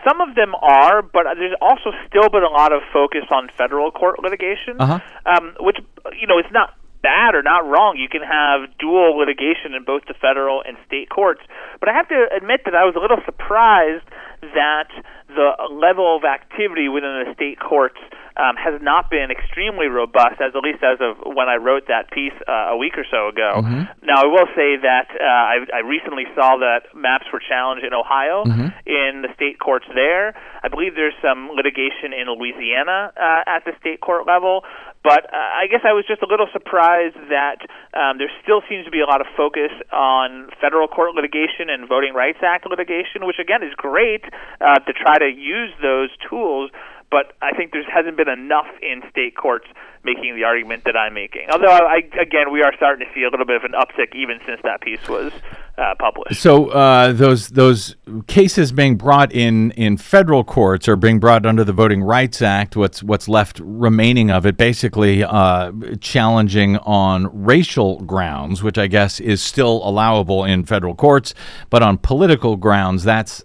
Some 0.09 0.21
of 0.21 0.35
them 0.37 0.55
are, 0.55 1.03
but 1.03 1.25
there's 1.39 1.57
also 1.61 1.91
still 2.09 2.29
been 2.31 2.45
a 2.45 2.49
lot 2.49 2.73
of 2.73 2.81
focus 2.93 3.25
on 3.31 3.51
federal 3.59 3.91
court 3.91 4.23
litigation, 4.23 4.77
Uh-huh. 4.79 5.01
um, 5.27 5.55
which 5.61 5.77
you 6.19 6.27
know 6.27 6.39
it's 6.39 6.53
not 6.53 6.75
bad 7.03 7.35
or 7.35 7.43
not 7.43 7.67
wrong. 7.67 7.97
You 7.97 8.09
can 8.09 8.23
have 8.23 8.71
dual 8.79 9.19
litigation 9.19 9.75
in 9.75 9.85
both 9.85 10.03
the 10.07 10.15
federal 10.15 10.63
and 10.67 10.77
state 10.87 11.09
courts. 11.11 11.41
But 11.81 11.89
I 11.89 11.93
have 11.93 12.09
to 12.09 12.27
admit 12.35 12.63
that 12.65 12.75
I 12.75 12.85
was 12.85 12.95
a 12.97 13.01
little 13.01 13.23
surprised 13.25 14.05
that 14.41 14.91
the 15.29 15.51
level 15.71 16.17
of 16.17 16.25
activity 16.25 16.89
within 16.89 17.25
the 17.27 17.35
state 17.35 17.59
courts 17.61 17.99
um, 18.39 18.55
has 18.55 18.81
not 18.81 19.11
been 19.11 19.35
extremely 19.35 19.89
robust, 19.91 20.41
as 20.41 20.55
at 20.55 20.63
least 20.63 20.79
as 20.83 21.03
of 21.03 21.19
when 21.35 21.51
I 21.51 21.57
wrote 21.57 21.89
that 21.89 22.11
piece 22.15 22.33
uh, 22.47 22.71
a 22.71 22.77
week 22.79 22.95
or 22.97 23.05
so 23.11 23.29
ago. 23.29 23.61
Mm-hmm. 23.61 24.07
Now, 24.07 24.23
I 24.23 24.27
will 24.31 24.47
say 24.55 24.79
that 24.79 25.11
uh, 25.11 25.27
I, 25.27 25.57
I 25.75 25.81
recently 25.83 26.23
saw 26.39 26.57
that 26.63 26.95
maps 26.95 27.27
were 27.33 27.43
challenged 27.43 27.85
in 27.85 27.93
Ohio 27.93 28.47
Mm-hmm. 28.47 28.71
in 28.87 29.23
the 29.23 29.29
state 29.35 29.59
courts 29.59 29.87
there. 29.95 30.35
I 30.63 30.69
believe 30.69 30.95
there's 30.95 31.17
some 31.21 31.51
litigation 31.51 32.15
in 32.15 32.31
Louisiana 32.31 33.13
uh, 33.17 33.43
at 33.51 33.65
the 33.65 33.73
state 33.81 34.01
court 34.01 34.27
level. 34.27 34.63
But 35.09 35.33
uh, 35.33 35.41
I 35.41 35.73
guess 35.73 35.81
I 35.89 35.97
was 35.97 36.05
just 36.05 36.21
a 36.21 36.29
little 36.29 36.53
surprised 36.53 37.17
that 37.33 37.65
um, 37.97 38.21
there 38.21 38.29
still 38.45 38.61
seems 38.69 38.85
to 38.85 38.93
be 38.93 39.01
a 39.01 39.09
lot 39.09 39.25
of 39.25 39.27
focus 39.33 39.73
on 39.89 40.53
federal 40.61 40.85
court 40.85 41.17
litigation 41.17 41.73
and 41.73 41.89
Voting 41.89 42.13
Rights 42.13 42.45
Act 42.45 42.69
litigation, 42.69 43.25
which 43.25 43.41
again 43.41 43.65
is 43.65 43.73
great 43.73 44.29
uh, 44.61 44.77
to 44.85 44.93
try 44.93 45.17
to 45.17 45.33
use 45.33 45.73
those 45.81 46.13
tools. 46.29 46.69
But 47.11 47.33
I 47.41 47.53
think 47.57 47.73
there 47.73 47.83
hasn't 47.85 48.17
been 48.17 48.29
enough 48.29 48.67
in 48.83 49.03
state 49.11 49.35
courts 49.35 49.67
making 50.05 50.37
the 50.37 50.45
argument 50.45 50.85
that 50.85 50.97
I'm 50.97 51.15
making. 51.15 51.49
Although, 51.51 51.71
I, 51.71 52.03
again, 52.21 52.53
we 52.53 52.63
are 52.63 52.73
starting 52.77 53.07
to 53.07 53.15
see 53.15 53.23
a 53.23 53.31
little 53.31 53.47
bit 53.47 53.57
of 53.57 53.65
an 53.65 53.73
uptick 53.73 54.15
even 54.15 54.39
since 54.47 54.61
that 54.63 54.81
piece 54.81 55.07
was 55.09 55.33
uh, 55.77 55.95
published. 55.99 56.41
So 56.41 56.67
uh, 56.69 57.13
those 57.13 57.49
those 57.49 57.97
cases 58.27 58.73
being 58.73 58.97
brought 58.97 59.33
in 59.33 59.71
in 59.73 59.97
federal 59.97 60.45
courts 60.45 60.89
or 60.89 60.97
being 60.97 61.19
brought 61.19 61.47
under 61.47 61.65
the 61.65 61.73
Voting 61.73 62.03
Rights 62.03 62.43
Act, 62.43 62.77
what's 62.77 63.03
what's 63.03 63.29
left 63.29 63.61
remaining 63.61 64.31
of 64.31 64.47
it, 64.47 64.57
basically 64.57 65.25
uh, 65.25 65.73
challenging 66.01 66.77
on 66.79 67.29
racial 67.45 68.01
grounds, 68.01 68.63
which 68.63 68.79
I 68.79 68.87
guess 68.87 69.21
is 69.21 69.43
still 69.43 69.81
allowable 69.89 70.45
in 70.45 70.65
federal 70.65 70.95
courts, 70.95 71.35
but 71.71 71.83
on 71.83 71.99
political 71.99 72.57
grounds, 72.57 73.05
that's 73.05 73.43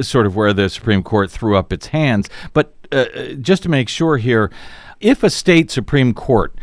sort 0.00 0.26
of 0.26 0.36
where 0.36 0.52
the 0.52 0.68
Supreme 0.68 1.02
Court 1.02 1.30
threw 1.30 1.56
up 1.56 1.72
its 1.72 1.88
hands. 1.88 2.28
But 2.52 2.74
uh, 2.92 3.34
just 3.40 3.62
to 3.64 3.68
make 3.68 3.88
sure 3.88 4.16
here, 4.16 4.50
if 5.00 5.22
a 5.22 5.30
state 5.30 5.70
Supreme 5.70 6.14
Court 6.14 6.54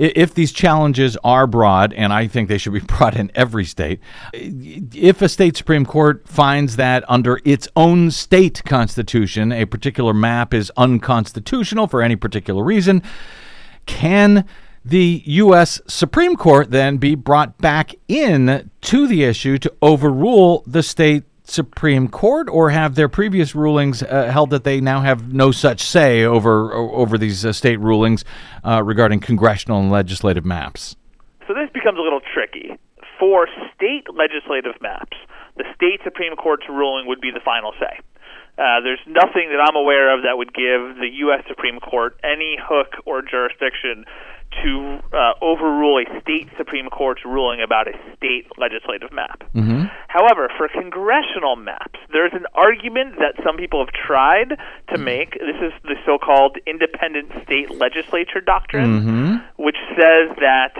if 0.00 0.32
these 0.32 0.50
challenges 0.50 1.18
are 1.22 1.46
broad, 1.46 1.92
and 1.92 2.10
I 2.10 2.26
think 2.26 2.48
they 2.48 2.56
should 2.56 2.72
be 2.72 2.80
brought 2.86 3.16
in 3.16 3.30
every 3.34 3.66
state, 3.66 4.00
if 4.32 5.20
a 5.20 5.28
state 5.28 5.56
Supreme 5.58 5.84
Court 5.84 6.26
finds 6.26 6.76
that 6.76 7.04
under 7.06 7.40
its 7.44 7.68
own 7.76 8.10
state 8.10 8.62
constitution 8.64 9.52
a 9.52 9.66
particular 9.66 10.14
map 10.14 10.54
is 10.54 10.72
unconstitutional 10.78 11.86
for 11.86 12.00
any 12.00 12.16
particular 12.16 12.64
reason, 12.64 13.02
can 13.84 14.46
the 14.82 15.22
U.S. 15.26 15.82
Supreme 15.86 16.36
Court 16.36 16.70
then 16.70 16.96
be 16.96 17.14
brought 17.14 17.58
back 17.58 17.94
in 18.08 18.70
to 18.80 19.06
the 19.06 19.24
issue 19.24 19.58
to 19.58 19.70
overrule 19.82 20.64
the 20.66 20.82
state 20.82 21.24
Supreme 21.50 22.08
Court, 22.08 22.48
or 22.48 22.70
have 22.70 22.94
their 22.94 23.08
previous 23.08 23.54
rulings 23.54 24.02
uh, 24.02 24.30
held 24.32 24.50
that 24.50 24.64
they 24.64 24.80
now 24.80 25.00
have 25.00 25.32
no 25.32 25.50
such 25.50 25.80
say 25.82 26.24
over 26.24 26.72
over 26.72 27.18
these 27.18 27.44
uh, 27.44 27.52
state 27.52 27.80
rulings 27.80 28.24
uh, 28.64 28.82
regarding 28.82 29.20
congressional 29.20 29.80
and 29.80 29.90
legislative 29.90 30.44
maps? 30.44 30.96
So 31.46 31.54
this 31.54 31.70
becomes 31.72 31.98
a 31.98 32.02
little 32.02 32.20
tricky. 32.32 32.78
For 33.18 33.48
state 33.74 34.06
legislative 34.14 34.80
maps, 34.80 35.16
the 35.56 35.64
state 35.74 36.00
Supreme 36.04 36.36
Court's 36.36 36.66
ruling 36.68 37.06
would 37.06 37.20
be 37.20 37.30
the 37.30 37.40
final 37.44 37.72
say. 37.78 38.00
Uh, 38.56 38.80
there's 38.84 39.00
nothing 39.06 39.48
that 39.50 39.60
I'm 39.60 39.76
aware 39.76 40.14
of 40.14 40.22
that 40.24 40.36
would 40.36 40.52
give 40.52 41.00
the 41.00 41.08
U.S. 41.24 41.44
Supreme 41.48 41.80
Court 41.80 42.18
any 42.22 42.58
hook 42.60 42.92
or 43.06 43.22
jurisdiction 43.22 44.04
to 44.62 44.98
uh, 45.12 45.32
overrule 45.40 45.98
a 46.02 46.20
state 46.20 46.48
Supreme 46.58 46.88
Court's 46.90 47.24
ruling 47.24 47.60
about 47.62 47.86
a 47.88 47.92
state 48.16 48.46
legislative 48.58 49.12
map. 49.12 49.42
Mm-hmm. 49.54 49.84
However, 50.08 50.50
for 50.58 50.68
congressional 50.68 51.56
maps, 51.56 51.98
there's 52.12 52.32
an 52.34 52.46
argument 52.54 53.16
that 53.18 53.34
some 53.44 53.56
people 53.56 53.78
have 53.84 53.94
tried 53.94 54.58
to 54.92 54.98
make. 54.98 55.32
This 55.34 55.56
is 55.62 55.72
the 55.84 55.94
so 56.04 56.18
called 56.18 56.58
independent 56.66 57.30
state 57.44 57.70
legislature 57.70 58.40
doctrine, 58.40 58.90
Mm-hmm. 59.00 59.62
which 59.62 59.76
says 59.96 60.34
that 60.40 60.72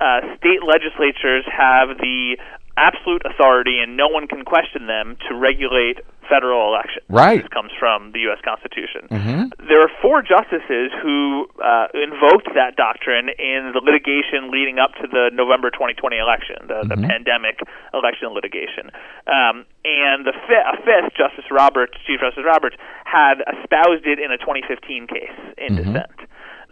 uh, 0.00 0.20
state 0.36 0.62
legislatures 0.66 1.44
have 1.50 1.98
the 1.98 2.36
absolute 2.76 3.22
authority 3.24 3.78
and 3.82 3.96
no 3.96 4.06
one 4.08 4.28
can 4.28 4.44
question 4.44 4.86
them 4.86 5.16
to 5.28 5.34
regulate 5.34 5.98
federal 6.28 6.68
elections. 6.68 7.04
Right. 7.08 7.40
This 7.40 7.48
comes 7.48 7.70
from 7.78 8.12
the 8.12 8.20
U.S. 8.28 8.38
Constitution. 8.44 9.08
Mhm. 9.10 9.35
There 9.68 9.82
are 9.82 9.90
four 10.00 10.22
justices 10.22 10.94
who 11.02 11.46
uh, 11.58 11.88
invoked 11.94 12.48
that 12.54 12.76
doctrine 12.76 13.28
in 13.34 13.74
the 13.74 13.82
litigation 13.82 14.50
leading 14.50 14.78
up 14.78 14.94
to 15.02 15.06
the 15.10 15.30
November 15.34 15.70
2020 15.70 16.16
election, 16.18 16.56
the, 16.70 16.86
the 16.86 16.96
pandemic 16.96 17.58
election 17.92 18.30
litigation. 18.30 18.94
Um, 19.26 19.66
and 19.84 20.22
the 20.22 20.34
fi- 20.46 20.66
a 20.66 20.76
fifth, 20.86 21.18
Justice 21.18 21.50
Roberts, 21.50 21.98
Chief 22.06 22.20
Justice 22.20 22.44
Roberts, 22.46 22.76
had 23.04 23.42
espoused 23.42 24.06
it 24.06 24.18
in 24.22 24.30
a 24.30 24.38
2015 24.38 25.06
case 25.06 25.34
in 25.58 25.76
dissent. 25.76 26.18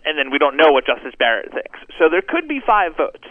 And 0.04 0.18
then 0.18 0.30
we 0.30 0.38
don't 0.38 0.56
know 0.56 0.70
what 0.70 0.86
Justice 0.86 1.14
Barrett 1.18 1.50
thinks. 1.50 1.80
So 1.98 2.08
there 2.08 2.22
could 2.22 2.46
be 2.46 2.60
five 2.60 2.96
votes 2.96 3.26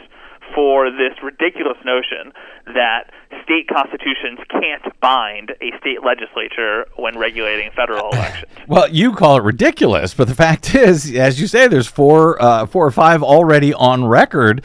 for 0.54 0.90
this 0.92 1.14
ridiculous 1.24 1.78
notion 1.86 2.34
that 2.68 3.12
state 3.44 3.68
constitutions 3.68 4.40
can't 4.50 5.00
bind 5.00 5.52
a 5.62 5.78
state 5.80 6.04
legislature 6.04 6.86
when 6.96 7.18
regulating 7.18 7.72
federal 7.76 8.10
elections. 8.14 8.52
Well, 8.68 8.90
you 8.90 9.14
call 9.14 9.38
it 9.38 9.44
ridiculous, 9.44 10.14
but 10.14 10.28
the 10.28 10.36
fact 10.36 10.76
is, 10.76 11.14
as 11.16 11.40
you 11.40 11.48
say, 11.48 11.68
there's 11.68 11.88
four, 11.88 12.42
uh, 12.42 12.66
four 12.66 12.86
or 12.86 12.92
five 12.92 13.24
already 13.24 13.74
on 13.74 14.06
record 14.06 14.64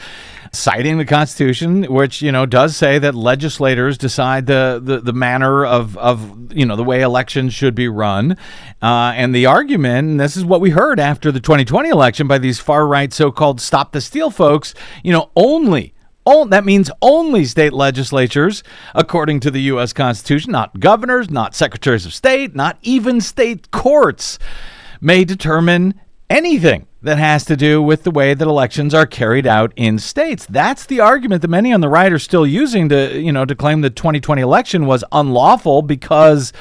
citing 0.53 0.99
the 0.99 1.05
Constitution, 1.05 1.85
which 1.85 2.23
you 2.23 2.33
know 2.33 2.47
does 2.47 2.77
say 2.77 2.99
that 2.99 3.15
legislators 3.15 3.99
decide 3.99 4.47
the 4.47 4.81
the, 4.83 5.01
the 5.01 5.13
manner 5.13 5.65
of 5.65 5.97
of 5.99 6.53
you 6.53 6.67
know 6.67 6.77
the 6.77 6.85
way 6.85 7.03
elections 7.03 7.55
should 7.55 7.75
be 7.75 7.89
run, 7.89 8.33
uh, 8.83 9.13
and 9.15 9.35
the 9.35 9.47
argument, 9.47 10.09
and 10.09 10.21
this 10.21 10.37
is 10.37 10.45
what 10.45 10.61
we 10.61 10.71
heard 10.71 10.99
after 11.01 11.31
the 11.31 11.41
2020 11.41 11.89
election 11.89 12.27
by 12.27 12.39
these 12.39 12.59
far 12.59 12.87
right 12.87 13.13
so-called 13.13 13.61
"Stop 13.61 13.93
the 13.93 14.01
Steal" 14.01 14.31
folks, 14.31 14.75
you 15.03 15.13
know, 15.13 15.31
only. 15.37 15.95
That 16.51 16.67
means 16.67 16.91
only 17.01 17.47
state 17.47 17.73
legislatures, 17.73 18.63
according 18.95 19.41
to 19.41 19.51
the 19.51 19.63
U.S. 19.63 19.95
Constitution, 19.95 20.53
not 20.53 20.79
governors, 20.79 21.31
not 21.31 21.55
secretaries 21.55 22.05
of 22.05 22.13
state, 22.13 22.55
not 22.55 22.77
even 22.83 23.23
state 23.23 23.71
courts, 23.71 24.39
may 25.01 25.25
determine 25.25 25.95
anything 26.29 26.87
that 27.03 27.19
has 27.19 27.45
to 27.45 27.57
do 27.57 27.81
with 27.81 28.03
the 28.03 28.11
way 28.11 28.35
that 28.35 28.47
elections 28.47 28.93
are 28.93 29.07
carried 29.07 29.47
out 29.47 29.73
in 29.77 29.99
states. 29.99 30.47
That's 30.47 30.87
the 30.87 31.01
argument 31.01 31.43
that 31.43 31.49
many 31.49 31.73
on 31.73 31.81
the 31.81 31.89
right 31.89 32.13
are 32.13 32.19
still 32.19 32.47
using 32.47 32.89
to, 32.89 33.21
you 33.21 33.33
know, 33.33 33.45
to 33.45 33.55
claim 33.55 33.83
the 33.83 33.91
2020 33.91 34.43
election 34.43 34.87
was 34.87 35.05
unlawful 35.13 35.83
because 35.83 36.53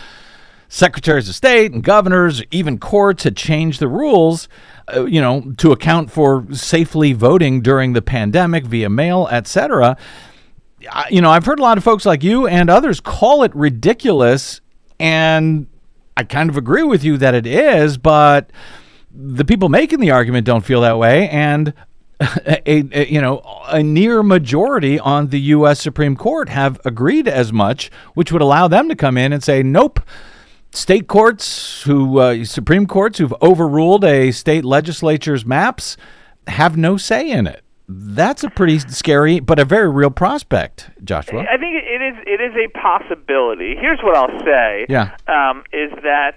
secretaries 0.70 1.28
of 1.28 1.36
state 1.36 1.72
and 1.72 1.84
governors, 1.84 2.44
even 2.52 2.78
courts 2.78 3.24
had 3.24 3.36
changed 3.36 3.80
the 3.80 3.88
rules, 3.88 4.48
uh, 4.94 5.06
you 5.06 5.22
know, 5.22 5.54
to 5.58 5.72
account 5.72 6.12
for 6.12 6.46
safely 6.54 7.14
voting 7.14 7.62
during 7.62 7.94
the 7.94 8.02
pandemic 8.02 8.66
via 8.66 8.90
mail, 8.90 9.28
etc. 9.32 9.98
You 11.10 11.22
know, 11.22 11.32
I've 11.32 11.46
heard 11.46 11.60
a 11.60 11.64
lot 11.64 11.78
of 11.78 11.84
folks 11.84 12.06
like 12.06 12.24
you 12.24 12.46
and 12.48 12.70
others 12.70 13.00
call 13.00 13.42
it 13.42 13.56
ridiculous, 13.56 14.62
and 15.00 15.68
I 16.16 16.24
kind 16.24 16.50
of 16.50 16.58
agree 16.58 16.84
with 16.84 17.04
you 17.04 17.18
that 17.18 17.34
it 17.34 17.48
is, 17.48 17.98
but 17.98 18.52
the 19.20 19.44
people 19.44 19.68
making 19.70 20.00
the 20.00 20.12
argument 20.12 20.46
don't 20.46 20.64
feel 20.64 20.82
that 20.82 20.98
way, 20.98 21.28
and 21.30 21.74
a, 22.20 22.62
a- 22.68 23.12
you 23.12 23.20
know 23.22 23.42
a 23.68 23.82
near 23.82 24.22
majority 24.24 25.00
on 25.00 25.28
the 25.30 25.40
U.S. 25.58 25.80
Supreme 25.82 26.16
Court 26.16 26.50
have 26.50 26.80
agreed 26.86 27.28
as 27.28 27.52
much, 27.52 27.90
which 28.14 28.32
would 28.32 28.42
allow 28.42 28.68
them 28.68 28.88
to 28.90 28.96
come 28.96 29.18
in 29.18 29.34
and 29.34 29.44
say, 29.44 29.64
"Nope." 29.64 30.00
State 30.72 31.08
courts, 31.08 31.82
who 31.84 32.20
uh, 32.20 32.44
Supreme 32.44 32.86
courts, 32.86 33.18
who've 33.18 33.34
overruled 33.42 34.04
a 34.04 34.32
state 34.32 34.66
legislature's 34.66 35.46
maps, 35.46 35.96
have 36.46 36.76
no 36.78 36.98
say 36.98 37.32
in 37.32 37.48
it. 37.48 37.64
That's 37.88 38.44
a 38.44 38.50
pretty 38.50 38.80
scary, 38.80 39.40
but 39.40 39.60
a 39.60 39.66
very 39.66 39.90
real 39.90 40.12
prospect, 40.12 40.90
Joshua. 41.06 41.46
I 41.50 41.58
think 41.58 41.78
it 41.82 42.02
is 42.02 42.16
it 42.28 42.42
is 42.42 42.54
a 42.56 42.68
possibility. 42.78 43.76
Here's 43.80 44.00
what 44.04 44.18
I'll 44.18 44.40
say. 44.44 44.86
Yeah. 44.90 45.16
Um, 45.28 45.64
is 45.72 45.90
that 46.04 46.36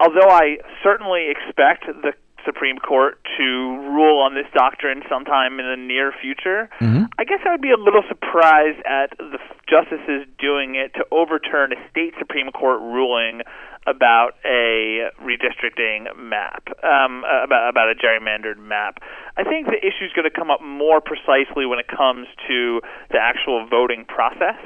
although 0.00 0.28
I 0.30 0.58
certainly 0.82 1.30
expect 1.30 1.86
the 1.86 2.12
Supreme 2.44 2.78
Court 2.78 3.18
to 3.36 3.44
rule 3.44 4.22
on 4.22 4.34
this 4.34 4.46
doctrine 4.54 5.02
sometime 5.08 5.60
in 5.60 5.66
the 5.66 5.76
near 5.76 6.12
future, 6.20 6.70
I 7.18 7.24
guess 7.24 7.40
I 7.46 7.50
would 7.50 7.60
be 7.60 7.72
a 7.72 7.76
little 7.76 8.02
surprised 8.08 8.78
at 8.86 9.10
the 9.18 9.38
justices 9.68 10.26
doing 10.38 10.74
it 10.76 10.94
to 10.94 11.04
overturn 11.10 11.72
a 11.72 11.90
state 11.90 12.14
Supreme 12.18 12.50
Court 12.52 12.80
ruling 12.80 13.42
about 13.86 14.32
a 14.44 15.08
redistricting 15.20 16.14
map, 16.16 16.68
um, 16.84 17.24
about, 17.24 17.68
about 17.70 17.88
a 17.90 17.94
gerrymandered 17.94 18.58
map. 18.58 18.98
I 19.36 19.44
think 19.44 19.66
the 19.66 19.78
issue 19.78 20.04
is 20.04 20.12
going 20.14 20.28
to 20.28 20.34
come 20.34 20.50
up 20.50 20.62
more 20.62 21.00
precisely 21.00 21.66
when 21.66 21.78
it 21.78 21.88
comes 21.88 22.28
to 22.48 22.80
the 23.10 23.18
actual 23.18 23.66
voting 23.68 24.04
process. 24.06 24.56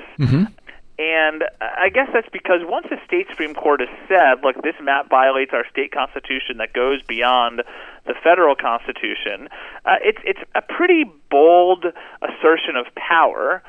And 0.99 1.43
I 1.61 1.89
guess 1.89 2.09
that's 2.13 2.29
because 2.33 2.61
once 2.63 2.87
the 2.91 2.99
state 3.07 3.27
Supreme 3.31 3.55
Court 3.55 3.81
has 3.81 3.89
said, 4.09 4.45
look, 4.45 4.63
this 4.63 4.75
map 4.81 5.09
violates 5.09 5.53
our 5.55 5.65
state 5.71 5.91
constitution 5.91 6.59
that 6.59 6.73
goes 6.75 7.01
beyond 7.09 7.63
the 8.07 8.15
federal 8.23 8.55
constitution, 8.55 9.49
uh, 9.87 9.97
it's 10.05 10.19
it's 10.25 10.41
a 10.55 10.61
pretty 10.61 11.05
bold 11.31 11.87
assertion 12.21 12.77
of 12.77 12.87
power 12.95 13.63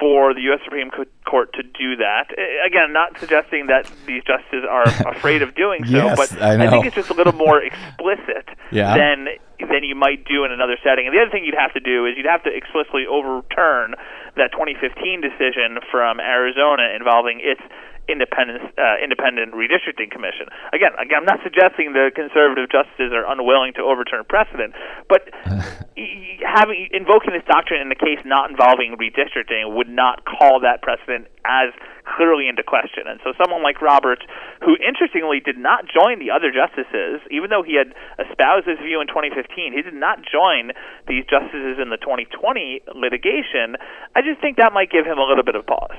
for 0.00 0.32
the 0.32 0.40
U.S. 0.48 0.60
Supreme 0.64 0.90
Court 1.28 1.52
to 1.52 1.62
do 1.62 1.96
that. 1.96 2.32
Uh, 2.36 2.66
again, 2.66 2.92
not 2.94 3.18
suggesting 3.20 3.66
that 3.66 3.90
these 4.06 4.24
justices 4.24 4.64
are 4.68 4.84
afraid 5.14 5.42
of 5.42 5.54
doing 5.54 5.84
so, 5.84 5.92
Yes, 5.92 6.16
but 6.16 6.42
I 6.42 6.56
know. 6.56 6.70
think 6.70 6.86
it's 6.86 6.96
just 6.96 7.10
a 7.10 7.14
little 7.14 7.34
more 7.34 7.60
explicit 7.62 8.48
Yeah. 8.72 8.96
than 8.96 9.26
than 9.60 9.84
you 9.84 9.94
might 9.94 10.24
do 10.24 10.44
in 10.44 10.52
another 10.52 10.76
setting. 10.82 11.06
And 11.06 11.14
the 11.14 11.20
other 11.20 11.30
thing 11.30 11.44
you'd 11.44 11.54
have 11.60 11.74
to 11.74 11.80
do 11.80 12.06
is 12.06 12.14
you'd 12.16 12.24
have 12.24 12.42
to 12.44 12.50
explicitly 12.50 13.04
overturn 13.06 13.94
that 14.36 14.52
2015 14.52 15.20
decision 15.20 15.78
from 15.90 16.20
Arizona 16.20 16.94
involving 16.94 17.40
its 17.42 17.60
independent 18.10 18.74
uh, 18.76 18.98
independent 19.02 19.54
redistricting 19.54 20.10
commission. 20.10 20.50
Again, 20.72 20.92
again, 20.98 21.22
I'm 21.22 21.30
not 21.30 21.40
suggesting 21.42 21.92
the 21.92 22.10
conservative 22.14 22.68
justices 22.70 23.14
are 23.14 23.24
unwilling 23.24 23.72
to 23.78 23.82
overturn 23.82 24.24
precedent, 24.28 24.74
but 25.08 25.30
having 26.44 26.88
invoking 26.92 27.32
this 27.32 27.46
doctrine 27.46 27.80
in 27.80 27.90
a 27.92 27.98
case 27.98 28.18
not 28.24 28.50
involving 28.50 28.96
redistricting 28.98 29.74
would 29.74 29.88
not 29.88 30.24
call 30.24 30.60
that 30.60 30.82
precedent 30.82 31.28
as 31.44 31.70
clearly 32.16 32.48
into 32.48 32.62
question. 32.62 33.06
And 33.06 33.20
so 33.22 33.32
someone 33.38 33.62
like 33.62 33.80
Roberts, 33.80 34.22
who 34.64 34.76
interestingly 34.76 35.40
did 35.40 35.58
not 35.58 35.86
join 35.86 36.18
the 36.18 36.30
other 36.30 36.50
justices, 36.50 37.22
even 37.30 37.50
though 37.50 37.62
he 37.62 37.76
had 37.76 37.94
espoused 38.18 38.66
this 38.66 38.78
view 38.82 39.00
in 39.00 39.06
2015, 39.06 39.72
he 39.72 39.82
did 39.82 39.94
not 39.94 40.18
join 40.26 40.72
these 41.06 41.24
justices 41.28 41.78
in 41.78 41.90
the 41.90 42.00
2020 42.00 42.82
litigation. 42.94 43.76
I 44.16 44.22
just 44.22 44.40
think 44.40 44.56
that 44.56 44.72
might 44.72 44.90
give 44.90 45.06
him 45.06 45.18
a 45.18 45.26
little 45.26 45.44
bit 45.44 45.54
of 45.54 45.66
pause. 45.66 45.96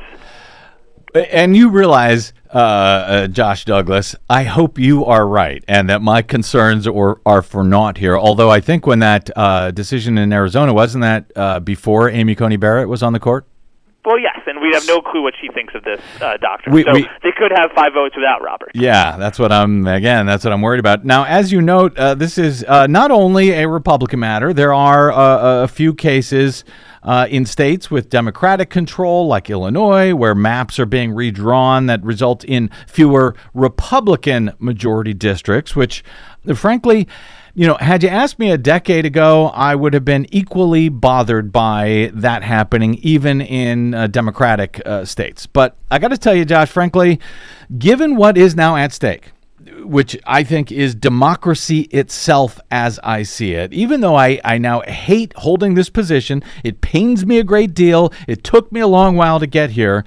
And 1.16 1.56
you 1.56 1.70
realize, 1.70 2.34
uh, 2.54 2.58
uh, 2.58 3.28
Josh 3.28 3.66
Douglas, 3.66 4.16
I 4.30 4.44
hope 4.44 4.80
you 4.80 5.06
are 5.06 5.28
right 5.28 5.64
and 5.68 5.90
that 5.90 6.02
my 6.02 6.22
concerns 6.22 6.88
are, 6.88 7.20
are 7.26 7.42
for 7.42 7.64
naught 7.64 7.98
here. 7.98 8.18
Although 8.18 8.50
I 8.50 8.62
think 8.62 8.86
when 8.88 9.00
that 9.00 9.30
uh, 9.36 9.72
decision 9.72 10.18
in 10.18 10.32
Arizona, 10.32 10.74
wasn't 10.74 11.02
that 11.02 11.32
uh, 11.36 11.60
before 11.60 12.10
Amy 12.10 12.36
Coney 12.36 12.58
Barrett 12.58 12.88
was 12.88 13.04
on 13.04 13.14
the 13.14 13.20
court? 13.20 13.46
Well, 14.04 14.18
yes, 14.20 14.40
and 14.48 14.60
we 14.60 14.72
have 14.74 14.88
no 14.88 15.00
clue 15.00 15.22
what 15.22 15.36
she 15.40 15.48
thinks 15.54 15.76
of 15.76 15.84
this 15.84 16.02
uh, 16.22 16.36
doctrine. 16.38 16.74
We- 16.74 16.84
so 16.84 16.94
we- 16.94 17.08
they 17.22 17.32
could 17.38 17.52
have 17.56 17.72
five 17.76 17.94
votes 17.94 18.16
without 18.16 18.42
Roberts. 18.42 18.72
Yeah, 18.74 19.16
that's 19.18 19.38
what 19.38 19.52
I'm, 19.52 19.86
again, 19.86 20.26
that's 20.26 20.44
what 20.44 20.52
I'm 20.52 20.62
worried 20.62 20.80
about. 20.80 21.06
Now, 21.06 21.24
as 21.26 21.52
you 21.52 21.62
note, 21.62 21.96
uh, 22.00 22.16
this 22.16 22.40
is 22.40 22.64
uh, 22.68 22.88
not 22.88 23.12
only 23.12 23.52
a 23.52 23.68
Republican 23.68 24.20
matter, 24.22 24.54
there 24.54 24.74
are 24.74 25.12
uh, 25.12 25.64
a 25.64 25.68
few 25.68 25.94
cases 25.94 26.64
uh, 27.04 27.28
in 27.30 27.46
states 27.46 27.90
with 27.90 28.10
Democratic 28.10 28.70
control, 28.70 29.28
like 29.28 29.50
Illinois, 29.50 30.14
where 30.14 30.36
maps 30.36 30.80
are 30.80 30.86
being 30.86 31.14
redrawn 31.14 31.88
that 31.88 32.04
result 32.04 32.44
in 32.44 32.70
fewer 32.88 33.36
Republican 33.54 34.52
majority 34.60 35.14
districts, 35.14 35.76
which, 35.76 36.04
frankly, 36.56 37.08
you 37.54 37.68
know, 37.68 37.76
had 37.80 38.02
you 38.02 38.10
asked 38.10 38.40
me 38.40 38.52
a 38.52 38.58
decade 38.58 39.06
ago, 39.06 39.48
I 39.48 39.76
would 39.76 39.94
have 39.94 40.06
been 40.06 40.26
equally 40.32 40.90
bothered 40.90 41.52
by 41.52 42.12
that 42.14 42.44
happening, 42.44 42.96
even 43.02 43.42
in 43.42 43.94
uh, 43.94 44.08
Democratic 44.08 44.82
uh, 44.86 45.04
states. 45.04 45.48
But 45.48 45.76
I 45.90 46.00
got 46.00 46.10
to 46.10 46.18
tell 46.18 46.34
you, 46.34 46.46
Josh, 46.46 46.70
frankly, 46.70 47.20
given 47.78 48.16
what 48.16 48.38
is 48.38 48.56
now 48.56 48.78
at 48.78 48.94
stake, 48.94 49.32
which 49.84 50.18
I 50.26 50.44
think 50.44 50.72
is 50.72 50.96
democracy 50.96 51.82
itself 51.92 52.60
as 52.70 53.00
I 53.04 53.24
see 53.24 53.54
it. 53.54 53.74
Even 53.74 54.02
though 54.02 54.16
I, 54.16 54.40
I 54.44 54.58
now 54.58 54.82
hate 54.82 55.34
holding 55.38 55.74
this 55.74 55.90
position, 55.90 56.44
it 56.64 56.82
pains 56.82 57.26
me 57.26 57.40
a 57.40 57.44
great 57.44 57.74
deal. 57.74 58.14
It 58.28 58.44
took 58.44 58.72
me 58.72 58.80
a 58.80 58.88
long 58.88 59.16
while 59.16 59.40
to 59.40 59.48
get 59.48 59.72
here. 59.72 60.06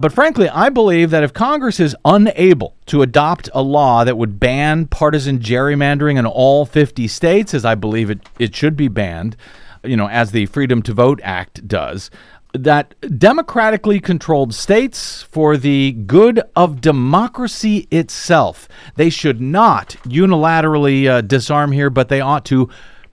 But 0.00 0.12
frankly, 0.12 0.48
I 0.48 0.68
believe 0.68 1.10
that 1.10 1.24
if 1.24 1.32
Congress 1.32 1.80
is 1.80 1.96
unable 2.04 2.76
to 2.86 3.02
adopt 3.02 3.50
a 3.52 3.62
law 3.62 4.04
that 4.04 4.16
would 4.16 4.38
ban 4.38 4.86
partisan 4.86 5.40
gerrymandering 5.40 6.18
in 6.18 6.26
all 6.26 6.64
50 6.64 7.08
states, 7.08 7.52
as 7.52 7.64
I 7.64 7.74
believe 7.74 8.08
it, 8.08 8.20
it 8.38 8.54
should 8.54 8.76
be 8.76 8.86
banned, 8.86 9.36
you 9.82 9.96
know, 9.96 10.08
as 10.08 10.30
the 10.30 10.46
Freedom 10.46 10.82
to 10.82 10.92
Vote 10.92 11.20
Act 11.24 11.66
does, 11.66 12.10
that 12.54 12.94
democratically 13.18 14.00
controlled 14.00 14.54
states, 14.54 15.22
for 15.22 15.56
the 15.56 15.92
good 15.92 16.42
of 16.56 16.80
democracy 16.80 17.86
itself, 17.90 18.68
they 18.96 19.10
should 19.10 19.40
not 19.40 19.96
unilaterally 20.04 21.06
uh, 21.06 21.20
disarm 21.20 21.72
here, 21.72 21.90
but 21.90 22.08
they 22.08 22.20
ought 22.20 22.44
to 22.46 22.68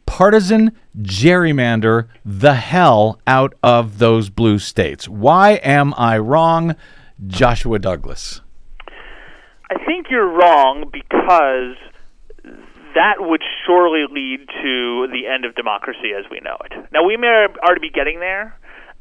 partisan 0.05 0.71
gerrymander 1.01 2.07
the 2.23 2.53
hell 2.53 3.19
out 3.27 3.53
of 3.63 3.97
those 3.97 4.29
blue 4.29 4.59
states. 4.59 5.09
Why 5.09 5.53
am 5.63 5.93
I 5.97 6.17
wrong, 6.17 6.75
Joshua 7.27 7.79
Douglas? 7.79 8.41
I 9.69 9.83
think 9.83 10.07
you're 10.09 10.29
wrong 10.29 10.89
because 10.91 11.75
that 12.93 13.15
would 13.19 13.41
surely 13.65 14.05
lead 14.09 14.47
to 14.61 15.07
the 15.11 15.27
end 15.27 15.43
of 15.43 15.55
democracy 15.55 16.13
as 16.17 16.25
we 16.31 16.39
know 16.39 16.57
it. 16.65 16.87
Now, 16.93 17.03
we 17.03 17.17
may 17.17 17.47
already 17.63 17.81
be 17.81 17.89
getting 17.89 18.19
there, 18.19 18.57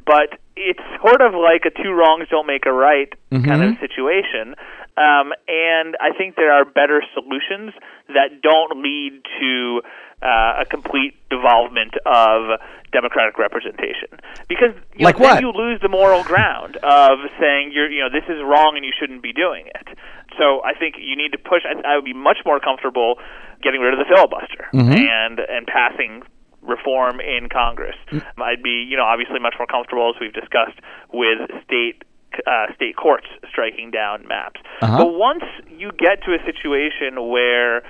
but 0.06 0.38
it's 0.56 0.82
sort 1.02 1.20
of 1.20 1.34
like 1.34 1.64
a 1.66 1.82
two 1.82 1.90
wrongs 1.92 2.28
don't 2.30 2.46
make 2.46 2.66
a 2.66 2.72
right 2.72 3.12
kind 3.30 3.62
of 3.62 3.78
situation. 3.80 4.54
Um, 4.96 5.34
and 5.48 5.96
I 5.98 6.16
think 6.16 6.36
there 6.36 6.52
are 6.52 6.64
better 6.64 7.02
solutions 7.14 7.74
that 8.08 8.40
don't 8.42 8.80
lead 8.80 9.22
to 9.40 9.82
uh, 10.22 10.62
a 10.62 10.64
complete 10.64 11.14
devolvement 11.30 11.94
of 12.06 12.60
democratic 12.92 13.36
representation. 13.38 14.08
Because 14.48 14.70
you 14.94 15.04
Like 15.04 15.18
know, 15.18 15.26
then 15.34 15.42
you 15.42 15.50
lose 15.50 15.80
the 15.82 15.88
moral 15.88 16.22
ground 16.22 16.76
of 16.76 17.18
saying 17.40 17.72
you're 17.74 17.90
you 17.90 18.00
know 18.00 18.08
this 18.08 18.24
is 18.28 18.40
wrong 18.46 18.74
and 18.76 18.84
you 18.84 18.92
shouldn't 18.98 19.22
be 19.22 19.32
doing 19.32 19.66
it. 19.66 19.98
So 20.38 20.62
I 20.62 20.74
think 20.78 20.96
you 20.98 21.16
need 21.16 21.32
to 21.32 21.38
push. 21.38 21.62
I, 21.66 21.74
I 21.82 21.96
would 21.96 22.04
be 22.04 22.14
much 22.14 22.38
more 22.46 22.60
comfortable 22.60 23.18
getting 23.62 23.80
rid 23.80 23.92
of 23.92 23.98
the 23.98 24.06
filibuster 24.06 24.68
and 24.94 25.40
and 25.40 25.66
passing 25.66 26.22
reform 26.64 27.20
in 27.20 27.48
Congress. 27.48 27.96
I'd 28.38 28.62
be 28.62 28.84
you 28.88 28.96
know 28.96 29.04
obviously 29.04 29.38
much 29.38 29.54
more 29.58 29.66
comfortable 29.66 30.12
as 30.14 30.20
we've 30.20 30.32
discussed 30.32 30.78
with 31.12 31.38
state. 31.64 32.02
Uh, 32.48 32.66
state 32.74 32.96
courts 32.96 33.28
striking 33.48 33.92
down 33.92 34.26
maps. 34.26 34.60
Uh-huh. 34.82 35.04
But 35.04 35.14
once 35.14 35.44
you 35.70 35.92
get 35.92 36.20
to 36.24 36.34
a 36.34 36.38
situation 36.44 37.28
where 37.30 37.84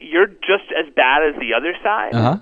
you're 0.00 0.28
just 0.28 0.70
as 0.78 0.86
bad 0.94 1.24
as 1.28 1.34
the 1.40 1.54
other 1.54 1.74
side, 1.82 2.14
Uh-huh. 2.14 2.36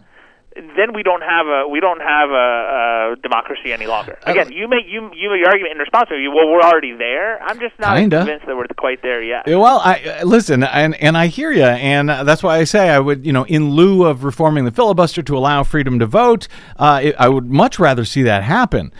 Then 0.77 0.93
we 0.95 1.03
don't 1.03 1.23
have 1.23 1.47
a 1.47 1.69
we 1.69 1.81
don't 1.81 2.01
have 2.01 2.31
a, 2.31 3.15
a 3.15 3.17
democracy 3.23 3.73
any 3.73 3.87
longer. 3.87 4.19
Again, 4.25 4.51
you 4.53 4.69
make 4.69 4.87
you 4.87 5.11
you 5.15 5.31
make 5.31 5.39
your 5.39 5.49
argument 5.49 5.73
in 5.73 5.79
response 5.79 6.09
to 6.09 6.17
you. 6.17 6.31
Well, 6.31 6.49
we're 6.51 6.63
already 6.63 6.93
there. 6.97 7.41
I'm 7.43 7.61
just 7.61 7.79
not 7.79 7.97
Kinda. 7.97 8.19
convinced 8.19 8.47
that 8.47 8.57
we're 8.57 8.67
quite 8.77 9.03
there 9.03 9.23
yet. 9.23 9.47
Well, 9.47 9.81
I 9.85 10.19
uh, 10.21 10.25
listen, 10.25 10.63
and 10.63 10.95
and 10.97 11.17
I 11.17 11.29
hear 11.29 11.53
you, 11.53 11.65
and 11.65 12.09
that's 12.09 12.43
why 12.43 12.59
I 12.59 12.65
say 12.65 12.91
I 12.91 12.99
would, 12.99 13.25
you 13.25 13.33
know, 13.33 13.45
in 13.47 13.71
lieu 13.71 14.05
of 14.05 14.25
reforming 14.25 14.65
the 14.65 14.73
filibuster 14.73 15.23
to 15.23 15.37
allow 15.37 15.63
freedom 15.63 15.99
to 15.99 16.07
vote, 16.07 16.49
uh, 16.77 17.01
it, 17.03 17.15
I 17.19 17.29
would 17.29 17.51
much 17.51 17.79
rather 17.79 18.05
see 18.05 18.23
that 18.23 18.43
happen. 18.43 18.93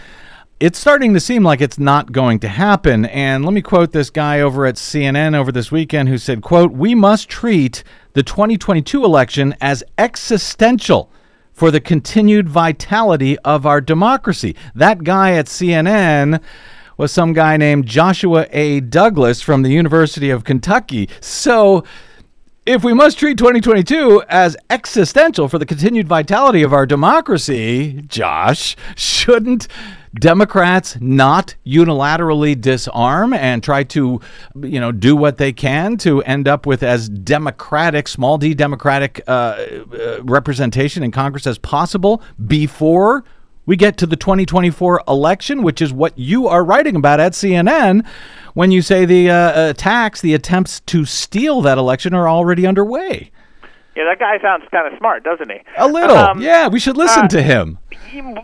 It's 0.61 0.79
starting 0.79 1.15
to 1.15 1.21
seem 1.21 1.45
like 1.45 1.61
it's 1.61 1.79
not 1.79 2.11
going 2.11 2.41
to 2.41 2.49
happen, 2.49 3.05
and 3.07 3.45
let 3.45 3.55
me 3.55 3.63
quote 3.63 3.93
this 3.93 4.11
guy 4.11 4.41
over 4.41 4.67
at 4.67 4.75
CNN 4.75 5.37
over 5.37 5.53
this 5.53 5.71
weekend 5.71 6.09
who 6.09 6.19
said, 6.19 6.43
"quote 6.43 6.73
We 6.73 6.95
must 6.95 7.29
treat 7.29 7.85
the 8.13 8.23
2022 8.23 9.05
election 9.05 9.55
as 9.61 9.85
existential." 9.97 11.11
For 11.59 11.73
the 11.73 11.81
continued 11.81 12.49
vitality 12.49 13.37
of 13.41 13.67
our 13.67 13.81
democracy. 13.81 14.55
That 14.77 15.03
guy 15.03 15.33
at 15.33 15.47
CNN 15.47 16.41
was 16.97 17.11
some 17.11 17.33
guy 17.33 17.57
named 17.57 17.85
Joshua 17.85 18.47
A. 18.53 18.79
Douglas 18.79 19.43
from 19.43 19.63
the 19.63 19.71
University 19.71 20.31
of 20.31 20.45
Kentucky. 20.45 21.09
So, 21.21 21.83
if 22.65 22.85
we 22.85 22.95
must 22.95 23.19
treat 23.19 23.39
2022 23.39 24.23
as 24.29 24.57
existential 24.71 25.49
for 25.49 25.59
the 25.59 25.67
continued 25.67 26.07
vitality 26.07 26.63
of 26.63 26.73
our 26.73 26.87
democracy, 26.87 28.05
Josh, 28.07 28.77
shouldn't 28.95 29.67
Democrats 30.15 30.97
not 31.01 31.55
unilaterally 31.67 32.59
disarm 32.59 33.33
and 33.33 33.63
try 33.63 33.83
to, 33.85 34.21
you 34.63 34.81
know, 34.81 34.93
do 34.93 35.15
what 35.15 35.39
they 35.39 35.53
can 35.53 35.97
to 35.99 36.23
end 36.23 36.49
up 36.49 36.67
with 36.67 36.83
as 36.83 37.09
democratic, 37.09 38.09
small 38.09 38.39
d 38.39 38.55
democratic 38.55 39.21
uh, 39.27 39.31
uh, 39.31 40.23
representation 40.23 41.03
in 41.03 41.11
Congress 41.11 41.47
as 41.47 41.59
possible 41.59 42.23
before 42.47 43.25
we 43.67 43.77
get 43.77 43.99
to 43.99 44.07
the 44.07 44.17
2024 44.17 45.03
election, 45.07 45.63
which 45.63 45.83
is 45.83 45.93
what 45.93 46.19
you 46.19 46.49
are 46.49 46.65
writing 46.65 46.97
about 46.97 47.21
at 47.21 47.33
CNN 47.33 48.07
when 48.55 48.71
you 48.71 48.81
say 48.81 49.05
the 49.05 49.31
uh, 49.31 49.69
attacks, 49.71 50.23
the 50.23 50.33
attempts 50.33 50.81
to 50.81 51.05
steal 51.05 51.61
that 51.61 51.77
election 51.77 52.15
are 52.15 52.29
already 52.29 52.67
underway. 52.67 53.31
Yeah, 53.95 54.05
that 54.05 54.21
guy 54.21 54.41
sounds 54.41 54.63
kind 54.71 54.91
of 54.91 54.97
smart, 54.99 55.25
doesn't 55.25 55.51
he? 55.51 55.59
A 55.77 55.89
little. 55.89 56.17
Um, 56.17 56.41
yeah, 56.41 56.69
we 56.69 56.79
should 56.79 56.97
listen 56.97 57.25
uh, 57.25 57.29
to 57.29 57.43
him. 57.43 57.79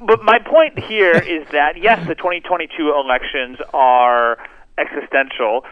But 0.06 0.22
my 0.22 0.38
point 0.38 0.78
here 0.78 1.12
is 1.16 1.46
that 1.52 1.76
yes, 1.80 2.06
the 2.06 2.14
2022 2.14 2.92
elections 2.92 3.58
are 3.72 4.38
existential 4.78 5.64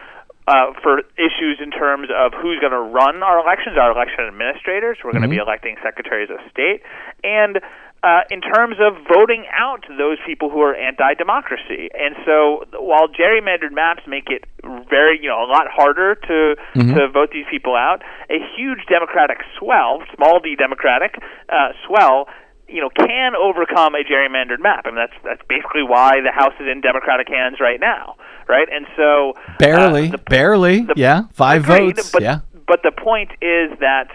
uh, 0.48 0.72
for 0.82 1.00
issues 1.16 1.58
in 1.62 1.70
terms 1.70 2.08
of 2.14 2.32
who's 2.34 2.58
going 2.58 2.72
to 2.72 2.80
run 2.80 3.22
our 3.22 3.38
elections, 3.38 3.78
our 3.78 3.92
election 3.92 4.24
administrators. 4.26 4.98
We're 5.04 5.12
going 5.12 5.22
to 5.22 5.28
be 5.28 5.36
electing 5.36 5.76
secretaries 5.82 6.30
of 6.30 6.38
state, 6.50 6.82
and 7.22 7.60
uh, 8.02 8.22
in 8.32 8.40
terms 8.40 8.76
of 8.80 8.94
voting 9.06 9.46
out 9.56 9.84
those 9.96 10.18
people 10.26 10.50
who 10.50 10.60
are 10.60 10.74
anti-democracy. 10.74 11.88
And 11.94 12.16
so, 12.26 12.64
while 12.80 13.06
gerrymandered 13.06 13.70
maps 13.70 14.02
make 14.08 14.26
it 14.26 14.42
very, 14.90 15.20
you 15.22 15.28
know, 15.28 15.44
a 15.44 15.46
lot 15.46 15.68
harder 15.70 16.16
to 16.16 16.56
Mm-hmm. 16.74 16.94
to 16.94 17.08
vote 17.12 17.28
these 17.32 17.44
people 17.50 17.76
out, 17.76 18.02
a 18.30 18.38
huge 18.56 18.80
Democratic 18.88 19.38
swell, 19.58 20.02
small 20.16 20.40
d 20.40 20.56
Democratic 20.56 21.14
uh, 21.50 21.68
swell. 21.86 22.26
You 22.72 22.80
know, 22.80 22.90
can 22.90 23.34
overcome 23.36 23.94
a 23.94 24.02
gerrymandered 24.02 24.60
map, 24.60 24.82
I 24.86 24.88
mean 24.90 24.96
that's 24.96 25.18
that's 25.22 25.42
basically 25.48 25.82
why 25.82 26.20
the 26.22 26.32
House 26.32 26.54
is 26.58 26.66
in 26.72 26.80
Democratic 26.80 27.28
hands 27.28 27.58
right 27.60 27.78
now, 27.78 28.16
right? 28.48 28.68
And 28.72 28.86
so 28.96 29.34
uh, 29.36 29.56
Barely, 29.58 30.08
the- 30.08 30.18
barely. 30.18 30.80
the- 30.82 30.94
yeah, 30.96 31.22
five 31.34 31.64
Agreed, 31.68 31.96
votes. 31.96 32.10
But, 32.10 32.22
yeah. 32.22 32.40
but 32.66 32.80
the 32.82 32.92
point 32.92 33.30
is 33.42 33.68
that 33.80 34.08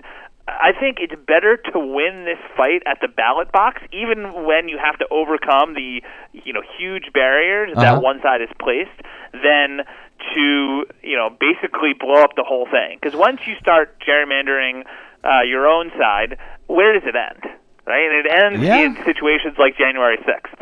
I 0.48 0.72
think 0.80 0.98
it's 1.00 1.14
better 1.28 1.58
to 1.72 1.78
win 1.80 2.26
this 2.26 2.40
fight 2.56 2.82
at 2.88 2.98
the 3.02 3.10
ballot 3.10 3.52
box, 3.52 3.82
even 3.92 4.46
when 4.46 4.70
you 4.70 4.78
have 4.84 4.98
to 5.00 5.06
overcome 5.12 5.76
the 5.76 6.02
you 6.34 6.52
know 6.54 6.64
huge 6.80 7.12
barriers 7.14 7.70
Uh-huh. 7.76 7.82
that 7.96 8.02
one 8.02 8.20
side 8.24 8.42
has 8.42 8.50
placed, 8.60 8.98
than 9.34 9.82
to 10.34 10.86
you 11.04 11.16
know 11.16 11.30
basically 11.30 11.94
blow 11.94 12.24
up 12.24 12.32
the 12.36 12.44
whole 12.44 12.66
thing. 12.66 12.98
Because 13.00 13.16
once 13.16 13.42
you 13.46 13.54
start 13.60 14.02
gerrymandering 14.02 14.84
uh, 15.24 15.42
your 15.46 15.68
own 15.68 15.92
side, 15.98 16.38
where 16.68 16.94
does 16.98 17.04
it 17.08 17.16
end? 17.16 17.44
Right, 17.88 18.04
and 18.04 18.26
it 18.26 18.32
ends 18.32 18.60
Yeah. 18.68 18.78
in 18.80 18.96
situations 19.06 19.56
like 19.58 19.78
January 19.78 20.18
sixth, 20.26 20.56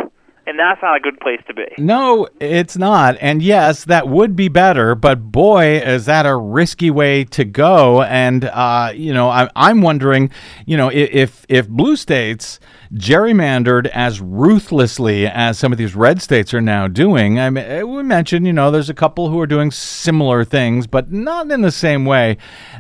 and 0.46 0.60
that's 0.60 0.80
not 0.84 0.96
a 0.98 1.00
good 1.00 1.20
place 1.20 1.42
to 1.48 1.56
be. 1.56 1.66
No, 1.80 2.28
it's 2.40 2.78
not. 2.78 3.18
And 3.20 3.42
yes, 3.42 3.86
that 3.86 4.08
would 4.08 4.36
be 4.36 4.48
better, 4.48 4.94
but 4.94 5.32
boy, 5.32 5.78
is 5.84 6.06
that 6.06 6.28
a 6.28 6.38
risky 6.38 6.92
way 6.92 7.24
to 7.26 7.44
go. 7.44 8.04
And 8.04 8.46
uh, 8.46 8.92
you 8.94 9.12
know, 9.12 9.30
I, 9.30 9.50
I'm 9.56 9.82
wondering, 9.82 10.30
you 10.68 10.78
know, 10.78 10.92
if 10.94 11.48
if 11.50 11.68
blue 11.68 11.96
states 11.96 12.60
gerrymandered 12.96 13.88
as 13.88 14.22
ruthlessly 14.22 15.28
as 15.28 15.60
some 15.60 15.72
of 15.72 15.78
these 15.78 15.96
red 15.96 16.22
states 16.22 16.54
are 16.54 16.62
now 16.62 16.88
doing. 16.88 17.40
I 17.40 17.50
mean, 17.50 17.66
eh, 17.66 17.84
we 17.84 18.04
mentioned, 18.04 18.48
you 18.48 18.54
know, 18.54 18.72
there's 18.72 18.90
a 18.90 18.94
couple 18.94 19.30
who 19.30 19.40
are 19.42 19.48
doing 19.48 19.72
similar 19.72 20.46
things, 20.46 20.88
but 20.88 21.12
not 21.12 21.52
in 21.52 21.62
the 21.62 21.72
same 21.72 22.06
way. 22.06 22.38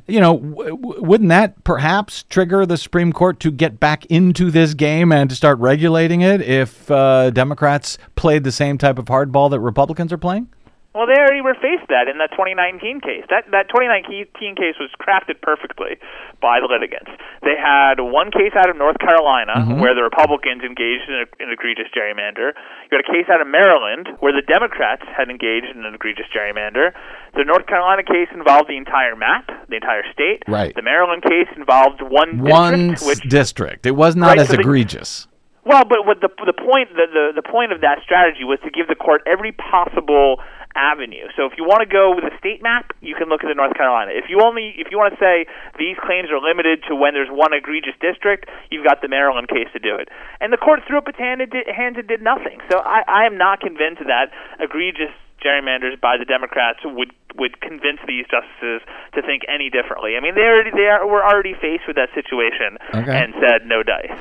You 0.07 0.21
know, 0.21 0.37
w- 0.37 0.77
wouldn't 1.01 1.29
that 1.29 1.63
perhaps 1.63 2.23
trigger 2.23 2.65
the 2.65 2.77
Supreme 2.77 3.11
Court 3.11 3.39
to 3.41 3.51
get 3.51 3.79
back 3.79 4.05
into 4.05 4.51
this 4.51 4.73
game 4.73 5.11
and 5.11 5.29
to 5.29 5.35
start 5.35 5.59
regulating 5.59 6.21
it 6.21 6.41
if 6.41 6.89
uh, 6.89 7.29
Democrats 7.31 7.97
played 8.15 8.43
the 8.43 8.51
same 8.51 8.77
type 8.77 8.97
of 8.97 9.05
hardball 9.05 9.49
that 9.49 9.59
Republicans 9.59 10.13
are 10.13 10.17
playing? 10.17 10.47
Well, 10.95 11.11
they 11.11 11.19
already 11.19 11.43
were 11.43 11.59
faced 11.59 11.91
that 11.91 12.07
in 12.07 12.23
that 12.23 12.31
2019 12.31 13.03
case. 13.03 13.27
That 13.27 13.51
that 13.51 13.67
2019 13.67 14.55
case 14.55 14.79
was 14.79 14.87
crafted 14.95 15.43
perfectly 15.43 15.99
by 16.39 16.63
the 16.63 16.71
litigants. 16.71 17.11
They 17.43 17.59
had 17.59 17.99
one 17.99 18.31
case 18.31 18.55
out 18.55 18.71
of 18.71 18.79
North 18.79 18.95
Carolina 19.03 19.59
mm-hmm. 19.59 19.83
where 19.83 19.91
the 19.91 20.07
Republicans 20.07 20.63
engaged 20.63 21.11
in 21.11 21.27
an 21.43 21.51
egregious 21.51 21.91
gerrymander. 21.91 22.55
You 22.87 22.95
had 22.95 23.03
a 23.03 23.11
case 23.11 23.27
out 23.27 23.43
of 23.43 23.47
Maryland 23.51 24.07
where 24.23 24.31
the 24.31 24.41
Democrats 24.47 25.03
had 25.11 25.27
engaged 25.27 25.67
in 25.67 25.83
an 25.83 25.91
egregious 25.93 26.31
gerrymander. 26.31 26.95
The 27.35 27.43
North 27.43 27.67
Carolina 27.67 28.07
case 28.07 28.31
involved 28.31 28.71
the 28.71 28.79
entire 28.79 29.19
map, 29.19 29.51
the 29.67 29.75
entire 29.75 30.07
state. 30.15 30.47
Right. 30.47 30.71
The 30.71 30.81
Maryland 30.81 31.27
case 31.27 31.51
involved 31.59 31.99
one 31.99 32.39
One 32.39 32.95
district, 32.95 33.03
which 33.03 33.29
district. 33.29 33.85
It 33.85 33.99
was 33.99 34.15
not 34.15 34.39
Right, 34.39 34.39
as 34.39 34.47
so 34.47 34.55
the- 34.55 34.63
egregious. 34.63 35.27
well, 35.67 35.83
but 35.83 36.07
what 36.07 36.23
the 36.23 36.31
the 36.47 36.55
point 36.55 36.87
the, 36.95 37.07
the 37.11 37.41
the 37.41 37.43
point 37.43 37.75
of 37.75 37.81
that 37.81 37.99
strategy 37.99 38.47
was 38.47 38.63
to 38.63 38.71
give 38.71 38.87
the 38.87 38.95
court 38.95 39.27
every 39.27 39.51
possible 39.51 40.39
avenue. 40.75 41.27
So 41.35 41.47
if 41.47 41.53
you 41.57 41.63
want 41.63 41.81
to 41.81 41.89
go 41.89 42.13
with 42.13 42.27
a 42.27 42.35
state 42.37 42.61
map, 42.61 42.91
you 43.01 43.15
can 43.15 43.27
look 43.31 43.43
at 43.43 43.47
the 43.47 43.55
North 43.55 43.73
Carolina. 43.75 44.11
If 44.13 44.29
you 44.29 44.43
only 44.43 44.75
if 44.77 44.91
you 44.91 44.97
want 44.99 45.15
to 45.15 45.19
say 45.19 45.47
these 45.79 45.95
claims 46.03 46.29
are 46.29 46.39
limited 46.39 46.83
to 46.87 46.95
when 46.95 47.15
there's 47.15 47.31
one 47.31 47.53
egregious 47.55 47.95
district, 47.99 48.47
you've 48.69 48.85
got 48.85 49.01
the 49.01 49.07
Maryland 49.07 49.47
case 49.47 49.71
to 49.73 49.79
do 49.79 49.95
it. 49.95 50.09
And 50.39 50.51
the 50.51 50.59
court 50.59 50.81
threw 50.87 50.97
up 50.99 51.07
its 51.07 51.17
hand 51.17 51.41
and 51.41 51.49
did, 51.49 51.67
hands 51.71 51.95
and 51.97 52.07
did 52.07 52.21
nothing. 52.21 52.59
So 52.69 52.79
I, 52.83 53.03
I 53.07 53.25
am 53.25 53.37
not 53.37 53.59
convinced 53.59 54.03
that 54.05 54.31
egregious 54.59 55.11
gerrymanders 55.43 55.99
by 55.99 56.17
the 56.17 56.25
Democrats 56.25 56.79
would 56.83 57.11
would 57.35 57.59
convince 57.59 57.99
these 58.07 58.25
justices 58.31 58.79
to 59.13 59.21
think 59.21 59.43
any 59.47 59.69
differently. 59.69 60.15
I 60.15 60.21
mean, 60.23 60.35
they 60.35 60.47
already 60.47 60.71
they 60.71 60.87
are, 60.87 61.05
were 61.07 61.23
already 61.23 61.53
faced 61.53 61.83
with 61.87 61.95
that 61.95 62.09
situation 62.15 62.77
Okay. 62.93 63.11
and 63.11 63.33
said 63.39 63.67
no 63.67 63.83
dice. 63.83 64.11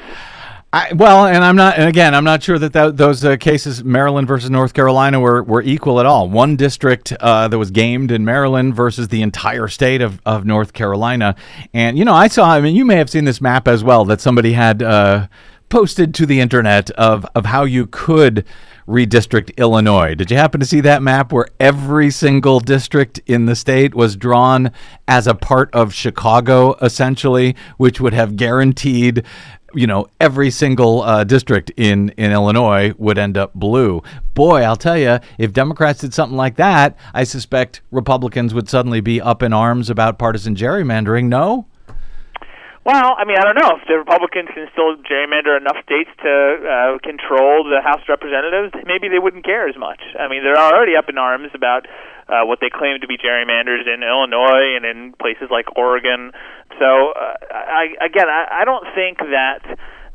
I, 0.75 0.93
well, 0.93 1.27
and 1.27 1.45
I'm 1.45 1.55
not, 1.55 1.79
and 1.79 1.89
again, 1.89 2.17
I'm 2.17 2.25
not 2.25 2.43
sure 2.43 2.59
that, 2.59 2.73
that 2.73 2.97
those 2.97 3.25
uh, 3.25 3.37
cases, 3.37 3.85
Maryland 3.85 4.27
versus 4.27 4.51
North 4.51 4.75
Carolina, 4.75 5.21
were, 5.21 5.41
were 5.45 5.63
equal 5.63 6.01
at 6.01 6.07
all. 6.07 6.29
One 6.29 6.57
district 6.57 7.13
uh, 7.21 7.47
that 7.47 7.57
was 7.57 7.71
gamed 7.71 8.11
in 8.11 8.25
Maryland 8.25 8.75
versus 8.75 9.07
the 9.07 9.23
entire 9.23 9.69
state 9.69 10.03
of, 10.03 10.21
of 10.27 10.45
North 10.45 10.73
Carolina. 10.73 11.37
And, 11.73 11.97
you 11.97 12.05
know, 12.05 12.13
I 12.13 12.27
saw, 12.27 12.51
I 12.51 12.61
mean, 12.61 12.75
you 12.75 12.85
may 12.85 12.97
have 12.97 13.09
seen 13.09 13.25
this 13.25 13.41
map 13.41 13.69
as 13.69 13.85
well 13.85 14.05
that 14.07 14.21
somebody 14.21 14.55
had 14.55 14.83
uh, 14.83 15.29
posted 15.69 16.13
to 16.15 16.27
the 16.27 16.41
internet 16.41 16.91
of, 16.91 17.25
of 17.37 17.47
how 17.47 17.63
you 17.63 17.87
could 17.87 18.45
redistrict 18.89 19.57
Illinois. 19.57 20.17
Did 20.17 20.33
you 20.33 20.37
happen 20.37 20.59
to 20.59 20.67
see 20.67 20.81
that 20.81 21.03
map 21.03 21.33
where 21.33 21.47
every 21.61 22.11
single 22.11 22.59
district 22.59 23.21
in 23.27 23.47
the 23.47 23.55
state 23.55 23.95
was 23.95 24.17
drawn 24.17 24.73
as 25.07 25.29
a 25.29 25.35
part 25.37 25.73
of 25.73 25.95
Chicago, 25.95 26.75
essentially, 26.83 27.55
which 27.77 28.01
would 28.01 28.13
have 28.13 28.37
guaranteed 28.37 29.25
you 29.75 29.87
know, 29.87 30.07
every 30.21 30.51
single 30.51 31.03
uh, 31.03 31.25
district 31.25 31.71
in, 31.77 32.11
in 32.11 32.33
Illinois 32.33 32.93
would 32.99 33.19
end 33.19 33.37
up 33.37 33.55
blue. 33.55 34.03
Boy, 34.35 34.63
I'll 34.63 34.77
tell 34.77 34.99
you, 34.99 35.19
if 35.39 35.53
Democrats 35.53 36.01
did 36.01 36.15
something 36.15 36.37
like 36.37 36.57
that, 36.57 36.97
I 37.13 37.25
suspect 37.25 37.81
Republicans 37.91 38.55
would 38.55 38.69
suddenly 38.69 39.01
be 39.01 39.21
up 39.21 39.43
in 39.43 39.53
arms 39.53 39.91
about 39.91 40.19
partisan 40.19 40.55
gerrymandering. 40.55 41.27
No? 41.27 41.67
Well, 42.85 43.17
I 43.17 43.25
mean, 43.25 43.39
I 43.41 43.45
don't 43.49 43.57
know 43.57 43.81
if 43.81 43.89
the 43.89 43.97
Republicans 43.97 44.51
can 44.53 44.69
still 44.73 44.97
gerrymander 45.09 45.57
enough 45.57 45.81
states 45.83 46.11
to 46.21 46.29
uh, 46.29 46.99
control 47.01 47.65
the 47.65 47.81
House 47.81 48.03
of 48.05 48.09
Representatives. 48.11 48.75
Maybe 48.85 49.09
they 49.09 49.19
wouldn't 49.19 49.45
care 49.45 49.67
as 49.67 49.77
much. 49.79 50.03
I 50.21 50.29
mean, 50.29 50.45
they're 50.45 50.59
already 50.59 50.93
up 50.95 51.09
in 51.09 51.17
arms 51.17 51.49
about 51.55 51.87
uh, 52.29 52.45
what 52.45 52.59
they 52.61 52.71
claim 52.71 53.01
to 53.01 53.07
be 53.07 53.17
gerrymanders 53.17 53.87
in 53.87 54.03
Illinois 54.03 54.77
and 54.77 54.85
in 54.85 55.13
places 55.21 55.49
like 55.51 55.77
Oregon. 55.77 56.33
So, 56.79 57.13
uh, 57.13 57.35
I, 57.53 57.95
again, 58.01 58.29
I, 58.29 58.63
I 58.63 58.65
don't 58.65 58.87
think 58.95 59.19
that 59.19 59.61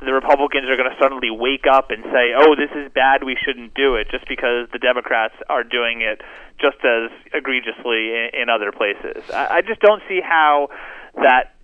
the 0.02 0.14
Republicans 0.14 0.70
are 0.70 0.78
going 0.78 0.90
to 0.90 0.98
suddenly 1.02 1.30
wake 1.30 1.68
up 1.70 1.92
and 1.92 2.04
say, 2.06 2.32
"Oh, 2.36 2.56
this 2.56 2.72
is 2.72 2.92
bad. 2.94 3.24
We 3.24 3.36
shouldn't 3.36 3.74
do 3.74 3.96
it," 3.96 4.08
just 4.10 4.28
because 4.28 4.68
the 4.72 4.80
Democrats 4.80 5.36
are 5.50 5.64
doing 5.64 6.02
it 6.02 6.22
just 6.60 6.78
as 6.84 7.12
egregiously 7.34 8.16
in, 8.16 8.30
in 8.44 8.50
other 8.50 8.72
places. 8.72 9.30
I, 9.32 9.60
I 9.60 9.62
just 9.62 9.82
don't 9.82 10.02
see 10.08 10.22
how 10.24 10.70
that 11.16 11.56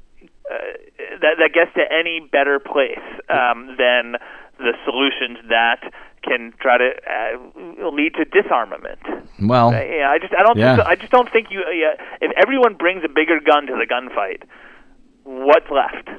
uh, 0.51 0.57
that 1.21 1.35
that 1.39 1.51
gets 1.53 1.73
to 1.75 1.83
any 1.87 2.19
better 2.19 2.59
place 2.59 3.03
um, 3.29 3.75
than 3.79 4.19
the 4.57 4.73
solutions 4.83 5.39
that 5.49 5.81
can 6.23 6.53
try 6.59 6.77
to 6.77 6.91
uh, 6.91 7.89
lead 7.89 8.13
to 8.15 8.25
disarmament. 8.25 8.99
Well, 9.41 9.69
Uh, 9.69 9.81
yeah, 9.83 10.09
I 10.09 10.17
just 10.19 10.33
I 10.33 10.43
don't 10.43 10.57
Yeah. 10.57 10.75
think 10.75 10.85
so, 10.85 10.91
I 10.91 10.95
just 10.95 11.11
don't 11.11 11.29
think 11.31 11.47
you 11.51 11.59
uh, 11.61 11.95
if 12.21 12.31
everyone 12.37 12.75
brings 12.75 13.03
a 13.03 13.09
bigger 13.09 13.39
gun 13.39 13.67
to 13.67 13.73
the 13.73 13.85
gunfight, 13.85 14.43
what's 15.23 15.69
left? 15.69 16.09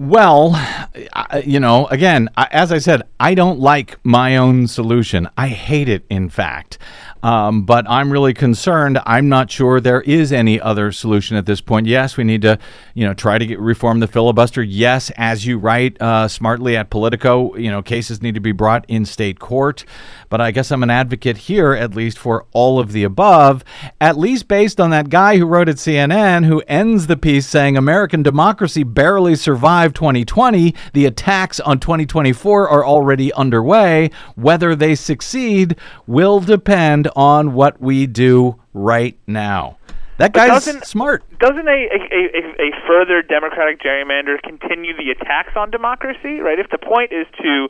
Well, 0.00 0.52
I, 0.54 1.42
you 1.44 1.58
know, 1.58 1.86
again, 1.88 2.28
I, 2.36 2.46
as 2.52 2.70
I 2.70 2.78
said, 2.78 3.02
I 3.18 3.34
don't 3.34 3.58
like 3.58 3.98
my 4.04 4.36
own 4.36 4.68
solution. 4.68 5.28
I 5.36 5.48
hate 5.48 5.88
it, 5.88 6.04
in 6.08 6.28
fact. 6.28 6.78
Um, 7.22 7.62
but 7.62 7.88
I'm 7.88 8.12
really 8.12 8.34
concerned. 8.34 8.98
I'm 9.04 9.28
not 9.28 9.50
sure 9.50 9.80
there 9.80 10.02
is 10.02 10.32
any 10.32 10.60
other 10.60 10.92
solution 10.92 11.36
at 11.36 11.46
this 11.46 11.60
point. 11.60 11.86
Yes, 11.86 12.16
we 12.16 12.24
need 12.24 12.42
to, 12.42 12.58
you 12.94 13.06
know, 13.06 13.14
try 13.14 13.38
to 13.38 13.46
get 13.46 13.58
reform 13.58 14.00
the 14.00 14.06
filibuster. 14.06 14.62
Yes, 14.62 15.10
as 15.16 15.46
you 15.46 15.58
write 15.58 16.00
uh, 16.00 16.28
smartly 16.28 16.76
at 16.76 16.90
Politico, 16.90 17.56
you 17.56 17.70
know, 17.70 17.82
cases 17.82 18.22
need 18.22 18.34
to 18.34 18.40
be 18.40 18.52
brought 18.52 18.84
in 18.88 19.04
state 19.04 19.38
court. 19.38 19.84
But 20.28 20.40
I 20.40 20.50
guess 20.50 20.70
I'm 20.70 20.82
an 20.82 20.90
advocate 20.90 21.38
here, 21.38 21.72
at 21.72 21.94
least 21.94 22.18
for 22.18 22.46
all 22.52 22.78
of 22.78 22.92
the 22.92 23.04
above, 23.04 23.64
at 24.00 24.18
least 24.18 24.46
based 24.46 24.80
on 24.80 24.90
that 24.90 25.08
guy 25.08 25.38
who 25.38 25.46
wrote 25.46 25.68
at 25.68 25.76
CNN 25.76 26.44
who 26.44 26.62
ends 26.68 27.06
the 27.06 27.16
piece 27.16 27.46
saying 27.46 27.76
American 27.76 28.22
democracy 28.22 28.82
barely 28.82 29.34
survived 29.34 29.96
2020. 29.96 30.74
The 30.92 31.06
attacks 31.06 31.58
on 31.60 31.80
2024 31.80 32.68
are 32.68 32.84
already 32.84 33.32
underway. 33.32 34.10
Whether 34.36 34.76
they 34.76 34.94
succeed 34.94 35.76
will 36.06 36.40
depend 36.40 37.07
on 37.16 37.54
what 37.54 37.80
we 37.80 38.06
do 38.06 38.60
right 38.72 39.18
now. 39.26 39.78
That 40.18 40.32
guy's 40.32 40.64
smart. 40.86 41.22
Doesn't 41.38 41.68
a, 41.68 41.70
a, 41.70 42.00
a, 42.10 42.68
a 42.68 42.70
further 42.88 43.22
democratic 43.22 43.80
gerrymander 43.80 44.42
continue 44.42 44.96
the 44.96 45.10
attacks 45.10 45.52
on 45.56 45.70
democracy? 45.70 46.40
Right. 46.40 46.58
If 46.58 46.70
the 46.70 46.78
point 46.78 47.12
is 47.12 47.26
to 47.40 47.68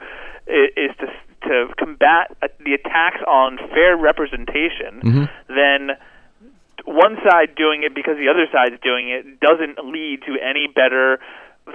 is 0.49 0.97
to 1.01 1.07
to 1.49 1.75
combat 1.79 2.35
the 2.65 2.73
attacks 2.73 3.21
on 3.27 3.59
fair 3.59 3.97
representation, 3.97 5.01
mm-hmm. 5.05 5.25
then 5.49 5.97
one 6.87 7.17
side 7.29 7.55
doing 7.55 7.83
it 7.83 7.95
because 7.95 8.17
the 8.17 8.29
other 8.29 8.47
side's 8.51 8.81
doing 8.83 9.11
it 9.11 9.41
doesn't 9.41 9.85
lead 9.85 10.23
to 10.27 10.37
any 10.41 10.67
better 10.75 11.21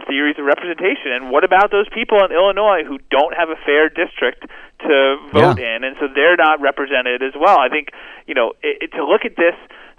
theories 0.07 0.35
of 0.37 0.45
representation. 0.45 1.11
And 1.11 1.31
what 1.31 1.43
about 1.43 1.71
those 1.71 1.87
people 1.89 2.23
in 2.23 2.31
Illinois 2.31 2.83
who 2.83 2.99
don't 3.09 3.33
have 3.35 3.49
a 3.49 3.57
fair 3.65 3.89
district 3.89 4.45
to 4.85 5.17
vote 5.31 5.59
Yeah. 5.59 5.75
in, 5.75 5.83
and 5.83 5.95
so 5.99 6.07
they're 6.07 6.37
not 6.37 6.61
represented 6.61 7.21
as 7.23 7.33
well? 7.35 7.59
I 7.59 7.69
think 7.69 7.91
you 8.27 8.33
know 8.33 8.53
it, 8.61 8.89
it, 8.89 8.91
to 8.93 9.05
look 9.05 9.25
at 9.25 9.35
this 9.35 9.55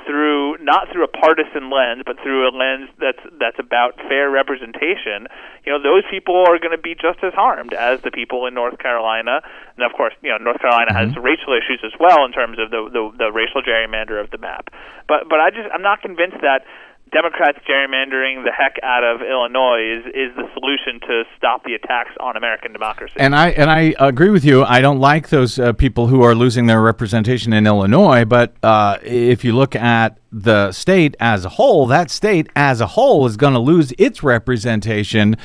through 0.07 0.57
not 0.61 0.89
through 0.93 1.05
a 1.05 1.09
partisan 1.09 1.71
lens, 1.71 2.03
but 2.05 2.17
through 2.23 2.49
a 2.49 2.53
lens 2.53 2.89
that's 3.01 3.21
that's 3.41 3.59
about 3.59 3.97
fair 4.09 4.31
representation, 4.31 5.27
you 5.65 5.73
know, 5.73 5.81
those 5.81 6.05
people 6.11 6.37
are 6.37 6.59
going 6.59 6.77
to 6.77 6.81
be 6.81 6.95
just 6.95 7.25
as 7.25 7.33
harmed 7.35 7.73
as 7.73 8.01
the 8.03 8.11
people 8.11 8.47
in 8.47 8.55
North 8.55 8.79
Carolina. 8.79 9.41
And 9.77 9.85
of 9.85 9.93
course, 9.97 10.15
you 10.23 10.31
know, 10.31 10.39
North 10.39 10.61
Carolina 10.61 10.93
mm-hmm. 10.93 11.15
has 11.15 11.17
racial 11.17 11.57
issues 11.57 11.81
as 11.85 11.93
well 11.99 12.25
in 12.25 12.33
terms 12.33 12.59
of 12.59 12.71
the, 12.71 12.89
the 12.93 13.03
the 13.27 13.33
racial 13.33 13.63
gerrymander 13.63 14.21
of 14.21 14.31
the 14.31 14.39
map. 14.39 14.69
But 15.09 15.29
but 15.29 15.41
I 15.41 15.51
just 15.51 15.69
I'm 15.73 15.83
not 15.83 16.03
convinced 16.03 16.41
that 16.43 16.65
Democrats 17.13 17.59
gerrymandering 17.69 18.45
the 18.45 18.51
heck 18.51 18.77
out 18.83 19.05
of 19.05 19.23
Illinois 19.23 19.99
is, 19.99 20.07
is 20.07 20.37
the 20.37 20.49
solution 20.55 21.01
to 21.01 21.23
stop 21.37 21.63
the 21.65 21.75
attacks 21.75 22.11
on 22.19 22.37
American 22.37 22.73
democracy. 22.73 23.15
And 23.17 23.37
I 23.37 23.51
and 23.51 23.71
I 23.71 23.95
agree 24.01 24.31
with 24.31 24.45
you. 24.45 24.65
I 24.65 24.81
don't 24.81 24.99
like 24.99 25.29
those 25.29 25.59
uh, 25.59 25.73
people 25.75 26.09
who 26.09 26.23
are 26.23 26.35
losing 26.35 26.67
their 26.67 26.81
representation 26.81 27.53
in 27.53 27.67
Illinois. 27.67 28.25
But 28.25 28.55
uh, 28.63 28.99
if 29.03 29.45
you 29.45 29.55
look 29.55 29.77
at 29.77 30.19
the 30.33 30.73
state 30.73 31.17
as 31.21 31.45
a 31.45 31.51
whole, 31.51 31.87
that 31.87 32.11
state 32.11 32.49
as 32.57 32.81
a 32.81 32.87
whole 32.89 33.27
is 33.27 33.37
going 33.37 33.55
to 33.55 33.61
lose 33.61 33.93
its 33.97 34.23
representation 34.25 35.37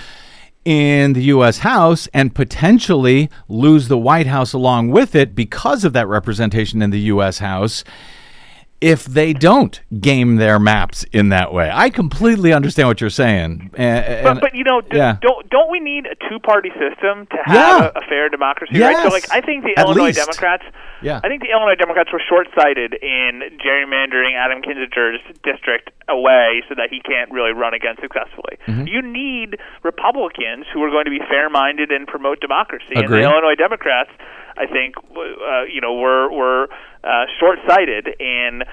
in 0.66 1.14
the 1.14 1.24
U.S. 1.24 1.60
House 1.60 2.08
and 2.14 2.34
potentially 2.34 3.30
lose 3.48 3.88
the 3.88 3.98
White 3.98 4.28
House 4.28 4.54
along 4.54 4.90
with 4.90 5.16
it 5.16 5.36
because 5.36 5.84
of 5.84 5.94
that 5.94 6.08
representation 6.08 6.82
in 6.82 6.90
the 6.90 7.00
U.S. 7.02 7.40
House 7.40 7.84
if 8.82 9.06
they 9.06 9.34
don't 9.34 9.82
game 10.00 10.38
their 10.38 10.58
maps 10.58 11.04
in 11.12 11.30
that 11.30 11.54
way. 11.54 11.70
I 11.74 11.90
completely 11.90 12.54
understand 12.54 12.88
what 12.88 13.02
you're 13.02 13.10
saying. 13.10 13.72
And, 13.76 14.24
but, 14.24 14.42
but 14.42 14.56
you 14.56 14.64
know, 14.64 14.82
d- 14.82 14.96
yeah. 14.96 15.18
don't 15.22 15.50
don't 15.50 15.70
we 15.70 15.80
need 15.80 16.06
a 16.06 16.16
two 16.30 16.40
party 16.40 16.70
system 16.70 17.28
to 17.28 17.38
have 17.44 17.56
yeah. 17.56 17.92
a, 17.96 18.00
a, 18.00 18.08
fair 18.08 18.30
democracy? 18.30 18.76
Yes. 18.76 18.96
Right. 18.96 19.04
So, 19.04 19.10
like, 19.10 19.30
I 19.32 19.42
think 19.46 19.64
the 19.64 19.74
At 19.76 19.86
Illinois 19.86 20.08
least. 20.08 20.20
Democrats. 20.20 20.64
Yeah. 21.02 21.20
I 21.24 21.28
think 21.28 21.42
the 21.42 21.52
Illinois 21.52 21.76
Democrats 21.76 22.12
were 22.12 22.22
short 22.28 22.48
sighted 22.56 22.94
in 22.94 23.44
gerrymandering 23.60 24.36
Adam 24.36 24.62
Kinzinger's 24.62 25.22
district 25.44 25.92
away 26.08 26.64
so 26.68 26.76
that 26.76 26.90
he 26.90 27.00
can't 27.00 27.32
really 27.32 27.52
run 27.52 27.74
again 27.74 27.96
successfully. 28.02 28.60
Mm-hmm. 28.68 28.88
You 28.88 29.02
need 29.02 29.60
Republicans 29.84 30.66
who 30.74 30.84
are 30.84 30.90
going 30.90 31.06
to 31.06 31.12
be 31.12 31.20
fair 31.30 31.50
minded 31.50 31.92
and 31.92 32.08
promote 32.08 32.40
democracy. 32.40 32.96
Agree. 32.96 33.04
And 33.04 33.14
the 33.14 33.22
Illinois 33.32 33.56
Democrats, 33.56 34.12
I 34.60 34.66
think, 34.68 34.96
uh, 34.98 35.64
you 35.64 35.82
know, 35.82 35.94
were 35.96 36.32
were 36.32 36.68
uh, 37.04 37.26
short 37.40 37.60
sighted 37.68 38.08
in 38.20 38.64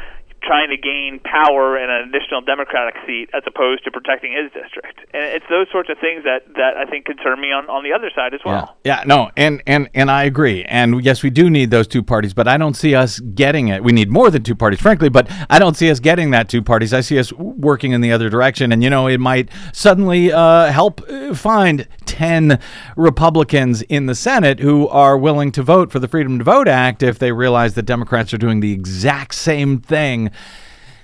trying 0.47 0.71
to 0.71 0.77
gain 0.77 1.19
power 1.25 1.77
and 1.77 1.91
an 1.91 2.09
additional 2.09 2.41
Democratic 2.41 2.95
seat 3.05 3.29
as 3.35 3.43
opposed 3.47 3.83
to 3.85 3.91
protecting 3.91 4.33
his 4.33 4.53
district. 4.53 5.01
And 5.13 5.25
it's 5.25 5.45
those 5.51 5.67
sorts 5.73 5.91
of 5.91 5.99
things 5.99 6.23
that, 6.25 6.47
that 6.55 6.77
I 6.77 6.85
think 6.89 7.05
concern 7.05 7.41
me 7.41 7.49
on, 7.49 7.69
on 7.69 7.83
the 7.83 7.93
other 7.93 8.11
side 8.15 8.33
as 8.33 8.41
well. 8.45 8.77
Yeah. 8.85 8.99
yeah, 8.99 9.05
no, 9.05 9.31
and, 9.37 9.63
and, 9.67 9.91
and 9.93 10.11
I 10.11 10.23
agree. 10.25 10.65
And 10.65 11.05
yes, 11.05 11.23
we 11.23 11.31
do 11.31 11.51
need 11.51 11.71
those 11.71 11.89
two 11.89 12.03
parties, 12.03 12.33
but 12.33 12.47
I 12.47 12.57
don't 12.57 12.75
see 12.75 12.95
us 12.95 13.19
getting 13.19 13.69
it. 13.69 13.83
We 13.83 13.93
need 13.93 14.09
more 14.09 14.31
than 14.31 14.45
two 14.45 14.55
parties, 14.55 14.81
frankly, 14.81 15.09
but 15.09 15.29
I 15.51 15.59
don't 15.59 15.77
see 15.77 15.91
us 15.91 15.99
getting 15.99 16.31
that 16.31 16.49
two 16.49 16.63
parties. 16.63 16.95
I 16.95 17.01
see 17.01 17.19
us 17.19 17.33
working 17.33 17.93
in 17.93 18.01
the 18.01 18.13
other 18.13 18.29
direction. 18.29 18.71
And, 18.73 18.85
you 18.85 18.91
know, 18.91 19.09
it 19.09 19.19
might 19.19 19.49
suddenly 19.73 20.33
uh, 20.33 20.71
help 20.71 21.01
uh, 21.11 21.35
find 21.35 21.89
10 22.07 22.59
Republicans 22.97 23.83
in 23.83 24.07
the 24.07 24.15
Senate 24.15 24.61
who 24.61 24.89
are 24.89 25.19
willing 25.19 25.53
to 25.53 25.63
vote 25.63 25.93
for 25.93 25.99
the 25.99 26.09
Freedom 26.09 26.39
to 26.39 26.45
Vote 26.45 26.69
Act 26.69 27.03
if 27.03 27.19
they 27.19 27.33
realize 27.33 27.75
that 27.75 27.83
Democrats 27.83 28.33
are 28.33 28.39
doing 28.39 28.61
the 28.61 28.73
exact 28.73 29.35
same 29.35 29.79
thing 29.79 30.31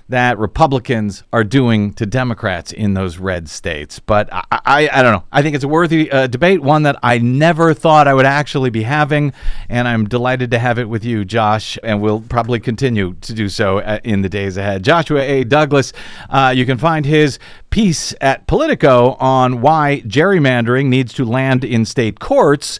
that 0.09 0.37
Republicans 0.37 1.23
are 1.31 1.43
doing 1.43 1.93
to 1.93 2.05
Democrats 2.05 2.71
in 2.71 2.93
those 2.93 3.17
red 3.17 3.49
states. 3.49 3.99
But 3.99 4.31
I, 4.31 4.43
I, 4.51 4.89
I 4.91 5.01
don't 5.01 5.13
know. 5.13 5.23
I 5.31 5.41
think 5.41 5.55
it's 5.55 5.63
a 5.63 5.67
worthy 5.67 6.11
uh, 6.11 6.27
debate, 6.27 6.61
one 6.61 6.83
that 6.83 6.99
I 7.01 7.17
never 7.19 7.73
thought 7.73 8.07
I 8.07 8.13
would 8.13 8.25
actually 8.25 8.69
be 8.69 8.83
having, 8.83 9.33
and 9.69 9.87
I'm 9.87 10.07
delighted 10.07 10.51
to 10.51 10.59
have 10.59 10.77
it 10.77 10.89
with 10.89 11.05
you, 11.05 11.25
Josh, 11.25 11.77
and 11.83 12.01
we'll 12.01 12.21
probably 12.21 12.59
continue 12.59 13.13
to 13.21 13.33
do 13.33 13.49
so 13.49 13.79
uh, 13.79 13.99
in 14.03 14.21
the 14.21 14.29
days 14.29 14.57
ahead. 14.57 14.83
Joshua 14.83 15.21
A. 15.21 15.43
Douglas, 15.43 15.93
uh, 16.29 16.53
you 16.55 16.65
can 16.65 16.77
find 16.77 17.05
his 17.05 17.39
piece 17.69 18.13
at 18.21 18.45
Politico 18.45 19.13
on 19.19 19.61
why 19.61 20.01
gerrymandering 20.05 20.87
needs 20.87 21.13
to 21.13 21.25
land 21.25 21.63
in 21.63 21.85
state 21.85 22.19
courts, 22.19 22.79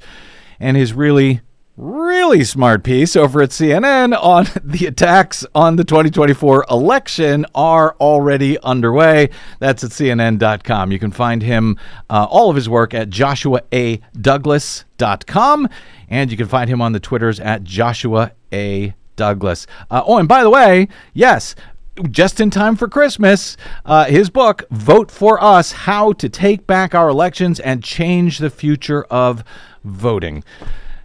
and 0.60 0.78
his 0.78 0.94
really 0.94 1.42
really 1.76 2.44
smart 2.44 2.84
piece 2.84 3.16
over 3.16 3.42
at 3.42 3.50
CNN 3.50 4.16
on 4.22 4.46
the 4.64 4.86
attacks 4.86 5.44
on 5.56 5.76
the 5.76 5.84
2024 5.84 6.66
election 6.70 7.48
are 7.56 7.96
already 8.00 8.60
underway. 8.60 9.32
That's 9.60 9.84
at 9.84 9.90
CNN.com. 9.92 10.92
You 10.92 11.00
can 11.00 11.12
find 11.12 11.42
him, 11.42 11.80
uh, 12.10 12.28
all 12.30 12.50
of 12.50 12.56
his 12.56 12.70
work 12.70 12.94
at 12.94 13.10
joshuaAdouglas.com. 13.10 15.70
and 16.10 16.32
you 16.32 16.38
can 16.38 16.48
find 16.48 16.70
him 16.70 16.82
on 16.82 16.92
the 16.92 17.00
Twitters 17.00 17.40
at 17.40 17.64
Joshua 17.64 18.34
A. 18.52 18.94
Douglas. 19.16 19.66
Uh, 19.90 20.04
oh, 20.06 20.18
and 20.18 20.28
by 20.28 20.44
the 20.44 20.50
way, 20.50 20.90
yes, 21.14 21.56
just 22.10 22.40
in 22.40 22.50
time 22.50 22.76
for 22.76 22.88
Christmas, 22.88 23.56
uh, 23.86 24.06
his 24.06 24.32
book, 24.32 24.64
Vote 24.72 25.12
for 25.12 25.44
Us 25.44 25.72
How 25.72 26.14
to 26.14 26.30
Take 26.30 26.66
Back 26.66 26.96
Our 26.96 27.10
Elections 27.10 27.60
and 27.60 27.84
Change 27.84 28.40
the 28.40 28.50
Future 28.50 29.04
of 29.06 29.44
Voting. 29.84 30.44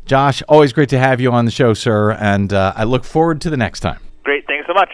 Josh, 0.09 0.43
always 0.49 0.73
great 0.73 0.89
to 0.89 0.99
have 0.99 1.21
you 1.21 1.31
on 1.33 1.45
the 1.45 1.51
show, 1.51 1.75
sir, 1.75 2.13
and 2.13 2.51
uh, 2.53 2.73
I 2.75 2.85
look 2.85 3.05
forward 3.05 3.43
to 3.43 3.51
the 3.51 3.59
next 3.59 3.81
time. 3.81 4.01
Great. 4.25 4.47
Thanks 4.47 4.67
so 4.67 4.73
much. 4.73 4.89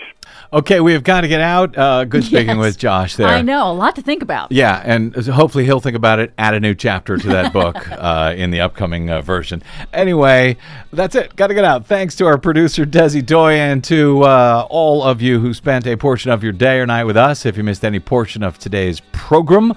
Okay, 0.53 0.81
we 0.81 0.93
have 0.93 1.03
got 1.03 1.23
to 1.23 1.29
get 1.29 1.41
out. 1.41 1.77
Uh, 1.77 2.05
good 2.05 2.23
speaking 2.25 2.57
Yes. 2.57 2.59
with 2.59 2.79
Josh 2.79 3.17
there. 3.17 3.27
I 3.29 3.43
know, 3.43 3.71
a 3.71 3.73
lot 3.73 3.95
to 3.97 4.03
think 4.03 4.23
about. 4.23 4.51
Yeah, 4.53 4.81
and 4.85 5.15
hopefully 5.15 5.65
he'll 5.65 5.81
think 5.81 5.97
about 5.97 6.19
it, 6.21 6.33
add 6.39 6.55
a 6.55 6.61
new 6.61 6.75
chapter 6.75 7.17
to 7.17 7.29
that 7.29 7.53
book 7.53 7.77
uh, 7.93 8.35
in 8.37 8.51
the 8.51 8.61
upcoming 8.61 9.11
uh, 9.11 9.21
version. 9.23 9.62
Anyway, 9.93 10.57
that's 10.93 11.15
it. 11.15 11.35
Got 11.37 11.49
to 11.49 11.55
get 11.55 11.65
out. 11.65 11.87
Thanks 11.87 12.15
to 12.17 12.27
our 12.27 12.39
producer, 12.39 12.85
Desi 12.85 13.25
Doyen, 13.25 13.61
and 13.73 13.85
to 13.85 14.23
uh, 14.23 14.67
all 14.69 15.03
of 15.03 15.23
you 15.23 15.41
who 15.41 15.55
spent 15.55 15.87
a 15.87 15.97
portion 15.97 16.31
of 16.31 16.43
your 16.45 16.53
day 16.53 16.79
or 16.79 16.87
night 16.87 17.05
with 17.05 17.17
us. 17.17 17.47
If 17.47 17.57
you 17.57 17.62
missed 17.65 17.85
any 17.85 17.99
portion 18.01 18.43
of 18.45 18.59
today's 18.59 19.01
program, 19.12 19.73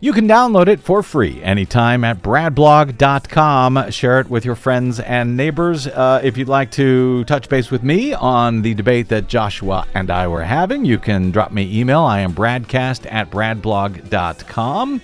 you 0.00 0.12
can 0.12 0.28
download 0.28 0.68
it 0.68 0.78
for 0.78 1.02
free 1.02 1.42
anytime 1.42 2.04
at 2.04 2.22
bradblog.com. 2.22 3.90
Share 3.90 4.20
it 4.20 4.30
with 4.30 4.44
your 4.44 4.54
friends 4.54 5.00
and 5.00 5.36
neighbors. 5.36 5.88
Uh, 5.88 6.20
if 6.22 6.36
you'd 6.36 6.48
like 6.48 6.70
to 6.72 7.24
touch 7.24 7.48
base 7.48 7.70
with 7.70 7.82
me 7.82 8.14
on 8.14 8.62
the 8.62 8.74
debate 8.74 9.08
that 9.08 9.26
Joshua 9.26 9.86
and 9.94 10.10
I 10.10 10.28
were 10.28 10.44
having, 10.44 10.84
you 10.84 10.98
can 10.98 11.32
drop 11.32 11.50
me 11.50 11.80
email. 11.80 12.02
I 12.02 12.20
am 12.20 12.32
bradcast 12.32 13.10
at 13.10 13.30
bradblog.com. 13.30 15.00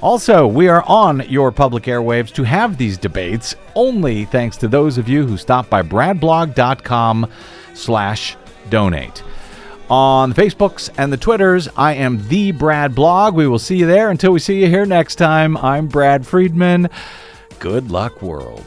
Also, 0.00 0.46
we 0.46 0.68
are 0.68 0.84
on 0.86 1.28
your 1.28 1.50
public 1.50 1.84
airwaves 1.84 2.32
to 2.34 2.44
have 2.44 2.76
these 2.76 2.98
debates 2.98 3.56
only 3.74 4.26
thanks 4.26 4.56
to 4.58 4.68
those 4.68 4.98
of 4.98 5.08
you 5.08 5.26
who 5.26 5.36
stop 5.36 5.68
by 5.68 5.82
bradblog.com 5.82 7.28
slash 7.74 8.36
donate 8.70 9.24
on 9.88 10.30
the 10.30 10.34
Facebooks 10.42 10.90
and 10.98 11.12
the 11.12 11.16
Twitters. 11.16 11.68
I 11.76 11.94
am 11.94 12.26
the 12.28 12.52
Brad 12.52 12.94
Blog. 12.94 13.34
We 13.34 13.46
will 13.46 13.58
see 13.58 13.76
you 13.76 13.86
there. 13.86 14.10
Until 14.10 14.32
we 14.32 14.40
see 14.40 14.60
you 14.60 14.68
here 14.68 14.86
next 14.86 15.16
time, 15.16 15.56
I'm 15.56 15.86
Brad 15.86 16.26
Friedman. 16.26 16.88
Good 17.58 17.90
luck, 17.90 18.22
world. 18.22 18.64